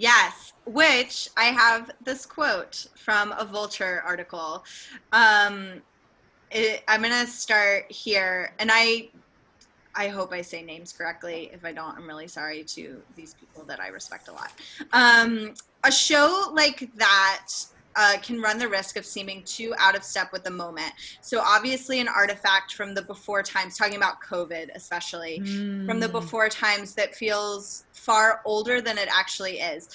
Yes, 0.00 0.52
which 0.64 1.28
I 1.36 1.46
have 1.46 1.90
this 2.04 2.24
quote 2.24 2.86
from 2.96 3.32
a 3.36 3.44
Vulture 3.44 4.00
article. 4.06 4.64
Um, 5.10 5.82
it, 6.52 6.84
I'm 6.86 7.02
gonna 7.02 7.26
start 7.26 7.90
here, 7.90 8.54
and 8.60 8.70
I, 8.72 9.10
I 9.96 10.06
hope 10.06 10.32
I 10.32 10.40
say 10.40 10.62
names 10.62 10.92
correctly. 10.92 11.50
If 11.52 11.64
I 11.64 11.72
don't, 11.72 11.96
I'm 11.96 12.06
really 12.06 12.28
sorry 12.28 12.62
to 12.62 13.02
these 13.16 13.34
people 13.34 13.64
that 13.64 13.80
I 13.80 13.88
respect 13.88 14.28
a 14.28 14.32
lot. 14.32 14.52
Um, 14.92 15.52
a 15.82 15.90
show 15.90 16.52
like 16.54 16.88
that. 16.94 17.48
Uh, 18.00 18.16
can 18.22 18.40
run 18.40 18.58
the 18.58 18.68
risk 18.68 18.96
of 18.96 19.04
seeming 19.04 19.42
too 19.42 19.74
out 19.76 19.96
of 19.96 20.04
step 20.04 20.30
with 20.32 20.44
the 20.44 20.50
moment. 20.50 20.92
So, 21.20 21.40
obviously, 21.40 21.98
an 21.98 22.06
artifact 22.06 22.74
from 22.74 22.94
the 22.94 23.02
before 23.02 23.42
times, 23.42 23.76
talking 23.76 23.96
about 23.96 24.22
COVID 24.22 24.70
especially, 24.76 25.40
from 25.84 25.98
the 25.98 26.08
before 26.08 26.48
times 26.48 26.94
that 26.94 27.16
feels 27.16 27.86
far 27.90 28.40
older 28.44 28.80
than 28.80 28.98
it 28.98 29.08
actually 29.12 29.58
is. 29.58 29.88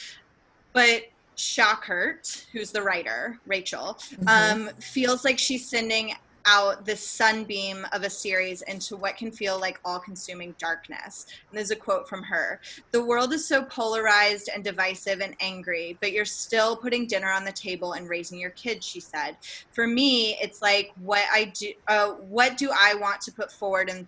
But 0.73 1.03
Shukert, 1.37 2.45
who's 2.51 2.71
the 2.71 2.81
writer, 2.81 3.39
Rachel, 3.45 3.97
um, 4.27 4.69
feels 4.79 5.23
like 5.23 5.39
she's 5.39 5.69
sending 5.69 6.13
out 6.45 6.85
this 6.85 7.05
sunbeam 7.05 7.85
of 7.91 8.03
a 8.03 8.09
series 8.09 8.61
into 8.63 8.95
what 8.95 9.17
can 9.17 9.31
feel 9.31 9.59
like 9.59 9.79
all 9.85 9.99
consuming 9.99 10.55
darkness. 10.57 11.25
And 11.49 11.57
there's 11.57 11.71
a 11.71 11.75
quote 11.75 12.07
from 12.07 12.23
her 12.23 12.59
The 12.91 13.03
world 13.03 13.33
is 13.33 13.47
so 13.47 13.63
polarized 13.63 14.49
and 14.53 14.63
divisive 14.63 15.21
and 15.21 15.35
angry, 15.39 15.97
but 16.01 16.11
you're 16.11 16.25
still 16.25 16.75
putting 16.75 17.07
dinner 17.07 17.31
on 17.31 17.45
the 17.45 17.51
table 17.51 17.93
and 17.93 18.09
raising 18.09 18.39
your 18.39 18.51
kids, 18.51 18.85
she 18.85 18.99
said. 18.99 19.37
For 19.71 19.87
me, 19.87 20.37
it's 20.41 20.61
like 20.61 20.91
what 21.01 21.23
I 21.33 21.45
do, 21.45 21.73
uh, 21.87 22.09
what 22.11 22.57
do 22.57 22.71
I 22.73 22.95
want 22.95 23.21
to 23.21 23.31
put 23.31 23.51
forward 23.51 23.89
and 23.89 24.07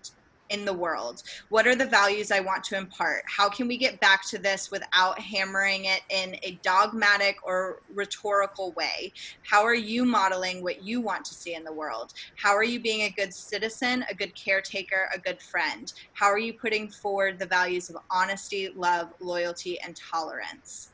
in 0.49 0.65
the 0.65 0.73
world? 0.73 1.23
What 1.49 1.65
are 1.67 1.75
the 1.75 1.85
values 1.85 2.31
I 2.31 2.39
want 2.39 2.63
to 2.65 2.77
impart? 2.77 3.23
How 3.27 3.49
can 3.49 3.67
we 3.67 3.77
get 3.77 3.99
back 3.99 4.25
to 4.29 4.37
this 4.37 4.69
without 4.71 5.19
hammering 5.19 5.85
it 5.85 6.01
in 6.09 6.35
a 6.43 6.59
dogmatic 6.63 7.37
or 7.43 7.81
rhetorical 7.93 8.71
way? 8.73 9.11
How 9.43 9.63
are 9.63 9.75
you 9.75 10.05
modeling 10.05 10.63
what 10.63 10.83
you 10.83 11.01
want 11.01 11.25
to 11.25 11.33
see 11.33 11.55
in 11.55 11.63
the 11.63 11.73
world? 11.73 12.13
How 12.35 12.51
are 12.55 12.63
you 12.63 12.79
being 12.79 13.01
a 13.03 13.09
good 13.09 13.33
citizen, 13.33 14.05
a 14.09 14.13
good 14.15 14.33
caretaker, 14.35 15.09
a 15.13 15.19
good 15.19 15.41
friend? 15.41 15.91
How 16.13 16.27
are 16.27 16.39
you 16.39 16.53
putting 16.53 16.89
forward 16.89 17.39
the 17.39 17.45
values 17.47 17.89
of 17.89 17.97
honesty, 18.11 18.69
love, 18.75 19.09
loyalty, 19.19 19.79
and 19.81 19.95
tolerance? 19.95 20.91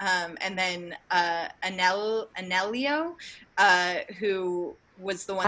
Um, 0.00 0.36
and 0.40 0.58
then 0.58 0.96
uh, 1.10 1.46
Anel, 1.64 2.26
Anelio, 2.36 3.14
uh, 3.56 3.96
who 4.18 4.74
was 4.98 5.24
the 5.26 5.34
one. 5.34 5.44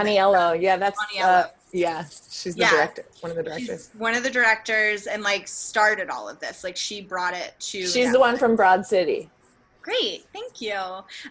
that- 0.53 0.61
yeah, 0.61 0.77
that's 0.77 0.97
Aniello. 1.13 1.23
uh, 1.23 1.47
yeah, 1.75 2.05
she's 2.29 2.55
the 2.55 2.61
Yeah. 2.61 2.71
director, 2.71 3.05
one 3.19 3.31
of 3.37 3.43
the 3.43 3.43
She's 3.57 3.67
directors. 3.67 3.89
one 3.97 4.15
of 4.15 4.23
the 4.23 4.29
directors 4.29 5.07
and 5.07 5.23
like 5.23 5.47
started 5.47 6.09
all 6.09 6.29
of 6.29 6.39
this. 6.39 6.63
Like 6.63 6.77
she 6.77 7.01
brought 7.01 7.33
it 7.33 7.53
to. 7.59 7.85
She's 7.85 8.11
the 8.13 8.19
one 8.19 8.37
from 8.37 8.55
Broad 8.55 8.85
City. 8.85 9.29
Great, 9.81 10.25
thank 10.33 10.61
you. 10.61 10.73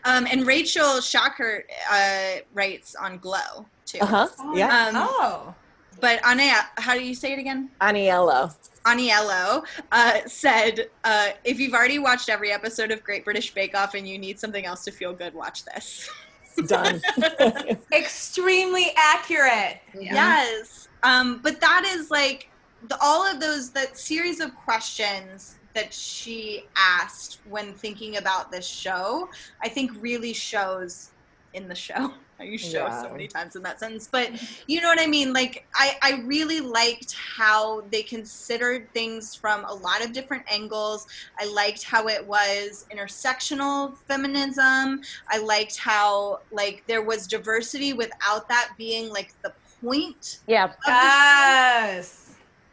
Um, 0.05 0.27
and 0.31 0.47
Rachel 0.47 1.01
Shukert 1.01 1.63
uh, 1.91 2.41
writes 2.53 2.95
on 2.95 3.19
Glow 3.19 3.67
too. 3.87 3.99
Uh 4.01 4.07
huh. 4.07 4.29
Yeah, 4.55 4.89
Um, 4.89 4.95
oh. 4.97 5.55
But 6.01 6.21
Ania, 6.23 6.67
how 6.77 6.95
do 6.95 7.03
you 7.03 7.15
say 7.15 7.33
it 7.33 7.39
again? 7.39 7.71
Aniello. 7.81 8.55
Aniello 8.85 9.65
uh, 9.93 10.19
said, 10.27 10.91
uh, 11.05 11.29
"If 11.45 11.59
you've 11.59 11.73
already 11.73 11.99
watched 11.99 12.29
every 12.29 12.53
episode 12.53 12.91
of 12.91 13.03
Great 13.03 13.25
British 13.25 13.55
Bake 13.55 13.75
Off 13.77 13.95
and 13.95 14.07
you 14.07 14.19
need 14.19 14.39
something 14.39 14.67
else 14.67 14.85
to 14.85 14.91
feel 14.91 15.13
good, 15.15 15.33
watch 15.35 15.65
this." 15.65 16.11
Done. 16.67 17.01
Extremely 17.93 18.93
accurate. 18.97 19.81
Yes. 19.99 20.89
Um, 21.03 21.41
but 21.43 21.61
that 21.61 21.85
is 21.85 22.11
like 22.11 22.49
the, 22.89 22.97
all 23.03 23.27
of 23.27 23.41
those 23.41 23.71
that 23.71 23.99
series 23.99 24.41
of 24.41 24.55
questions 24.55 25.57
that 25.75 25.93
she 25.93 26.67
asked 26.77 27.41
when 27.49 27.75
thinking 27.75 28.17
about 28.17 28.51
this 28.51 28.67
show, 28.67 29.29
I 29.63 29.69
think 29.69 29.91
really 30.01 30.33
shows 30.33 31.11
in 31.53 31.69
the 31.69 31.75
show. 31.75 32.13
I 32.39 32.45
use 32.45 32.61
show 32.61 32.91
so 33.03 33.11
many 33.11 33.28
times 33.28 33.55
in 33.55 33.62
that 33.62 33.78
sentence, 33.78 34.09
but 34.11 34.30
you 34.66 34.80
know 34.80 34.89
what 34.89 35.01
I 35.01 35.07
mean? 35.07 35.32
Like 35.32 35.66
I, 35.74 35.97
I 36.03 36.22
really 36.24 36.61
liked 36.61 37.14
how 37.14 37.82
they 37.93 38.03
considered 38.03 38.93
things 38.93 39.35
from 39.35 39.64
a 39.66 39.72
lot 39.72 40.05
of 40.05 40.12
different 40.12 40.45
angles. 40.51 41.07
I 41.39 41.47
liked 41.47 41.85
how 41.85 42.09
it 42.09 42.26
was 42.26 42.87
intersectional 42.93 43.97
feminism. 44.09 45.01
I 45.28 45.39
liked 45.39 45.78
how 45.78 46.41
like 46.51 46.82
there 46.87 47.03
was 47.03 47.26
diversity 47.26 47.93
without 47.93 48.49
that 48.49 48.70
being 48.76 49.11
like 49.11 49.32
the 49.43 49.53
point 49.80 50.41
Yeah. 50.47 50.64
of. 50.64 50.70
Yes. 50.87 52.32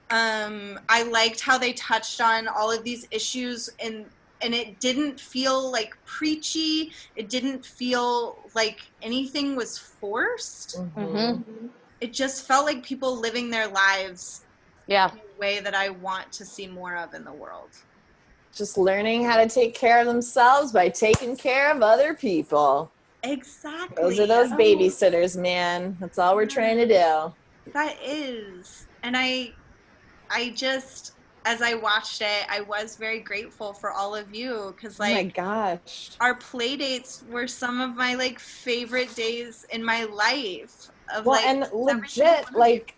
Um, 0.09 0.80
I 0.89 1.03
liked 1.03 1.39
how 1.39 1.57
they 1.57 1.74
touched 1.74 2.20
on 2.20 2.47
all 2.47 2.72
of 2.72 2.84
these 2.84 3.07
issues 3.12 3.70
and 3.80 4.05
and 4.42 4.54
it 4.54 4.80
didn't 4.80 5.20
feel 5.20 5.72
like 5.72 5.96
preachy. 6.06 6.92
It 7.16 7.30
didn't 7.30 7.66
feel 7.66 8.39
like 8.56 8.82
anything 9.02 9.56
was 9.56 9.78
forced. 9.78 10.78
Mhm. 10.96 11.70
It 12.00 12.14
just 12.14 12.48
felt 12.48 12.66
like 12.66 12.84
people 12.84 13.16
living 13.16 13.50
their 13.50 13.68
lives 13.68 14.42
Yeah. 14.88 15.12
in 15.12 15.18
a 15.20 15.39
way 15.39 15.60
that 15.60 15.76
I 15.76 15.89
want 15.89 16.32
to 16.34 16.46
see 16.46 16.68
more 16.68 16.96
of 16.96 17.14
in 17.14 17.24
the 17.24 17.32
world. 17.34 17.70
Just 18.54 18.78
learning 18.78 19.24
how 19.24 19.38
to 19.38 19.48
take 19.48 19.74
care 19.76 20.00
of 20.00 20.08
themselves 20.08 20.72
by 20.72 20.89
taking 20.89 21.38
care 21.38 21.72
of 21.72 21.82
other 21.82 22.14
people. 22.14 22.92
Exactly. 23.24 24.02
Those 24.02 24.20
are 24.20 24.26
those 24.26 24.52
Oh, 24.52 24.56
babysitters, 24.58 25.39
man. 25.39 25.96
That's 26.00 26.18
all 26.18 26.36
we're 26.36 26.48
trying 26.48 26.78
to 26.78 26.88
do. 26.88 27.34
That 27.74 27.96
is. 28.04 28.88
And 29.04 29.16
I 29.16 29.54
I 30.34 30.50
just 30.50 31.14
as 31.46 31.62
I 31.62 31.74
watched 31.76 32.22
it, 32.22 32.46
I 32.50 32.62
was 32.62 32.98
very 32.98 33.20
grateful 33.20 33.74
for 33.74 33.92
all 33.92 34.16
of 34.16 34.34
you 34.34 34.74
because 34.76 35.00
oh 35.00 35.04
my 35.06 35.24
like 35.24 35.34
gosh. 35.34 36.12
our 36.20 36.36
play 36.36 36.76
dates 36.78 37.24
were 37.28 37.48
some 37.48 37.82
of 37.82 37.96
my 37.96 38.16
like 38.16 38.39
favorite 38.39 39.16
days 39.16 39.66
in 39.72 39.84
my 39.84 40.04
life. 40.04 40.89
Of 41.16 41.26
Well, 41.26 41.36
like 41.36 41.46
and 41.46 41.68
legit, 41.74 42.46
like 42.56 42.96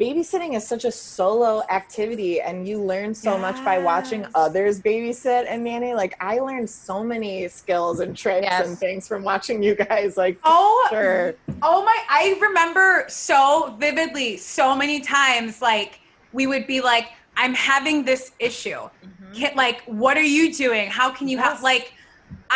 babysitting 0.00 0.54
is 0.54 0.66
such 0.66 0.84
a 0.84 0.92
solo 0.92 1.62
activity, 1.70 2.40
and 2.40 2.68
you 2.68 2.82
learn 2.82 3.14
so 3.14 3.38
much 3.38 3.62
by 3.64 3.78
watching 3.78 4.26
others 4.34 4.80
babysit 4.80 5.46
and 5.48 5.64
nanny. 5.64 5.94
Like 5.94 6.14
I 6.20 6.38
learned 6.38 6.70
so 6.70 7.02
many 7.02 7.48
skills 7.48 8.00
and 8.00 8.16
tricks 8.16 8.44
Yes. 8.44 8.68
and 8.68 8.78
things 8.78 9.08
from 9.08 9.24
watching 9.24 9.62
you 9.62 9.74
guys. 9.74 10.16
Like, 10.16 10.38
Oh, 10.44 10.86
sure, 10.90 11.34
oh 11.62 11.84
my! 11.84 11.98
I 12.08 12.38
remember 12.40 13.04
so 13.08 13.76
vividly, 13.80 14.36
so 14.36 14.76
many 14.76 15.00
times. 15.00 15.60
Like 15.60 16.00
we 16.32 16.46
would 16.46 16.66
be 16.66 16.80
like, 16.80 17.06
"I'm 17.40 17.54
having 17.54 18.04
this 18.04 18.32
issue. 18.38 18.82
Mhm. 19.04 19.34
Can, 19.38 19.52
like, 19.56 19.78
what 19.86 20.16
are 20.16 20.30
you 20.38 20.52
doing? 20.64 20.86
How 20.90 21.08
can 21.16 21.26
you 21.28 21.38
Yes. 21.38 21.46
have 21.46 21.62
like?" 21.62 21.86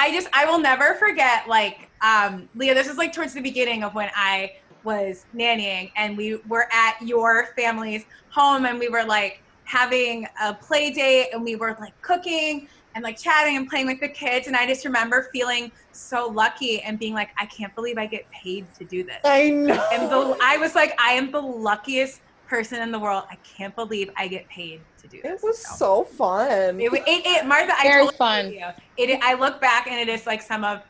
I 0.03 0.12
just 0.12 0.28
I 0.32 0.45
will 0.45 0.59
never 0.70 0.95
forget. 1.05 1.49
Like, 1.49 1.76
um, 2.11 2.49
Leah, 2.55 2.74
this 2.74 2.89
is 2.89 2.97
like 3.03 3.12
towards 3.12 3.32
the 3.35 3.41
beginning 3.41 3.82
of 3.85 3.95
when 3.95 4.11
I 4.14 4.51
was 4.82 5.24
nannying, 5.35 5.87
and 5.97 6.16
we 6.16 6.28
were 6.47 6.66
at 6.72 6.95
your 7.01 7.49
family's 7.57 8.05
home, 8.28 8.66
and 8.66 8.78
we 8.78 8.89
were 8.89 9.05
like 9.05 9.35
having 9.64 10.26
a 10.43 10.55
play 10.66 10.91
date, 10.91 11.28
and 11.32 11.43
we 11.43 11.57
were 11.57 11.76
like 11.80 11.95
cooking 12.03 12.68
and 12.95 13.03
like 13.03 13.18
chatting 13.18 13.57
and 13.57 13.68
playing 13.68 13.87
with 13.87 14.01
the 14.01 14.09
kids, 14.09 14.47
and 14.47 14.55
I 14.57 14.66
just 14.66 14.85
remember 14.85 15.28
feeling 15.32 15.72
so 15.93 16.28
lucky 16.28 16.80
and 16.82 16.99
being 16.99 17.14
like, 17.14 17.30
I 17.39 17.47
can't 17.47 17.74
believe 17.74 17.99
I 17.99 18.07
get 18.07 18.24
paid 18.43 18.72
to 18.78 18.85
do 18.85 19.03
this. 19.03 19.20
I 19.24 19.51
know. 19.51 19.82
And 19.93 20.03
the, 20.12 20.37
I 20.41 20.59
was 20.59 20.74
like, 20.74 20.93
I 21.01 21.12
am 21.12 21.32
the 21.32 21.41
luckiest 21.41 22.20
person 22.47 22.82
in 22.82 22.90
the 22.92 22.99
world. 22.99 23.24
I 23.30 23.36
can't 23.36 23.74
believe 23.74 24.11
I 24.16 24.28
get 24.28 24.49
paid 24.49 24.80
to 25.03 25.09
do 25.09 25.20
this. 25.22 25.42
it 25.42 25.47
was 25.47 25.59
So- 25.59 25.76
so 25.76 26.05
fun. 26.05 26.80
it, 26.80 26.90
wa- 26.90 26.99
it, 27.07 27.26
it 27.26 27.47
Martha, 27.47 27.72
I 27.78 27.82
Very 27.82 28.03
totally 28.05 28.16
fun. 28.16 28.47
agree 28.47 28.59
you. 28.59 28.66
It, 29.14 29.20
I 29.22 29.34
look 29.34 29.61
back 29.61 29.86
and 29.86 29.99
it 29.99 30.09
is 30.12 30.26
like 30.26 30.42
some 30.42 30.64
of 30.64 30.82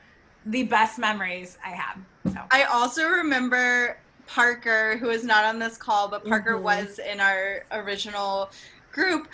the 0.47 0.65
best 0.65 0.99
memories 0.99 1.57
I 1.65 1.71
have. 1.71 1.99
So 2.33 2.41
I 2.51 2.65
also 2.65 3.07
remember 3.09 3.99
Parker, 4.27 4.97
who 4.99 5.11
is 5.11 5.25
not 5.25 5.45
on 5.45 5.59
this 5.59 5.77
call, 5.77 6.09
but 6.09 6.27
Parker 6.27 6.55
Mhm. 6.59 6.63
was 6.63 6.99
in 6.99 7.21
our 7.21 7.65
original 7.73 8.51
group. 8.93 9.29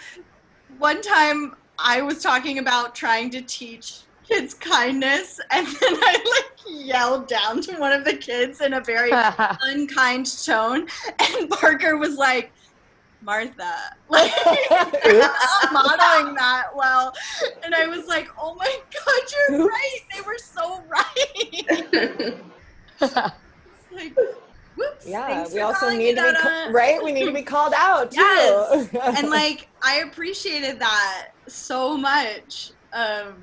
One 0.79 1.01
time 1.03 1.55
I 1.79 2.03
was 2.03 2.23
talking 2.23 2.59
about 2.59 2.95
trying 2.95 3.31
to 3.31 3.43
teach 3.43 4.01
kids 4.31 4.55
kindness, 4.55 5.41
and 5.51 5.67
then 5.81 5.95
I 6.03 6.41
like 6.41 6.87
yelled 6.87 7.29
down 7.29 7.61
to 7.63 7.77
one 7.77 7.93
of 7.93 8.05
the 8.05 8.15
kids 8.15 8.61
in 8.61 8.75
a 8.75 8.81
very 8.81 9.11
unkind 9.63 10.27
tone, 10.45 10.87
and 11.19 11.51
Parker 11.51 11.97
was 11.97 12.17
like, 12.17 12.53
Martha, 13.23 13.75
like, 14.09 14.33
modeling 15.73 16.35
that 16.37 16.69
well. 16.75 17.13
And 17.63 17.75
I 17.75 17.87
was 17.87 18.07
like, 18.07 18.31
oh 18.41 18.55
my 18.55 18.79
God, 19.05 19.23
you're 19.51 19.61
Oops. 19.61 19.71
right. 19.71 19.99
They 20.15 20.21
were 20.23 20.39
so 20.39 20.83
right. 20.89 22.35
like, 23.93 24.17
whoops. 24.77 25.07
yeah, 25.07 25.47
we 25.53 25.61
also 25.61 25.91
need 25.91 26.17
to 26.17 26.23
be 26.23 26.33
ca- 26.41 26.69
right. 26.71 27.03
We 27.03 27.13
need 27.13 27.27
to 27.27 27.33
be 27.33 27.43
called 27.43 27.75
out 27.77 28.11
too. 28.11 28.21
Yes. 28.21 28.89
and 29.19 29.29
like 29.29 29.69
I 29.83 29.97
appreciated 29.97 30.79
that 30.79 31.29
so 31.47 31.99
much. 31.99 32.73
Um, 32.95 33.35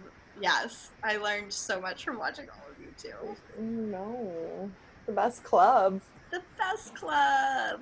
yes, 0.41 0.91
I 1.03 1.17
learned 1.17 1.51
so 1.53 1.79
much 1.81 2.03
from 2.03 2.17
watching 2.17 2.47
all 2.49 2.71
of 2.71 2.79
you 2.79 2.87
too. 2.97 3.35
no, 3.61 4.69
the 5.05 5.11
best 5.13 5.43
club. 5.43 6.01
The 6.31 6.41
best 6.57 6.95
club. 6.95 7.81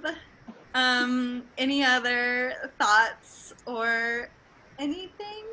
Um, 0.73 1.43
any 1.57 1.83
other 1.83 2.53
thoughts 2.79 3.53
or 3.65 4.29
anything? 4.79 5.45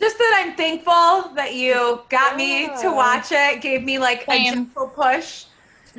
just 0.00 0.16
that 0.16 0.42
I'm 0.44 0.54
thankful 0.56 1.34
that 1.34 1.54
you 1.54 2.00
got 2.08 2.36
me 2.36 2.68
to 2.82 2.88
watch 2.92 3.32
it, 3.32 3.60
gave 3.60 3.82
me 3.82 3.98
like 3.98 4.24
a 4.28 4.44
gentle 4.44 4.88
push. 4.88 5.46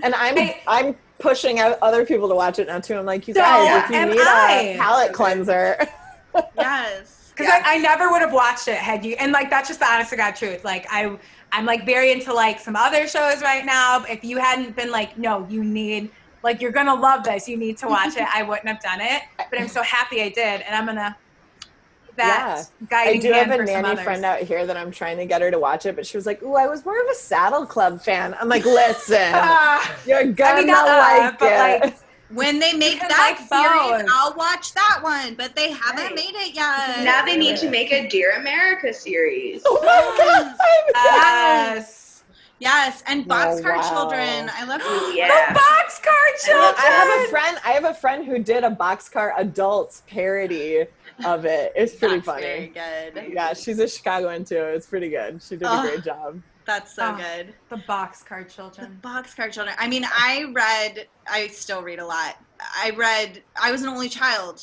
And 0.01 0.15
I'm 0.15 0.37
I- 0.37 0.61
I'm 0.67 0.95
pushing 1.19 1.59
out 1.59 1.77
other 1.81 2.05
people 2.05 2.29
to 2.29 2.35
watch 2.35 2.59
it 2.59 2.67
now 2.67 2.79
too. 2.79 2.95
I'm 2.95 3.05
like, 3.05 3.27
you 3.27 3.33
So 3.33 3.41
guys, 3.41 3.83
if 3.83 3.89
you 3.89 3.95
am 3.97 4.09
need 4.09 4.19
I. 4.21 4.73
a 4.73 4.77
palate 4.77 5.11
cleanser, 5.13 5.77
Yes. 6.55 7.18
Because 7.39 7.53
I, 7.65 7.75
I 7.75 7.77
never 7.77 8.11
would 8.11 8.21
have 8.21 8.33
watched 8.33 8.67
it 8.67 8.75
had 8.75 9.05
you, 9.05 9.15
and 9.19 9.31
like 9.31 9.49
that's 9.49 9.67
just 9.67 9.79
the 9.79 9.87
honest 9.87 10.09
to 10.09 10.17
God 10.17 10.35
truth. 10.35 10.63
Like 10.63 10.85
I, 10.89 11.17
I'm 11.51 11.65
like 11.65 11.85
very 11.85 12.11
into 12.11 12.33
like 12.33 12.59
some 12.59 12.75
other 12.75 13.07
shows 13.07 13.41
right 13.41 13.65
now. 13.65 14.03
If 14.03 14.23
you 14.23 14.37
hadn't 14.37 14.75
been 14.75 14.91
like, 14.91 15.17
no, 15.17 15.47
you 15.49 15.63
need, 15.63 16.11
like 16.43 16.61
you're 16.61 16.71
gonna 16.71 16.95
love 16.95 17.23
this. 17.23 17.47
You 17.47 17.57
need 17.57 17.77
to 17.77 17.87
watch 17.87 18.17
it. 18.17 18.27
I 18.33 18.43
wouldn't 18.43 18.67
have 18.67 18.81
done 18.81 18.99
it, 19.01 19.23
but 19.37 19.59
I'm 19.59 19.67
so 19.67 19.81
happy 19.83 20.21
I 20.21 20.29
did, 20.29 20.61
and 20.61 20.75
I'm 20.75 20.85
gonna 20.85 21.15
that 22.19 22.65
I 22.81 22.85
guiding 22.85 23.21
do 23.21 23.31
have 23.31 23.49
a 23.49 23.63
nanny 23.63 23.95
friend 24.03 24.23
out 24.25 24.41
here 24.41 24.65
that 24.65 24.77
I'm 24.77 24.91
trying 24.91 25.17
to 25.17 25.25
get 25.25 25.41
her 25.41 25.51
to 25.51 25.59
watch 25.59 25.85
it, 25.85 25.95
but 25.95 26.05
she 26.05 26.17
was 26.17 26.25
like, 26.25 26.43
"Ooh, 26.43 26.55
I 26.55 26.67
was 26.67 26.85
more 26.85 26.99
of 26.99 27.07
a 27.09 27.15
Saddle 27.15 27.65
Club 27.65 28.01
fan." 28.01 28.35
I'm 28.39 28.49
like, 28.49 28.65
"Listen, 28.65 29.17
Ah, 29.33 29.95
you're 30.05 30.25
gonna 30.31 30.61
I 30.61 30.61
mean, 30.61 30.69
uh, 30.69 30.83
like 30.83 31.39
but, 31.39 31.51
it." 31.51 31.81
like, 31.81 31.97
When 32.31 32.59
they 32.59 32.73
make 32.73 32.99
that 32.99 33.09
like 33.09 33.37
series, 33.37 34.03
both. 34.03 34.11
I'll 34.13 34.35
watch 34.35 34.73
that 34.75 34.99
one, 35.01 35.33
but 35.35 35.55
they 35.55 35.71
haven't 35.71 36.03
Right. 36.05 36.15
made 36.15 36.35
it 36.35 36.53
yet. 36.53 37.03
now 37.03 37.25
they 37.25 37.37
need 37.37 37.57
to 37.57 37.69
make 37.69 37.91
a 37.91 38.07
Dear 38.07 38.31
America 38.33 38.93
series. 38.93 39.61
oh 39.65 39.79
my 39.83 40.53
oh, 40.55 40.91
god! 40.93 41.75
yes. 41.77 42.23
Yes, 42.59 43.03
and 43.07 43.25
Oh, 43.29 43.33
Boxcar 43.33 43.77
wow. 43.77 43.89
Children. 43.89 44.51
I 44.53 44.65
love 44.65 44.81
Ooh, 44.81 45.11
The 45.11 45.17
yeah. 45.17 45.53
Boxcar 45.53 45.59
boxcar 45.59 46.45
children. 46.45 46.75
I 46.77 46.85
have 46.91 47.25
a 47.25 47.29
friend. 47.29 47.57
I 47.65 47.71
have 47.71 47.85
a 47.85 47.93
friend 47.93 48.25
who 48.25 48.39
did 48.39 48.63
a 48.63 48.69
boxcar 48.69 49.31
adults 49.37 50.03
parody 50.07 50.85
of 51.25 51.45
it. 51.45 51.71
It's 51.75 51.95
pretty 51.95 52.15
That's 52.15 52.25
funny. 52.25 52.41
Very 52.43 52.67
good. 52.67 53.33
Yeah, 53.33 53.53
she's 53.53 53.79
a 53.79 53.87
Chicagoan 53.87 54.43
too. 54.43 54.57
It's 54.61 54.87
pretty 54.87 55.09
good. 55.09 55.41
She 55.41 55.55
did 55.55 55.63
a 55.67 55.81
great 55.81 56.03
job. 56.03 56.41
That's 56.69 56.93
so 56.95 57.15
Oh. 57.15 57.17
good. 57.17 57.55
The 57.69 57.77
boxcar 57.87 58.47
Children. 58.47 58.47
The 58.47 58.61
children. 58.77 58.99
boxcar 59.01 59.51
children. 59.51 59.75
I 59.79 59.87
mean, 59.87 60.05
I 60.05 60.45
read. 60.53 61.07
I 61.27 61.47
still 61.47 61.81
read 61.81 61.97
a 61.97 62.05
lot. 62.05 62.37
I 62.77 62.91
read. 62.91 63.41
I 63.59 63.71
was 63.71 63.81
an 63.81 63.89
only 63.89 64.07
child. 64.07 64.61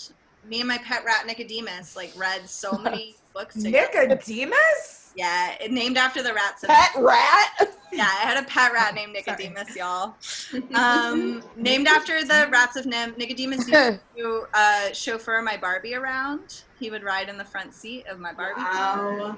Me 0.48 0.61
and 0.61 0.68
my 0.68 0.78
pet 0.78 1.04
rat 1.04 1.26
Nicodemus 1.26 1.96
like 1.96 2.12
read 2.16 2.48
so 2.48 2.78
many 2.78 3.16
books 3.34 3.61
together. 3.61 4.07
Nicodemus? 4.07 5.12
Yeah, 5.16 5.54
it, 5.61 5.72
named 5.72 5.96
after 5.96 6.22
the 6.22 6.32
rats. 6.32 6.62
of- 6.62 6.68
Pet 6.68 6.90
rat. 6.96 7.74
Yeah, 7.90 8.04
I 8.04 8.22
had 8.22 8.36
a 8.40 8.46
pet 8.46 8.72
rat 8.72 8.94
named 8.94 9.12
Nicodemus, 9.16 9.74
y'all. 9.74 10.14
Um, 10.76 11.42
named 11.57 11.88
after 11.88 12.22
the 12.22 12.48
rats 12.52 12.76
of 12.76 12.84
NIMH. 12.84 13.16
Nicodemus 13.18 13.66
used 13.68 14.00
to 14.16 14.46
uh, 14.54 14.92
chauffeur 14.92 15.42
my 15.42 15.57
Barbie 15.57 15.94
around. 15.96 16.62
He 16.78 16.88
would 16.90 17.02
ride 17.02 17.28
in 17.28 17.36
the 17.36 17.44
front 17.44 17.74
seat 17.74 18.07
of 18.07 18.20
my 18.20 18.32
Barbie. 18.32 18.61
Wow. 18.61 19.36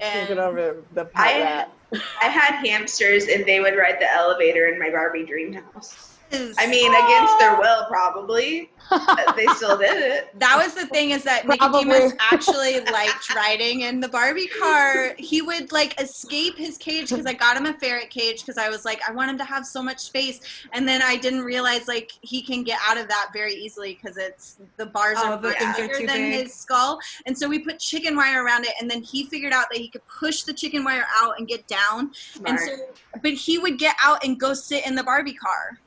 Take 0.00 0.30
it 0.30 0.38
over 0.38 0.84
the 0.94 1.08
I- 1.14 1.40
rat. 1.40 1.72
I 2.20 2.26
had 2.26 2.66
hamsters 2.66 3.28
and 3.28 3.46
they 3.46 3.60
would 3.60 3.76
ride 3.76 3.96
the 3.98 4.12
elevator 4.12 4.66
in 4.66 4.78
my 4.78 4.90
Barbie 4.90 5.24
dream 5.24 5.54
house. 5.54 6.17
Is- 6.32 6.56
I 6.58 6.66
mean, 6.66 6.90
against 6.92 7.38
their 7.38 7.56
oh. 7.56 7.60
will, 7.60 7.84
probably. 7.88 8.70
But 8.90 9.36
they 9.36 9.44
still 9.48 9.76
did 9.76 9.90
it. 10.12 10.38
that 10.38 10.58
was 10.62 10.72
the 10.74 10.86
thing 10.86 11.10
is 11.10 11.22
that 11.24 11.44
Probably. 11.44 11.84
Nicodemus 11.84 12.14
actually 12.32 12.80
liked 12.90 13.34
riding 13.34 13.82
in 13.82 14.00
the 14.00 14.08
Barbie 14.08 14.46
car. 14.46 15.14
He 15.18 15.42
would 15.42 15.72
like 15.72 16.00
escape 16.00 16.56
his 16.56 16.78
cage 16.78 17.10
because 17.10 17.26
I 17.26 17.34
got 17.34 17.54
him 17.56 17.66
a 17.66 17.74
ferret 17.74 18.08
cage 18.08 18.40
because 18.40 18.56
I 18.56 18.70
was 18.70 18.86
like, 18.86 19.00
I 19.06 19.12
want 19.12 19.30
him 19.30 19.36
to 19.38 19.44
have 19.44 19.66
so 19.66 19.82
much 19.82 19.98
space. 19.98 20.40
And 20.72 20.88
then 20.88 21.02
I 21.02 21.16
didn't 21.16 21.42
realize 21.42 21.86
like 21.86 22.12
he 22.22 22.40
can 22.40 22.62
get 22.62 22.78
out 22.88 22.96
of 22.96 23.08
that 23.08 23.28
very 23.34 23.52
easily 23.52 23.98
because 24.02 24.16
it's 24.16 24.56
the 24.78 24.86
bars 24.86 25.18
Oh, 25.20 25.32
are 25.32 25.36
the 25.36 25.48
much 25.48 25.58
things 25.58 25.78
are 25.78 25.82
bigger 25.82 26.00
too 26.00 26.06
than 26.06 26.16
big. 26.30 26.44
his 26.44 26.54
skull. 26.54 26.98
And 27.26 27.36
so 27.36 27.46
we 27.46 27.58
put 27.58 27.78
chicken 27.78 28.16
wire 28.16 28.42
around 28.42 28.64
it, 28.64 28.72
and 28.80 28.90
then 28.90 29.02
he 29.02 29.26
figured 29.26 29.52
out 29.52 29.66
that 29.70 29.78
he 29.78 29.88
could 29.88 30.06
push 30.08 30.44
the 30.44 30.54
chicken 30.54 30.82
wire 30.82 31.04
out 31.20 31.34
and 31.38 31.46
get 31.46 31.66
down. 31.66 32.12
And 32.46 32.58
so, 32.58 32.76
but 33.22 33.32
he 33.32 33.58
would 33.58 33.78
get 33.78 33.96
out 34.02 34.24
and 34.24 34.40
go 34.40 34.54
sit 34.54 34.86
in 34.86 34.94
the 34.94 35.02
Barbie 35.04 35.34
car. 35.34 35.78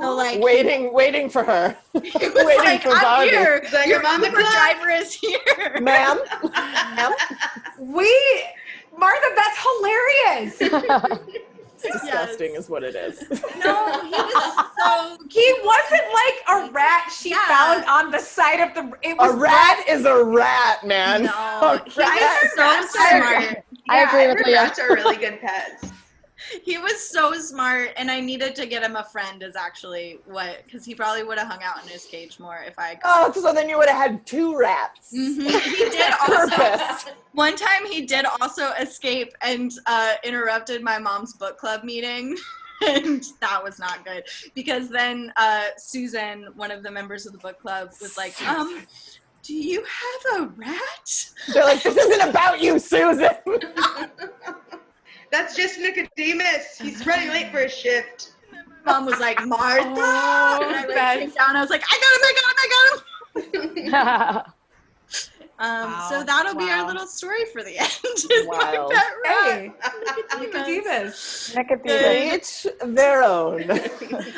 So 0.00 0.14
like 0.14 0.40
Waiting, 0.40 0.92
waiting 0.92 1.28
for 1.28 1.42
her. 1.44 1.76
he 1.92 1.98
was 2.28 2.34
waiting 2.44 2.58
like, 2.64 2.82
for 2.82 2.90
I'm 2.90 3.02
Barbie. 3.02 3.30
here. 3.30 3.66
Like, 3.72 3.86
Your 3.86 4.02
"I'm 4.06 4.20
the 4.20 4.30
driver 4.30 4.90
is 4.90 5.12
here. 5.12 5.78
Ma'am, 5.80 6.20
ma'am. 6.52 7.12
We, 7.78 8.44
Martha, 8.96 9.26
that's 9.36 9.58
hilarious. 9.60 10.56
It's 11.80 12.00
disgusting, 12.00 12.54
is 12.56 12.68
what 12.68 12.82
it 12.82 12.96
is. 12.96 13.20
No, 13.64 14.00
he 14.02 14.10
was 14.10 14.66
so 14.84 15.16
he 15.30 15.54
wasn't 15.64 16.02
like 16.12 16.68
a 16.68 16.70
rat 16.72 17.12
she 17.16 17.30
Yeah. 17.30 17.46
found 17.46 17.84
on 17.84 18.10
the 18.10 18.18
side 18.18 18.60
of 18.60 18.74
the. 18.74 18.92
It 19.02 19.16
was 19.16 19.32
A 19.32 19.36
rat 19.36 19.84
is 19.88 20.04
a 20.04 20.24
rat, 20.24 20.84
man. 20.84 21.24
No, 21.24 21.30
A 21.32 21.78
he 21.78 21.84
was 21.84 21.96
rat. 21.96 22.50
so 22.56 22.62
Rats 22.62 22.96
are- 22.96 23.20
smart. 23.22 23.64
I 23.90 24.02
agree 24.02 24.22
Yeah, 24.22 24.28
with 24.28 24.38
heard 24.38 24.46
Leah. 24.46 24.62
Rats 24.62 24.78
are 24.80 24.94
really 24.94 25.16
good 25.16 25.40
pets. 25.40 25.92
He 26.62 26.78
was 26.78 27.08
so 27.08 27.32
smart, 27.34 27.92
and 27.96 28.10
I 28.10 28.20
needed 28.20 28.54
to 28.56 28.66
get 28.66 28.82
him 28.82 28.96
a 28.96 29.04
friend. 29.04 29.42
Is 29.42 29.56
actually 29.56 30.18
what 30.26 30.62
because 30.64 30.84
he 30.84 30.94
probably 30.94 31.22
would 31.24 31.38
have 31.38 31.48
hung 31.48 31.62
out 31.62 31.82
in 31.82 31.88
his 31.88 32.04
cage 32.04 32.38
more 32.38 32.60
if 32.66 32.78
I. 32.78 32.98
Oh, 33.04 33.32
so 33.32 33.52
then 33.52 33.68
you 33.68 33.78
would 33.78 33.88
have 33.88 33.96
had 34.10 34.26
two 34.26 34.56
rats. 34.56 35.12
Mhm. 35.14 35.48
He 35.78 35.90
did 35.90 36.12
also. 36.28 37.12
One 37.32 37.56
time 37.56 37.86
he 37.86 38.02
did 38.06 38.24
also 38.40 38.72
escape 38.72 39.32
and 39.42 39.70
uh, 39.86 40.14
interrupted 40.24 40.82
my 40.82 40.98
mom's 40.98 41.34
book 41.34 41.58
club 41.58 41.84
meeting. 41.84 42.36
And 42.86 43.24
that 43.40 43.60
was 43.64 43.80
not 43.80 44.04
good 44.04 44.22
because 44.54 44.88
then 44.88 45.32
uh, 45.36 45.64
Susan, 45.76 46.46
one 46.54 46.70
of 46.70 46.84
the 46.84 46.90
members 46.92 47.26
of 47.26 47.32
the 47.32 47.38
book 47.38 47.58
club, 47.60 47.90
was 48.00 48.16
like, 48.16 48.40
um, 48.48 48.86
do 49.42 49.52
you 49.52 49.82
have 49.84 50.42
a 50.42 50.46
rat? 50.50 51.30
They're 51.52 51.64
like, 51.64 51.82
this 51.82 51.96
isn't 51.96 52.28
about 52.28 52.60
you, 52.60 52.78
Susan. 52.78 53.30
That's 55.30 55.54
just 55.56 55.78
Nicodemus. 55.78 56.78
He's 56.80 57.06
running 57.06 57.28
late 57.28 57.50
for 57.50 57.58
a 57.60 57.68
shift. 57.68 58.32
Mom 58.86 59.04
was 59.06 59.18
like, 59.20 59.44
Martha. 59.46 59.84
Oh, 59.86 60.60
and 60.62 60.74
I 60.74 60.80
like, 60.80 60.88
that's- 60.88 61.18
came 61.18 61.30
down. 61.30 61.56
I 61.56 61.60
was 61.60 61.70
like, 61.70 61.82
I 61.90 62.00
got 62.00 62.12
him, 62.14 62.22
I 62.24 62.32
got 62.34 63.84
him, 63.84 63.84
I 63.84 63.90
got 63.90 64.46
him. 64.46 64.52
Um, 65.60 65.92
So 66.08 66.22
that'll 66.22 66.54
be 66.54 66.70
our 66.70 66.86
little 66.86 67.08
story 67.08 67.44
for 67.52 67.64
the 67.64 67.76
end. 67.78 67.90
is 68.14 68.46
my 68.46 68.88
pet 68.92 69.12
rat. 69.24 69.44
Hey, 69.44 69.72
Nicodemus. 70.40 71.52
Nicodemus. 71.56 72.64
Each 72.64 72.72
their 72.84 73.24
own. 73.24 73.64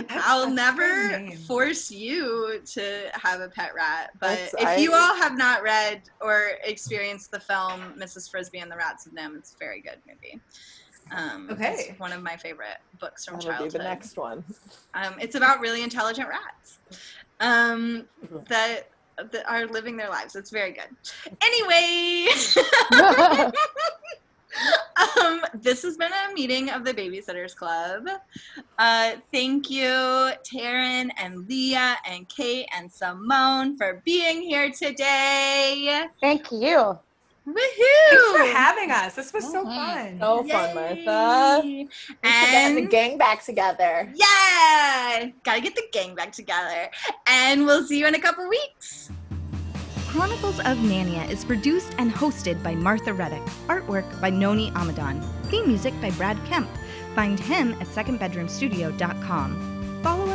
I'll 0.09 0.49
never 0.51 1.29
force 1.47 1.91
you 1.91 2.63
to 2.73 3.11
have 3.13 3.41
a 3.43 3.51
pet 3.51 3.75
rat, 3.75 4.13
but 4.19 4.29
That's- 4.53 4.77
if 4.79 4.83
you 4.83 4.95
all 4.95 5.15
have 5.15 5.37
not 5.37 5.63
read 5.63 6.01
or 6.23 6.53
experienced 6.65 7.31
the 7.33 7.41
film 7.41 7.93
Mrs. 7.99 8.31
Frisby 8.31 8.61
and 8.61 8.73
the 8.73 8.77
Rats 8.77 9.05
of 9.07 9.13
NIMH, 9.13 9.37
it's 9.41 9.55
a 9.55 9.59
very 9.59 9.83
good 9.83 9.99
movie. 10.09 10.41
Um, 11.17 11.49
Okay. 11.51 11.87
it's 11.91 11.99
one 11.99 12.13
of 12.13 12.23
my 12.23 12.37
favorite 12.37 12.79
books 13.01 13.25
from 13.25 13.35
That'll 13.35 13.51
be 13.51 13.57
childhood. 13.57 13.73
the 13.81 13.85
next 13.85 14.17
one. 14.17 14.45
Um, 14.95 15.15
it's 15.21 15.35
about 15.35 15.61
really 15.61 15.83
intelligent 15.83 16.29
rats 16.29 16.79
um, 17.41 18.07
that, 18.49 18.89
that 19.33 19.45
are 19.51 19.67
living 19.67 19.97
their 19.97 20.09
lives. 20.09 20.37
It's 20.37 20.51
very 20.51 20.73
good. 20.73 20.89
Anyway, 21.43 22.29
um, 25.21 25.41
this 25.55 25.83
has 25.83 25.97
been 25.97 26.13
a 26.13 26.33
meeting 26.35 26.71
of 26.71 26.85
the 26.85 26.93
Babysitters 26.95 27.55
Club. 27.57 28.09
Uh, 28.79 29.13
thank 29.33 29.71
you, 29.71 29.87
Taryn 29.89 31.11
and 31.19 31.49
Leah 31.49 31.97
and 32.09 32.29
Kate 32.29 32.67
and 32.77 32.91
Simone 32.91 33.77
for 33.77 34.03
being 34.05 34.43
here 34.43 34.71
today. 34.71 36.05
Thank 36.21 36.51
you. 36.53 36.99
Woohoo! 37.53 38.11
Thanks 38.11 38.33
for 38.33 38.45
having 38.57 38.91
us. 38.91 39.15
This 39.15 39.33
was 39.33 39.45
so 39.45 39.65
Mhm. 39.65 39.75
fun. 39.75 40.19
So 40.21 40.45
fun, 40.45 40.75
Martha. 40.75 41.63
Yay. 41.67 41.89
And 42.23 42.77
the 42.77 42.83
gang 42.83 43.19
back 43.19 43.45
together. 43.45 44.13
Yeah! 44.15 45.27
Gotta 45.45 45.61
get 45.61 45.75
the 45.75 45.83
gang 45.93 46.15
back 46.15 46.33
together. 46.33 46.91
And 47.27 47.67
we'll 47.67 47.85
see 47.85 47.99
you 47.99 48.07
in 48.07 48.15
a 48.15 48.21
couple 48.21 48.49
weeks. 48.49 49.11
Chronicles 50.09 50.59
of 50.61 50.79
Nania 50.79 51.29
is 51.31 51.45
produced 51.45 51.93
and 51.99 52.13
hosted 52.13 52.63
by 52.63 52.75
Martha 52.75 53.13
Reddick. 53.13 53.43
Artwork 53.69 54.21
by 54.21 54.31
Noni 54.31 54.71
Amadon. 54.73 55.23
Theme 55.51 55.67
music 55.69 55.95
by 56.01 56.11
Brad 56.13 56.37
Kemp. 56.47 56.69
Find 57.15 57.39
him 57.39 57.75
at 57.81 57.87
secondbedroomstudio.com. 57.89 59.80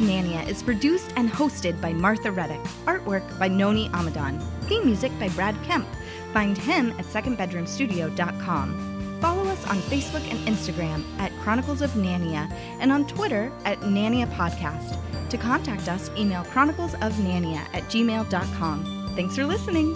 Nania 0.00 0.46
is 0.48 0.62
produced 0.62 1.12
and 1.16 1.30
hosted 1.30 1.78
by 1.80 1.92
Martha 1.92 2.32
Reddick. 2.32 2.60
Artwork 2.86 3.38
by 3.38 3.48
Noni 3.48 3.88
Amadon. 3.90 4.40
Theme 4.62 4.86
music 4.86 5.12
by 5.18 5.28
Brad 5.30 5.54
Kemp. 5.64 5.86
Find 6.32 6.56
him 6.56 6.92
at 6.98 7.04
secondbedroomstudio.com. 7.06 9.18
Follow 9.20 9.44
us 9.48 9.66
on 9.66 9.76
Facebook 9.82 10.22
and 10.30 10.38
Instagram 10.48 11.04
at 11.18 11.30
Chronicles 11.40 11.82
of 11.82 11.90
Nania 11.90 12.50
and 12.80 12.90
on 12.90 13.06
Twitter 13.06 13.52
at 13.64 13.80
Nania 13.80 14.26
Podcast. 14.34 14.96
To 15.28 15.36
contact 15.36 15.88
us, 15.88 16.10
email 16.16 16.42
chroniclesofnania 16.44 17.58
at 17.74 17.82
gmail.com. 17.84 19.12
Thanks 19.14 19.36
for 19.36 19.44
listening. 19.44 19.94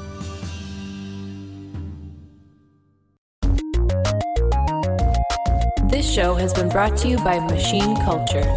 This 5.88 6.12
show 6.12 6.34
has 6.34 6.52
been 6.52 6.68
brought 6.68 6.96
to 6.98 7.08
you 7.08 7.16
by 7.18 7.38
Machine 7.38 7.96
Culture. 8.02 8.56